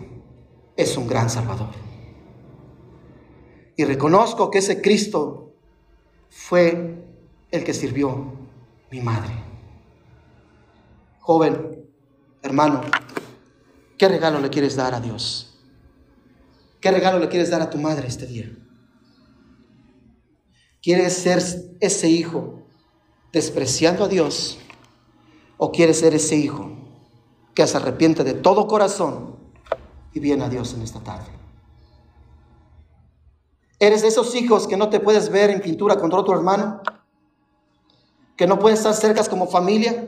es 0.77 0.97
un 0.97 1.07
gran 1.07 1.29
Salvador. 1.29 1.71
Y 3.77 3.85
reconozco 3.85 4.51
que 4.51 4.59
ese 4.59 4.81
Cristo 4.81 5.55
fue 6.31 7.05
el 7.51 7.65
que 7.65 7.75
sirvió 7.75 8.33
mi 8.91 9.01
madre. 9.01 9.33
Joven, 11.21 11.85
hermano, 12.43 12.81
¿qué 13.99 14.09
regalo 14.09 14.41
le 14.41 14.51
quieres 14.51 14.77
dar 14.77 14.95
a 14.95 15.01
Dios? 15.01 15.59
¿Qué 16.81 16.91
regalo 16.91 17.19
le 17.19 17.29
quieres 17.29 17.51
dar 17.51 17.61
a 17.61 17.71
tu 17.71 17.79
madre 17.79 18.09
este 18.09 18.27
día? 18.27 18.51
¿Quieres 20.81 21.13
ser 21.13 21.43
ese 21.81 22.09
hijo 22.09 22.63
despreciando 23.33 24.05
a 24.05 24.09
Dios? 24.09 24.59
¿O 25.57 25.73
quieres 25.73 25.99
ser 25.99 26.15
ese 26.15 26.37
hijo 26.37 26.78
que 27.59 27.67
se 27.67 27.77
arrepiente 27.77 28.23
de 28.23 28.35
todo 28.35 28.69
corazón 28.69 29.35
y 30.13 30.21
viene 30.21 30.45
a 30.45 30.49
Dios 30.49 30.75
en 30.75 30.83
esta 30.83 31.01
tarde? 31.01 31.27
¿Eres 33.81 34.03
de 34.03 34.09
esos 34.09 34.33
hijos 34.37 34.69
que 34.69 34.77
no 34.77 34.91
te 34.91 35.01
puedes 35.01 35.29
ver 35.29 35.51
en 35.51 35.61
pintura 35.61 35.97
contra 35.97 36.21
otro 36.21 36.37
hermano? 36.37 36.81
¿Que 38.37 38.47
no 38.47 38.61
puedes 38.61 38.79
estar 38.79 38.95
cerca 38.95 39.25
como 39.25 39.49
familia? 39.49 40.07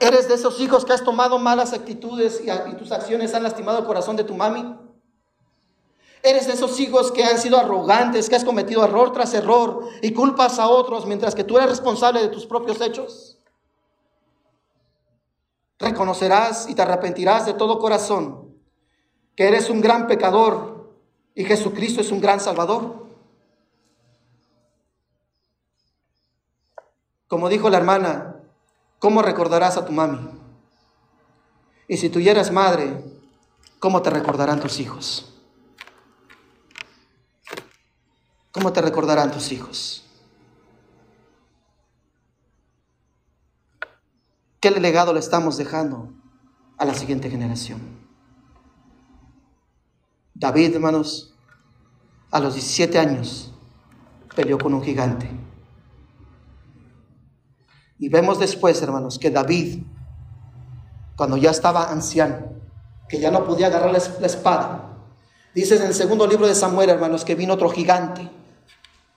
¿Eres 0.00 0.26
de 0.26 0.34
esos 0.34 0.60
hijos 0.60 0.84
que 0.84 0.94
has 0.94 1.04
tomado 1.04 1.38
malas 1.38 1.72
actitudes 1.72 2.42
y, 2.42 2.74
tus 2.74 2.90
acciones 2.90 3.32
han 3.32 3.44
lastimado 3.44 3.78
el 3.78 3.84
corazón 3.84 4.16
de 4.16 4.24
tu 4.24 4.34
mami? 4.34 4.76
¿Eres 6.24 6.48
de 6.48 6.54
esos 6.54 6.80
hijos 6.80 7.12
que 7.12 7.22
han 7.22 7.38
sido 7.38 7.56
arrogantes, 7.56 8.28
que 8.28 8.34
has 8.34 8.44
cometido 8.44 8.82
error 8.82 9.12
tras 9.12 9.32
error 9.32 9.84
y 10.02 10.10
culpas 10.10 10.58
a 10.58 10.66
otros 10.66 11.06
mientras 11.06 11.36
que 11.36 11.44
tú 11.44 11.56
eres 11.56 11.70
responsable 11.70 12.20
de 12.20 12.30
tus 12.30 12.46
propios 12.46 12.80
hechos? 12.80 13.35
Reconocerás 15.78 16.68
y 16.68 16.74
te 16.74 16.82
arrepentirás 16.82 17.46
de 17.46 17.54
todo 17.54 17.78
corazón 17.78 18.46
que 19.36 19.46
eres 19.46 19.68
un 19.68 19.82
gran 19.82 20.06
pecador 20.06 20.96
y 21.34 21.44
Jesucristo 21.44 22.00
es 22.00 22.10
un 22.10 22.20
gran 22.20 22.40
salvador. 22.40 23.06
Como 27.28 27.50
dijo 27.50 27.68
la 27.68 27.76
hermana, 27.76 28.36
¿cómo 28.98 29.20
recordarás 29.20 29.76
a 29.76 29.84
tu 29.84 29.92
mami? 29.92 30.30
Y 31.88 31.98
si 31.98 32.08
tú 32.08 32.20
ya 32.20 32.32
madre, 32.50 33.04
¿cómo 33.78 34.00
te 34.00 34.10
recordarán 34.10 34.60
tus 34.60 34.80
hijos? 34.80 35.34
¿Cómo 38.50 38.72
te 38.72 38.80
recordarán 38.80 39.30
tus 39.30 39.52
hijos? 39.52 40.05
¿Qué 44.66 44.80
legado 44.80 45.12
le 45.12 45.20
estamos 45.20 45.56
dejando 45.58 46.12
a 46.76 46.84
la 46.84 46.92
siguiente 46.92 47.30
generación? 47.30 47.80
David, 50.34 50.74
hermanos, 50.74 51.36
a 52.32 52.40
los 52.40 52.54
17 52.54 52.98
años 52.98 53.52
peleó 54.34 54.58
con 54.58 54.74
un 54.74 54.82
gigante. 54.82 55.30
Y 58.00 58.08
vemos 58.08 58.40
después, 58.40 58.82
hermanos, 58.82 59.20
que 59.20 59.30
David, 59.30 59.84
cuando 61.14 61.36
ya 61.36 61.52
estaba 61.52 61.92
anciano, 61.92 62.48
que 63.08 63.20
ya 63.20 63.30
no 63.30 63.44
podía 63.44 63.68
agarrar 63.68 63.92
la 63.92 64.26
espada, 64.26 64.96
dice 65.54 65.76
en 65.76 65.82
el 65.82 65.94
segundo 65.94 66.26
libro 66.26 66.48
de 66.48 66.56
Samuel, 66.56 66.90
hermanos, 66.90 67.24
que 67.24 67.36
vino 67.36 67.54
otro 67.54 67.70
gigante. 67.70 68.28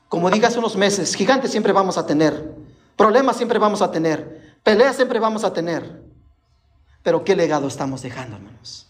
Como 0.10 0.30
diga 0.30 0.50
hace 0.50 0.60
unos 0.60 0.76
meses, 0.76 1.16
gigantes 1.16 1.50
siempre 1.50 1.74
vamos 1.74 1.98
a 1.98 2.06
tener, 2.06 2.54
problemas 2.96 3.36
siempre 3.36 3.58
vamos 3.58 3.82
a 3.82 3.90
tener, 3.90 4.39
peleas 4.64 4.96
siempre 4.96 5.20
vamos 5.20 5.44
a 5.44 5.54
tener. 5.54 6.04
Pero 7.04 7.24
¿qué 7.24 7.36
legado 7.36 7.68
estamos 7.68 8.02
dejando, 8.02 8.36
hermanos? 8.36 8.88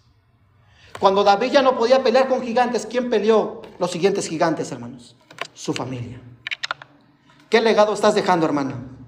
Cuando 0.99 1.23
David 1.23 1.51
ya 1.51 1.61
no 1.61 1.77
podía 1.77 2.03
pelear 2.03 2.27
con 2.27 2.41
gigantes, 2.41 2.85
¿quién 2.85 3.09
peleó 3.09 3.61
los 3.77 3.91
siguientes 3.91 4.27
gigantes, 4.27 4.71
hermanos? 4.71 5.15
Su 5.53 5.73
familia. 5.73 6.19
¿Qué 7.49 7.61
legado 7.61 7.93
estás 7.93 8.15
dejando, 8.15 8.45
hermano? 8.45 8.99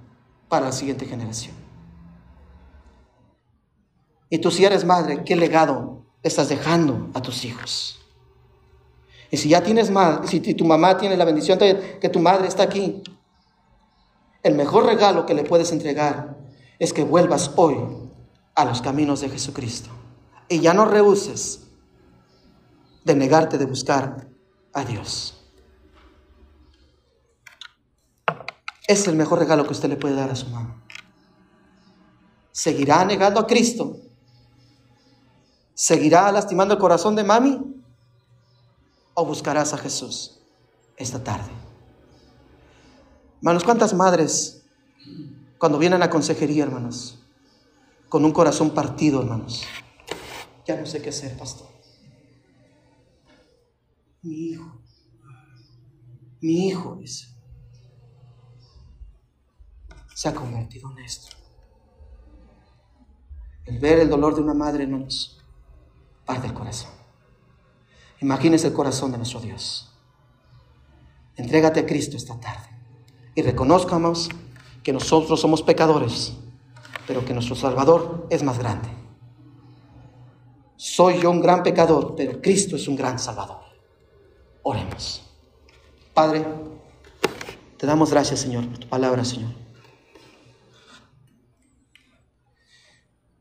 para 0.51 0.65
la 0.65 0.73
siguiente 0.73 1.05
generación. 1.05 1.55
Y 4.29 4.39
tú 4.39 4.51
si 4.51 4.65
eres 4.65 4.83
madre, 4.83 5.23
¿qué 5.23 5.37
legado 5.37 6.03
estás 6.23 6.49
dejando 6.49 7.09
a 7.13 7.21
tus 7.21 7.45
hijos? 7.45 8.01
Y 9.29 9.37
si 9.37 9.47
ya 9.47 9.63
tienes 9.63 9.89
madre, 9.89 10.27
si 10.27 10.41
tu 10.41 10.65
mamá 10.65 10.97
tiene 10.97 11.15
la 11.15 11.23
bendición 11.23 11.57
de 11.57 11.97
que 12.01 12.09
tu 12.09 12.19
madre 12.19 12.49
está 12.49 12.63
aquí, 12.63 13.01
el 14.43 14.55
mejor 14.55 14.85
regalo 14.87 15.25
que 15.25 15.33
le 15.33 15.45
puedes 15.45 15.71
entregar 15.71 16.35
es 16.81 16.93
que 16.93 17.03
vuelvas 17.03 17.51
hoy 17.57 17.77
a 18.55 18.65
los 18.65 18.81
caminos 18.81 19.21
de 19.21 19.29
Jesucristo. 19.29 19.91
Y 20.49 20.61
ya 20.61 20.73
no 20.73 20.85
rehuses 20.85 21.67
de 23.05 23.15
negarte 23.15 23.57
de 23.57 23.65
buscar 23.65 24.27
a 24.73 24.83
Dios. 24.83 25.37
es 28.91 29.07
el 29.07 29.15
mejor 29.15 29.39
regalo 29.39 29.65
que 29.65 29.71
usted 29.71 29.87
le 29.87 29.95
puede 29.95 30.15
dar 30.15 30.29
a 30.29 30.35
su 30.35 30.47
mamá. 30.49 30.83
¿Seguirá 32.51 33.05
negando 33.05 33.39
a 33.39 33.47
Cristo? 33.47 33.97
¿Seguirá 35.73 36.29
lastimando 36.31 36.73
el 36.73 36.79
corazón 36.79 37.15
de 37.15 37.23
mami? 37.23 37.81
¿O 39.13 39.25
buscarás 39.25 39.73
a 39.73 39.77
Jesús 39.77 40.41
esta 40.97 41.23
tarde? 41.23 41.51
Hermanos, 43.37 43.63
¿cuántas 43.63 43.93
madres 43.93 44.61
cuando 45.61 45.77
vienen 45.77 46.01
a 46.01 46.09
consejería, 46.09 46.63
hermanos, 46.63 47.19
con 48.09 48.25
un 48.25 48.31
corazón 48.31 48.71
partido, 48.71 49.21
hermanos? 49.21 49.61
Ya 50.65 50.75
no 50.75 50.87
sé 50.87 51.03
qué 51.03 51.09
hacer, 51.09 51.37
pastor. 51.37 51.67
Mi 54.23 54.47
hijo, 54.47 54.81
mi 56.41 56.67
hijo 56.67 56.95
dice 56.95 57.27
se 60.15 60.29
ha 60.29 60.33
convertido 60.33 60.89
en 60.93 61.05
esto. 61.05 61.35
El 63.65 63.77
ver 63.77 63.99
el 63.99 64.09
dolor 64.09 64.33
de 64.33 64.41
una 64.41 64.55
madre 64.55 64.87
no 64.87 64.97
nos 64.97 65.43
parte 66.25 66.47
el 66.47 66.55
corazón. 66.55 66.89
Imagínese 68.19 68.65
el 68.65 68.73
corazón 68.73 69.11
de 69.11 69.17
nuestro 69.17 69.39
Dios. 69.39 69.95
Entrégate 71.35 71.81
a 71.81 71.85
Cristo 71.85 72.17
esta 72.17 72.39
tarde 72.39 72.67
y 73.35 73.43
reconozcamos 73.43 74.29
que 74.83 74.93
nosotros 74.93 75.39
somos 75.39 75.61
pecadores, 75.61 76.33
pero 77.07 77.23
que 77.25 77.33
nuestro 77.33 77.55
Salvador 77.55 78.27
es 78.29 78.43
más 78.43 78.57
grande. 78.59 78.89
Soy 80.75 81.19
yo 81.21 81.29
un 81.29 81.41
gran 81.41 81.61
pecador, 81.61 82.15
pero 82.15 82.41
Cristo 82.41 82.75
es 82.75 82.87
un 82.87 82.95
gran 82.95 83.19
Salvador. 83.19 83.61
Oremos. 84.63 85.23
Padre, 86.13 86.45
te 87.77 87.85
damos 87.85 88.11
gracias, 88.11 88.39
Señor, 88.39 88.67
por 88.67 88.79
tu 88.79 88.87
palabra, 88.87 89.23
Señor. 89.23 89.51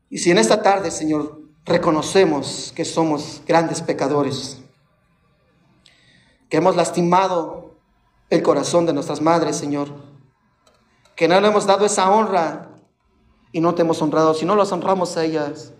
Y 0.09 0.17
si 0.17 0.29
en 0.29 0.37
esta 0.37 0.61
tarde, 0.61 0.91
Señor, 0.91 1.41
reconocemos 1.65 2.73
que 2.75 2.85
somos 2.85 3.41
grandes 3.47 3.81
pecadores, 3.81 4.61
que 6.49 6.57
hemos 6.57 6.75
lastimado 6.75 7.75
el 8.29 8.43
corazón 8.43 8.85
de 8.85 8.93
nuestras 8.93 9.21
madres, 9.21 9.55
Señor, 9.55 10.10
que 11.21 11.27
no 11.27 11.39
le 11.39 11.49
hemos 11.49 11.67
dado 11.67 11.85
esa 11.85 12.09
honra 12.09 12.71
y 13.51 13.61
no 13.61 13.75
te 13.75 13.83
hemos 13.83 14.01
honrado, 14.01 14.33
si 14.33 14.43
no 14.43 14.55
las 14.55 14.71
honramos 14.71 15.15
a 15.17 15.23
ellas, 15.23 15.71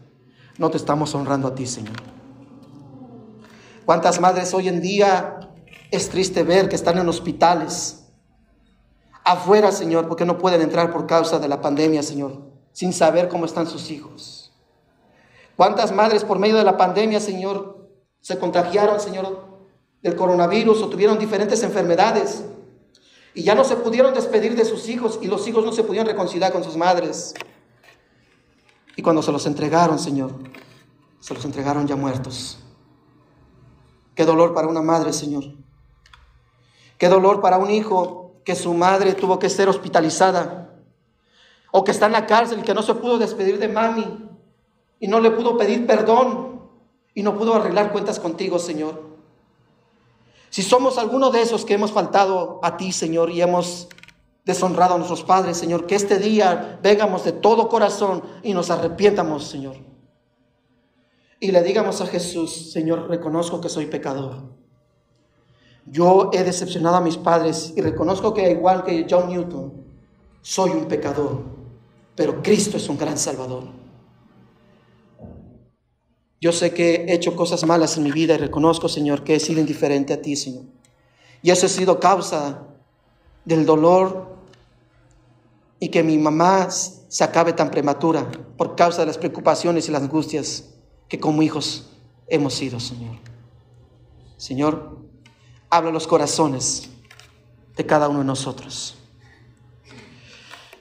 no 0.60 0.70
te 0.70 0.78
estamos 0.78 1.16
honrando 1.16 1.48
a 1.48 1.56
ti, 1.56 1.66
Señor. 1.66 1.96
¿Cuántas 3.84 4.22
madres 4.22 4.54
hoy 4.54 4.68
en 4.68 4.82
día 4.82 5.39
es 5.89 6.10
triste 6.10 6.44
ver 6.44 6.70
que 6.70 6.76
están 6.76 7.00
en 7.00 7.10
hospitales, 7.10 8.06
afuera, 9.24 9.72
Señor, 9.72 10.08
porque 10.08 10.26
no 10.26 10.38
pueden 10.38 10.62
entrar 10.62 10.92
por 10.92 11.08
causa 11.08 11.39
de 11.39 11.48
la 11.48 11.60
pandemia, 11.60 12.04
Señor? 12.04 12.52
sin 12.72 12.94
saber 12.94 13.28
cómo 13.28 13.46
están 13.46 13.66
sus 13.66 13.89
hijos. 13.89 14.54
¿Cuántas 15.56 15.92
madres 15.92 16.24
por 16.24 16.38
medio 16.38 16.58
de 16.58 16.64
la 16.64 16.78
pandemia, 16.78 17.20
Señor, 17.20 17.89
se 18.20 18.38
contagiaron, 18.38 19.00
Señor, 19.00 19.48
del 20.04 20.16
coronavirus 20.16 20.84
o 20.84 20.89
tuvieron 20.89 21.18
diferentes 21.18 21.64
enfermedades 21.64 22.46
y 23.34 23.44
ya 23.44 23.56
no 23.56 23.64
se 23.64 23.76
pudieron 23.78 24.14
despedir 24.14 24.56
de 24.56 24.66
sus 24.66 24.90
hijos 24.90 25.20
y 25.22 25.28
los 25.28 25.48
hijos 25.48 25.64
no 25.66 25.72
se 25.72 25.84
pudieron 25.84 26.08
reconciliar 26.08 26.52
con 26.52 26.64
sus 26.64 26.76
madres? 26.76 27.34
Y 28.96 29.02
cuando 29.02 29.22
se 29.22 29.32
los 29.32 29.46
entregaron, 29.46 30.00
Señor, 30.00 30.34
se 31.20 31.34
los 31.34 31.46
entregaron 31.46 31.88
ya 31.88 31.96
muertos. 31.96 32.60
Qué 34.16 34.26
dolor 34.26 34.54
para 34.54 34.68
una 34.68 34.82
madre, 34.82 35.14
Señor. 35.14 35.44
Qué 36.98 37.08
dolor 37.08 37.42
para 37.42 37.58
un 37.58 37.72
hijo 37.72 38.36
que 38.44 38.56
su 38.56 38.74
madre 38.74 39.14
tuvo 39.14 39.40
que 39.40 39.50
ser 39.50 39.70
hospitalizada 39.70 40.76
o 41.72 41.84
que 41.84 41.92
está 41.92 42.08
en 42.08 42.12
la 42.12 42.26
cárcel 42.26 42.60
y 42.60 42.64
que 42.64 42.74
no 42.74 42.84
se 42.84 42.94
pudo 42.94 43.18
despedir 43.18 43.60
de 43.60 43.68
mami 43.68 44.30
y 45.00 45.08
no 45.08 45.20
le 45.20 45.32
pudo 45.32 45.58
pedir 45.58 45.88
perdón 45.88 46.70
y 47.14 47.24
no 47.24 47.38
pudo 47.38 47.56
arreglar 47.56 47.92
cuentas 47.92 48.20
contigo, 48.20 48.60
Señor. 48.60 49.11
Si 50.52 50.62
somos 50.62 50.99
alguno 50.99 51.32
de 51.32 51.41
esos 51.41 51.66
que 51.66 51.74
hemos 51.74 51.91
faltado 51.91 52.60
a 52.62 52.78
ti, 52.78 52.91
Señor, 52.91 53.32
y 53.32 53.41
hemos 53.41 53.88
deshonrado 54.45 54.93
a 54.93 54.97
nuestros 54.97 55.24
padres, 55.24 55.58
Señor, 55.58 55.88
que 55.88 55.95
este 55.95 56.20
día 56.20 56.80
vengamos 56.84 57.24
de 57.24 57.32
todo 57.32 57.68
corazón 57.68 58.22
y 58.43 58.54
nos 58.54 58.70
arrepientamos, 58.70 59.47
Señor. 59.47 59.78
Y 61.39 61.52
le 61.52 61.64
digamos 61.64 61.99
a 62.02 62.06
Jesús, 62.06 62.72
Señor, 62.72 63.10
reconozco 63.10 63.60
que 63.60 63.70
soy 63.70 63.88
pecador. 63.88 64.43
Yo 65.88 66.30
he 66.32 66.43
decepcionado 66.43 66.97
a 66.97 67.02
mis 67.02 67.18
padres 67.18 67.74
y 67.76 67.82
reconozco 67.82 68.36
que 68.36 68.52
igual 68.52 68.84
que 68.84 69.08
John 69.10 69.30
Newton, 69.30 69.74
soy 70.43 70.70
un 70.70 70.86
pecador 70.86 71.62
pero 72.16 72.41
Cristo 72.43 72.78
es 72.78 72.88
un 72.89 72.97
gran 72.97 73.18
Salvador. 73.18 73.64
Yo 76.42 76.52
sé 76.52 76.74
que 76.74 77.06
he 77.08 77.14
hecho 77.14 77.36
cosas 77.36 77.64
malas 77.66 77.98
en 77.98 78.04
mi 78.04 78.12
vida 78.12 78.34
y 78.34 78.38
reconozco, 78.38 78.89
Señor, 78.89 79.24
que 79.24 79.36
he 79.36 79.39
sido 79.39 79.60
indiferente 79.60 80.12
a 80.12 80.22
ti, 80.24 80.36
Señor. 80.36 80.64
Y 81.44 81.52
eso 81.52 81.68
ha 81.68 81.70
sido 81.70 82.00
causa 82.00 82.64
del 83.46 83.64
dolor 83.64 84.36
y 85.80 85.89
que 85.89 86.02
mi 86.02 86.18
mamá 86.18 86.70
se 86.72 87.24
acabe 87.24 87.54
tan 87.54 87.70
prematura 87.70 88.32
por 88.58 88.76
causa 88.76 89.02
de 89.02 89.08
las 89.08 89.20
preocupaciones 89.20 89.88
y 89.88 89.92
las 89.92 90.02
angustias 90.02 90.74
que 91.08 91.20
como 91.20 91.44
hijos 91.44 91.92
hemos 92.28 92.56
sido, 92.56 92.80
Señor. 92.80 93.18
Señor, 94.38 94.98
habla 95.70 95.92
los 95.92 96.08
corazones 96.08 96.89
de 97.76 97.86
cada 97.86 98.10
uno 98.10 98.20
de 98.20 98.26
nosotros. 98.26 98.98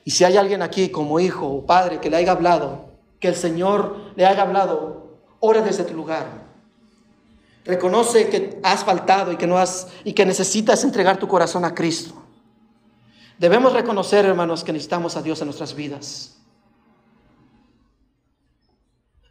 Y 0.07 0.13
si 0.13 0.25
hay 0.25 0.39
alguien 0.39 0.63
aquí 0.63 0.89
como 0.89 1.21
hijo 1.21 1.47
o 1.47 1.67
padre 1.67 2.01
que 2.01 2.09
le 2.09 2.17
haya 2.17 2.33
hablado, 2.33 2.91
que 3.19 3.29
el 3.29 3.37
Señor 3.37 4.13
le 4.17 4.25
haya 4.25 4.43
hablado, 4.43 5.00
ora 5.41 5.61
desde 5.61 5.85
tu 5.85 5.95
lugar. 5.95 6.27
Reconoce 7.65 8.29
que 8.29 8.61
has 8.63 8.85
faltado 8.85 9.33
y 9.33 9.37
que 9.37 9.47
no 9.47 9.59
has 9.59 9.89
y 10.05 10.13
que 10.13 10.25
necesitas 10.25 10.85
entregar 10.85 11.19
tu 11.19 11.29
corazón 11.29 11.65
a 11.65 11.75
Cristo. 11.75 12.15
Debemos 13.39 13.73
reconocer, 13.73 14.25
hermanos, 14.25 14.65
que 14.65 14.73
necesitamos 14.73 15.17
a 15.17 15.23
Dios 15.23 15.41
en 15.41 15.47
nuestras 15.47 15.75
vidas. 15.75 16.37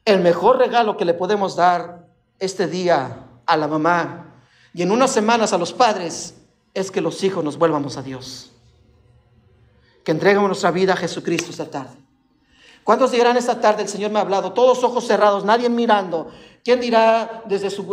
El 0.06 0.22
mejor 0.22 0.58
regalo 0.58 0.98
que 0.98 1.06
le 1.06 1.14
podemos 1.14 1.56
dar 1.56 2.08
este 2.40 2.68
día 2.68 3.26
a 3.46 3.58
la 3.58 3.68
mamá 3.68 4.34
y 4.74 4.82
en 4.82 4.92
unas 4.92 5.12
semanas 5.12 5.54
a 5.54 5.58
los 5.58 5.74
padres 5.74 6.36
es 6.74 6.92
que 6.92 7.02
los 7.02 7.24
hijos 7.24 7.44
nos 7.44 7.58
vuelvamos 7.58 7.98
a 7.98 8.02
Dios 8.02 8.52
que 10.04 10.12
entregamos 10.12 10.50
nuestra 10.50 10.72
vida 10.72 10.94
a 10.94 10.98
Jesucristo 10.98 11.52
esta 11.52 11.70
tarde. 11.70 11.96
¿Cuántos 12.90 13.12
dirán 13.12 13.38
esta 13.38 13.62
tarde, 13.62 13.84
el 13.84 13.88
Señor 13.88 14.10
me 14.10 14.18
ha 14.18 14.24
hablado, 14.24 14.52
todos 14.52 14.84
ojos 14.84 15.06
cerrados, 15.06 15.46
nadie 15.46 15.70
mirando? 15.70 16.32
¿Quién 16.64 16.80
dirá 16.80 17.44
desde 17.46 17.70
su, 17.70 17.84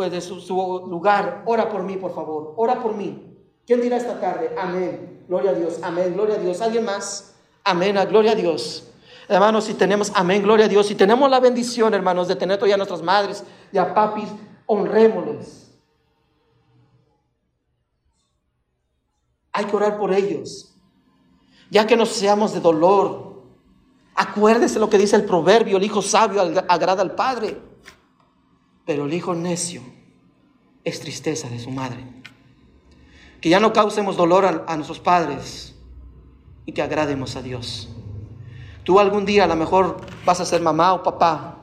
lugar, 0.89 1.43
ora 1.45 1.69
por 1.69 1.83
mí, 1.83 1.99
por 1.99 2.15
favor, 2.15 2.55
ora 2.57 2.83
por 2.83 2.95
mí? 2.95 3.23
¿Quién 3.67 3.83
dirá 3.83 3.99
esta 3.99 4.19
tarde, 4.19 4.57
amén, 4.59 5.23
gloria 5.29 5.51
a 5.51 5.53
Dios, 5.53 5.81
amén, 5.83 6.15
gloria 6.15 6.37
a 6.37 6.39
Dios? 6.39 6.63
¿Alguien 6.63 6.87
más? 6.87 7.35
Amén, 7.63 7.95
gloria 8.09 8.33
a 8.33 8.35
Dios. 8.35 8.89
Hermanos, 9.29 9.65
si 9.65 9.75
tenemos, 9.75 10.11
amén, 10.15 10.43
gloria 10.43 10.65
a 10.65 10.69
Dios, 10.69 10.87
si 10.87 10.95
tenemos 10.95 11.29
la 11.29 11.41
bendición, 11.41 11.93
hermanos, 11.93 12.27
de 12.27 12.37
tener 12.37 12.57
todavía 12.57 12.77
a 12.77 12.79
nuestras 12.79 13.03
madres 13.03 13.45
y 13.71 13.77
a 13.77 13.93
papis, 13.93 14.31
honrémosles. 14.65 15.79
Hay 19.53 19.67
que 19.67 19.77
orar 19.77 19.99
por 19.99 20.15
ellos 20.15 20.73
ya 21.71 21.87
que 21.87 21.97
no 21.97 22.07
seamos 22.07 22.55
de 22.55 22.61
dolor. 22.61 23.26
Acuérdese 24.17 24.79
lo 24.79 24.89
que 24.89 24.97
dice 24.97 25.15
el 25.15 25.27
proverbio, 25.27 25.77
el 25.77 25.85
hijo 25.85 26.01
sabio 26.01 26.41
agrada 26.41 27.03
al 27.03 27.15
padre, 27.15 27.61
pero 28.87 29.05
el 29.05 29.13
hijo 29.13 29.35
necio 29.35 29.83
es 30.85 31.01
tristeza 31.01 31.51
de 31.51 31.59
su 31.59 31.71
madre. 31.71 32.03
Que 33.43 33.51
ya 33.51 33.61
no 33.61 33.75
causemos 33.75 34.17
dolor 34.17 34.65
a, 34.67 34.77
nuestros 34.77 35.01
padres 35.01 35.75
y 36.65 36.73
que 36.73 36.81
agrademos 36.81 37.37
a 37.37 37.43
Dios. 37.43 37.91
Tú 38.85 38.99
algún 39.01 39.27
día 39.27 39.45
a 39.45 39.49
lo 39.49 39.57
mejor 39.57 39.99
vas 40.25 40.41
a 40.41 40.47
ser 40.47 40.63
mamá 40.63 40.95
o 40.95 41.03
papá 41.03 41.59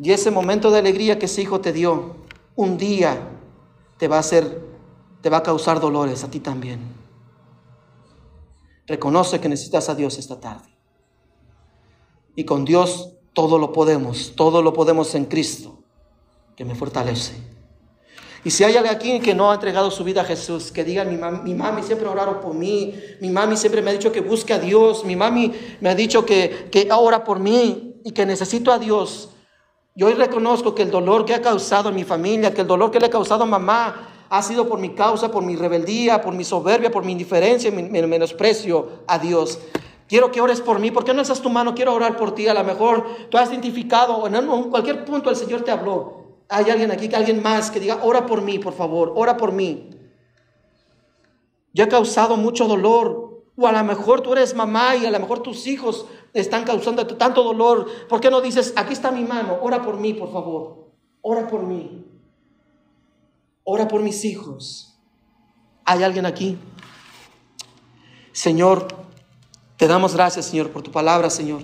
y 0.00 0.12
ese 0.12 0.30
momento 0.30 0.70
de 0.70 0.78
alegría 0.78 1.18
que 1.18 1.26
ese 1.26 1.42
hijo 1.42 1.60
te 1.60 1.72
dio, 1.72 2.14
un 2.54 2.78
día 2.78 3.18
te 3.96 4.06
va 4.06 4.16
a 4.16 4.20
hacer, 4.20 4.62
te 5.22 5.28
va 5.28 5.38
a 5.38 5.42
causar 5.42 5.80
dolores 5.80 6.22
a 6.22 6.30
ti 6.30 6.38
también. 6.38 6.97
Reconoce 8.88 9.38
que 9.38 9.48
necesitas 9.48 9.88
a 9.90 9.94
Dios 9.94 10.18
esta 10.18 10.40
tarde. 10.40 10.74
Y 12.34 12.44
con 12.44 12.64
Dios 12.64 13.12
todo 13.34 13.58
lo 13.58 13.72
podemos, 13.72 14.32
todo 14.34 14.62
lo 14.62 14.72
podemos 14.72 15.14
en 15.14 15.26
Cristo, 15.26 15.78
que 16.56 16.64
me 16.64 16.74
fortalece. 16.74 17.34
Y 18.44 18.50
si 18.50 18.64
hay 18.64 18.76
alguien 18.76 18.94
aquí 18.94 19.20
que 19.20 19.34
no 19.34 19.50
ha 19.50 19.54
entregado 19.54 19.90
su 19.90 20.04
vida 20.04 20.22
a 20.22 20.24
Jesús, 20.24 20.72
que 20.72 20.84
diga, 20.84 21.04
mi, 21.04 21.16
mami, 21.16 21.40
mi 21.42 21.54
mami 21.54 21.82
siempre 21.82 22.08
oraron 22.08 22.40
por 22.40 22.54
mí, 22.54 22.94
mi 23.20 23.28
mami 23.28 23.56
siempre 23.56 23.82
me 23.82 23.90
ha 23.90 23.92
dicho 23.92 24.10
que 24.10 24.22
busque 24.22 24.54
a 24.54 24.58
Dios, 24.58 25.04
mi 25.04 25.16
mami 25.16 25.52
me 25.80 25.90
ha 25.90 25.94
dicho 25.94 26.24
que, 26.24 26.68
que 26.70 26.88
ora 26.90 27.24
por 27.24 27.40
mí 27.40 28.00
y 28.04 28.12
que 28.12 28.24
necesito 28.24 28.72
a 28.72 28.78
Dios. 28.78 29.30
Yo 29.94 30.06
hoy 30.06 30.14
reconozco 30.14 30.74
que 30.74 30.82
el 30.82 30.90
dolor 30.90 31.24
que 31.24 31.34
ha 31.34 31.42
causado 31.42 31.90
en 31.90 31.96
mi 31.96 32.04
familia, 32.04 32.54
que 32.54 32.62
el 32.62 32.66
dolor 32.66 32.90
que 32.90 33.00
le 33.00 33.06
ha 33.06 33.10
causado 33.10 33.42
a 33.42 33.46
mamá, 33.46 34.08
ha 34.30 34.42
sido 34.42 34.68
por 34.68 34.78
mi 34.78 34.90
causa, 34.90 35.30
por 35.30 35.42
mi 35.42 35.56
rebeldía, 35.56 36.20
por 36.20 36.34
mi 36.34 36.44
soberbia, 36.44 36.90
por 36.90 37.04
mi 37.04 37.12
indiferencia, 37.12 37.70
mi, 37.70 37.82
menosprecio 37.82 39.00
a 39.06 39.18
Dios. 39.18 39.58
Quiero 40.06 40.30
que 40.30 40.40
ores 40.40 40.60
por 40.60 40.78
mí. 40.78 40.90
¿Por 40.90 41.04
qué 41.04 41.14
no 41.14 41.22
estás 41.22 41.40
tu 41.40 41.50
mano? 41.50 41.74
Quiero 41.74 41.94
orar 41.94 42.16
por 42.16 42.34
ti. 42.34 42.48
A 42.48 42.54
lo 42.54 42.64
mejor 42.64 43.06
tú 43.30 43.38
has 43.38 43.50
identificado, 43.50 44.26
en 44.26 44.70
cualquier 44.70 45.04
punto 45.04 45.30
el 45.30 45.36
Señor 45.36 45.62
te 45.62 45.70
habló. 45.70 46.24
Hay 46.48 46.70
alguien 46.70 46.90
aquí, 46.90 47.10
alguien 47.14 47.42
más 47.42 47.70
que 47.70 47.80
diga, 47.80 48.00
ora 48.02 48.24
por 48.26 48.40
mí, 48.40 48.58
por 48.58 48.72
favor, 48.72 49.12
ora 49.14 49.36
por 49.36 49.52
mí. 49.52 49.90
Yo 51.74 51.84
he 51.84 51.88
causado 51.88 52.36
mucho 52.36 52.66
dolor. 52.66 53.28
O 53.60 53.66
a 53.66 53.72
lo 53.72 53.82
mejor 53.82 54.20
tú 54.20 54.32
eres 54.32 54.54
mamá 54.54 54.94
y 54.94 55.04
a 55.04 55.10
lo 55.10 55.18
mejor 55.18 55.40
tus 55.40 55.66
hijos 55.66 56.06
están 56.32 56.62
causando 56.62 57.04
tanto 57.06 57.42
dolor. 57.42 57.86
¿Por 58.08 58.20
qué 58.20 58.30
no 58.30 58.40
dices, 58.40 58.72
aquí 58.76 58.92
está 58.92 59.10
mi 59.10 59.24
mano, 59.24 59.58
ora 59.60 59.82
por 59.82 59.98
mí, 59.98 60.14
por 60.14 60.32
favor? 60.32 60.92
Ora 61.22 61.48
por 61.48 61.64
mí. 61.64 62.07
Ora 63.70 63.86
por 63.86 64.00
mis 64.00 64.24
hijos. 64.24 64.98
¿Hay 65.84 66.02
alguien 66.02 66.24
aquí? 66.24 66.56
Señor, 68.32 68.88
Te 69.76 69.86
damos 69.86 70.14
gracias, 70.14 70.46
Señor, 70.46 70.70
por 70.70 70.82
tu 70.82 70.90
palabra, 70.90 71.28
Señor. 71.28 71.62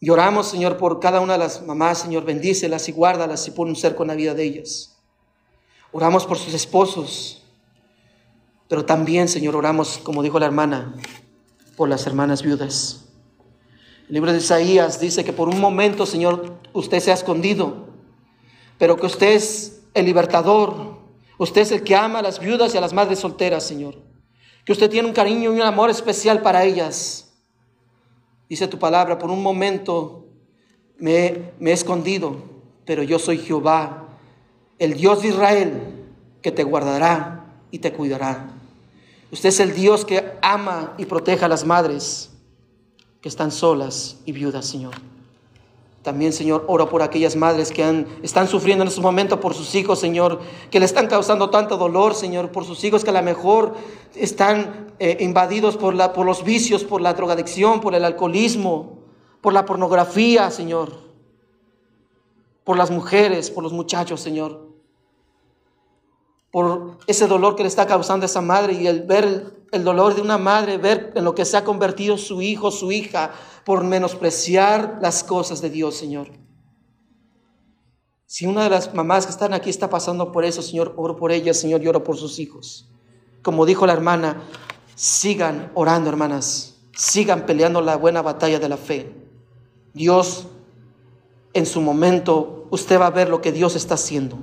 Y 0.00 0.08
oramos, 0.08 0.48
Señor, 0.48 0.78
por 0.78 0.98
cada 0.98 1.20
una 1.20 1.34
de 1.34 1.40
las 1.40 1.62
mamás, 1.64 1.98
Señor, 1.98 2.24
bendícelas 2.24 2.88
y 2.88 2.92
guárdalas 2.92 3.46
y 3.48 3.50
pon 3.50 3.68
un 3.68 3.76
cerco 3.76 4.02
en 4.02 4.08
la 4.08 4.14
vida 4.14 4.32
de 4.32 4.44
ellas. 4.44 4.98
Oramos 5.92 6.24
por 6.24 6.38
sus 6.38 6.54
esposos, 6.54 7.44
pero 8.66 8.86
también, 8.86 9.28
Señor, 9.28 9.54
oramos, 9.54 9.98
como 9.98 10.22
dijo 10.22 10.40
la 10.40 10.46
hermana, 10.46 10.94
por 11.76 11.90
las 11.90 12.06
hermanas 12.06 12.42
viudas. 12.42 13.10
El 14.08 14.14
libro 14.14 14.32
de 14.32 14.38
Isaías 14.38 15.00
dice 15.00 15.22
que 15.22 15.34
por 15.34 15.50
un 15.50 15.60
momento, 15.60 16.06
Señor, 16.06 16.56
usted 16.72 16.98
se 16.98 17.10
ha 17.10 17.14
escondido, 17.14 17.89
pero 18.80 18.96
que 18.96 19.06
usted 19.06 19.34
es 19.34 19.82
el 19.94 20.06
libertador, 20.06 20.98
usted 21.38 21.60
es 21.60 21.70
el 21.70 21.84
que 21.84 21.94
ama 21.94 22.18
a 22.18 22.22
las 22.22 22.40
viudas 22.40 22.74
y 22.74 22.78
a 22.78 22.80
las 22.80 22.92
madres 22.92 23.20
solteras, 23.20 23.62
Señor 23.62 24.10
que 24.64 24.72
usted 24.72 24.90
tiene 24.90 25.08
un 25.08 25.14
cariño 25.14 25.52
y 25.52 25.56
un 25.56 25.62
amor 25.62 25.90
especial 25.90 26.42
para 26.42 26.64
ellas. 26.64 27.32
Dice 28.48 28.68
tu 28.68 28.78
palabra, 28.78 29.18
por 29.18 29.30
un 29.30 29.42
momento 29.42 30.26
me, 30.98 31.52
he 31.60 31.72
escondido, 31.72 32.36
pero 32.84 33.02
yo 33.02 33.18
soy 33.18 33.38
Jehová, 33.38 34.08
el 34.78 34.94
Dios 34.94 35.22
de 35.22 35.28
Israel, 35.28 36.06
que 36.42 36.52
te 36.52 36.64
guardará 36.64 37.46
y 37.70 37.78
te 37.78 37.92
cuidará. 37.92 38.52
Usted 39.30 39.50
es 39.50 39.60
el 39.60 39.74
Dios 39.74 40.04
que 40.04 40.34
ama 40.42 40.94
y 40.98 41.04
protege 41.04 41.44
a 41.44 41.48
las 41.48 41.64
madres 41.64 42.30
que 43.20 43.28
están 43.28 43.52
solas 43.52 44.18
y 44.24 44.32
viudas, 44.32 44.66
Señor. 44.66 45.09
También, 46.02 46.32
Señor, 46.32 46.64
oro 46.66 46.88
por 46.88 47.02
aquellas 47.02 47.36
madres 47.36 47.70
que 47.70 48.06
están 48.22 48.48
sufriendo 48.48 48.82
en 48.82 48.88
estos 48.88 49.04
momentos 49.04 49.38
por 49.38 49.52
sus 49.54 49.74
hijos, 49.74 50.00
Señor, 50.00 50.40
que 50.70 50.78
le 50.78 50.86
están 50.86 51.08
causando 51.08 51.50
tanto 51.50 51.76
dolor, 51.76 52.14
Señor, 52.14 52.50
por 52.50 52.64
sus 52.64 52.82
hijos 52.84 53.04
que 53.04 53.10
a 53.10 53.12
lo 53.12 53.22
mejor 53.22 53.74
están 54.14 54.94
eh, 54.98 55.18
invadidos 55.20 55.76
por 55.76 55.94
los 56.24 56.44
vicios, 56.44 56.84
por 56.84 57.02
la 57.02 57.12
drogadicción, 57.12 57.80
por 57.80 57.94
el 57.94 58.04
alcoholismo, 58.04 58.98
por 59.42 59.52
la 59.52 59.66
pornografía, 59.66 60.50
Señor, 60.50 60.90
por 62.64 62.78
las 62.78 62.90
mujeres, 62.90 63.50
por 63.50 63.62
los 63.62 63.72
muchachos, 63.72 64.20
Señor 64.20 64.69
por 66.50 66.98
ese 67.06 67.26
dolor 67.26 67.56
que 67.56 67.62
le 67.62 67.68
está 67.68 67.86
causando 67.86 68.24
a 68.24 68.26
esa 68.26 68.40
madre 68.40 68.72
y 68.74 68.86
el 68.86 69.02
ver 69.02 69.60
el 69.72 69.84
dolor 69.84 70.14
de 70.14 70.20
una 70.20 70.38
madre, 70.38 70.78
ver 70.78 71.12
en 71.14 71.24
lo 71.24 71.34
que 71.34 71.44
se 71.44 71.56
ha 71.56 71.64
convertido 71.64 72.18
su 72.18 72.42
hijo, 72.42 72.70
su 72.70 72.90
hija, 72.90 73.32
por 73.64 73.84
menospreciar 73.84 74.98
las 75.00 75.22
cosas 75.22 75.60
de 75.60 75.70
Dios, 75.70 75.94
Señor. 75.94 76.28
Si 78.26 78.46
una 78.46 78.64
de 78.64 78.70
las 78.70 78.94
mamás 78.94 79.26
que 79.26 79.32
están 79.32 79.54
aquí 79.54 79.70
está 79.70 79.90
pasando 79.90 80.32
por 80.32 80.44
eso, 80.44 80.62
Señor, 80.62 80.94
oro 80.96 81.16
por 81.16 81.32
ella, 81.32 81.54
Señor, 81.54 81.82
y 81.82 81.88
oro 81.88 82.02
por 82.04 82.16
sus 82.16 82.38
hijos. 82.38 82.88
Como 83.42 83.66
dijo 83.66 83.86
la 83.86 83.92
hermana, 83.92 84.42
sigan 84.94 85.70
orando, 85.74 86.10
hermanas, 86.10 86.76
sigan 86.96 87.46
peleando 87.46 87.80
la 87.80 87.96
buena 87.96 88.22
batalla 88.22 88.58
de 88.58 88.68
la 88.68 88.76
fe. 88.76 89.12
Dios, 89.94 90.46
en 91.52 91.66
su 91.66 91.80
momento, 91.80 92.66
usted 92.70 93.00
va 93.00 93.06
a 93.06 93.10
ver 93.10 93.28
lo 93.28 93.40
que 93.40 93.52
Dios 93.52 93.74
está 93.76 93.94
haciendo. 93.94 94.38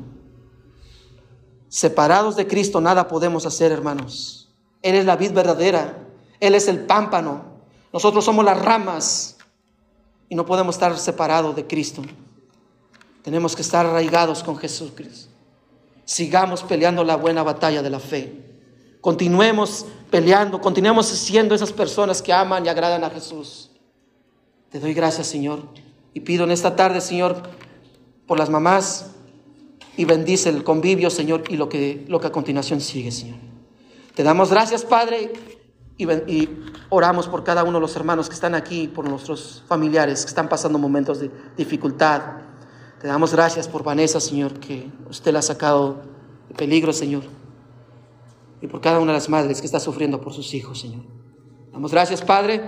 Separados 1.69 2.35
de 2.35 2.47
Cristo 2.47 2.81
nada 2.81 3.07
podemos 3.07 3.45
hacer, 3.45 3.71
hermanos. 3.71 4.49
Él 4.81 4.95
es 4.95 5.05
la 5.05 5.15
vid 5.15 5.33
verdadera. 5.33 6.07
Él 6.39 6.55
es 6.55 6.67
el 6.67 6.79
pámpano. 6.85 7.57
Nosotros 7.91 8.23
somos 8.23 8.45
las 8.45 8.61
ramas 8.61 9.37
y 10.29 10.35
no 10.35 10.45
podemos 10.45 10.75
estar 10.75 10.97
separados 10.97 11.55
de 11.55 11.67
Cristo. 11.67 12.01
Tenemos 13.23 13.55
que 13.55 13.61
estar 13.61 13.85
arraigados 13.85 14.43
con 14.43 14.57
Jesucristo. 14.57 15.31
Sigamos 16.05 16.63
peleando 16.63 17.03
la 17.03 17.17
buena 17.17 17.43
batalla 17.43 17.81
de 17.81 17.89
la 17.89 17.99
fe. 17.99 18.47
Continuemos 19.01 19.85
peleando, 20.09 20.61
continuemos 20.61 21.07
siendo 21.07 21.53
esas 21.53 21.73
personas 21.73 22.21
que 22.21 22.31
aman 22.31 22.65
y 22.65 22.69
agradan 22.69 23.03
a 23.03 23.09
Jesús. 23.09 23.71
Te 24.69 24.79
doy 24.79 24.93
gracias, 24.93 25.27
Señor. 25.27 25.63
Y 26.13 26.21
pido 26.21 26.45
en 26.45 26.51
esta 26.51 26.75
tarde, 26.75 27.01
Señor, 27.01 27.43
por 28.25 28.39
las 28.39 28.49
mamás 28.49 29.11
y 29.97 30.05
bendice 30.05 30.49
el 30.49 30.63
convivio, 30.63 31.09
Señor, 31.09 31.43
y 31.49 31.57
lo 31.57 31.67
que, 31.67 32.05
lo 32.07 32.19
que 32.19 32.27
a 32.27 32.31
continuación 32.31 32.79
sigue, 32.79 33.11
Señor. 33.11 33.39
Te 34.13 34.23
damos 34.23 34.51
gracias, 34.51 34.85
Padre, 34.85 35.33
y, 35.97 36.09
y, 36.09 36.63
oramos 36.89 37.27
por 37.27 37.43
cada 37.43 37.63
uno 37.63 37.73
de 37.73 37.81
los 37.81 37.95
hermanos 37.95 38.29
que 38.29 38.35
están 38.35 38.53
aquí, 38.53 38.87
por 38.87 39.09
nuestros 39.09 39.63
familiares 39.67 40.21
que 40.21 40.29
están 40.29 40.47
pasando 40.47 40.77
momentos 40.77 41.19
de 41.19 41.31
dificultad. 41.57 42.21
Te 43.01 43.07
damos 43.07 43.33
gracias 43.33 43.67
por 43.67 43.83
Vanessa, 43.83 44.19
Señor, 44.19 44.59
que 44.59 44.87
usted 45.09 45.33
la 45.33 45.39
ha 45.39 45.43
sacado 45.43 46.03
de 46.47 46.55
peligro, 46.55 46.93
Señor. 46.93 47.23
Y 48.61 48.67
por 48.67 48.81
cada 48.81 48.99
una 48.99 49.13
de 49.13 49.17
las 49.17 49.29
madres 49.29 49.59
que 49.59 49.65
está 49.65 49.79
sufriendo 49.79 50.21
por 50.21 50.33
sus 50.33 50.53
hijos, 50.53 50.79
Señor. 50.79 51.03
Damos 51.71 51.91
gracias, 51.91 52.21
Padre, 52.21 52.61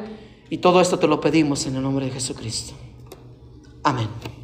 y 0.50 0.58
todo 0.58 0.82
esto 0.82 0.98
te 0.98 1.08
lo 1.08 1.22
pedimos 1.22 1.66
en 1.68 1.76
el 1.76 1.84
nombre 1.84 2.06
de 2.06 2.12
Jesucristo. 2.12 2.74
Amén. 3.84 4.39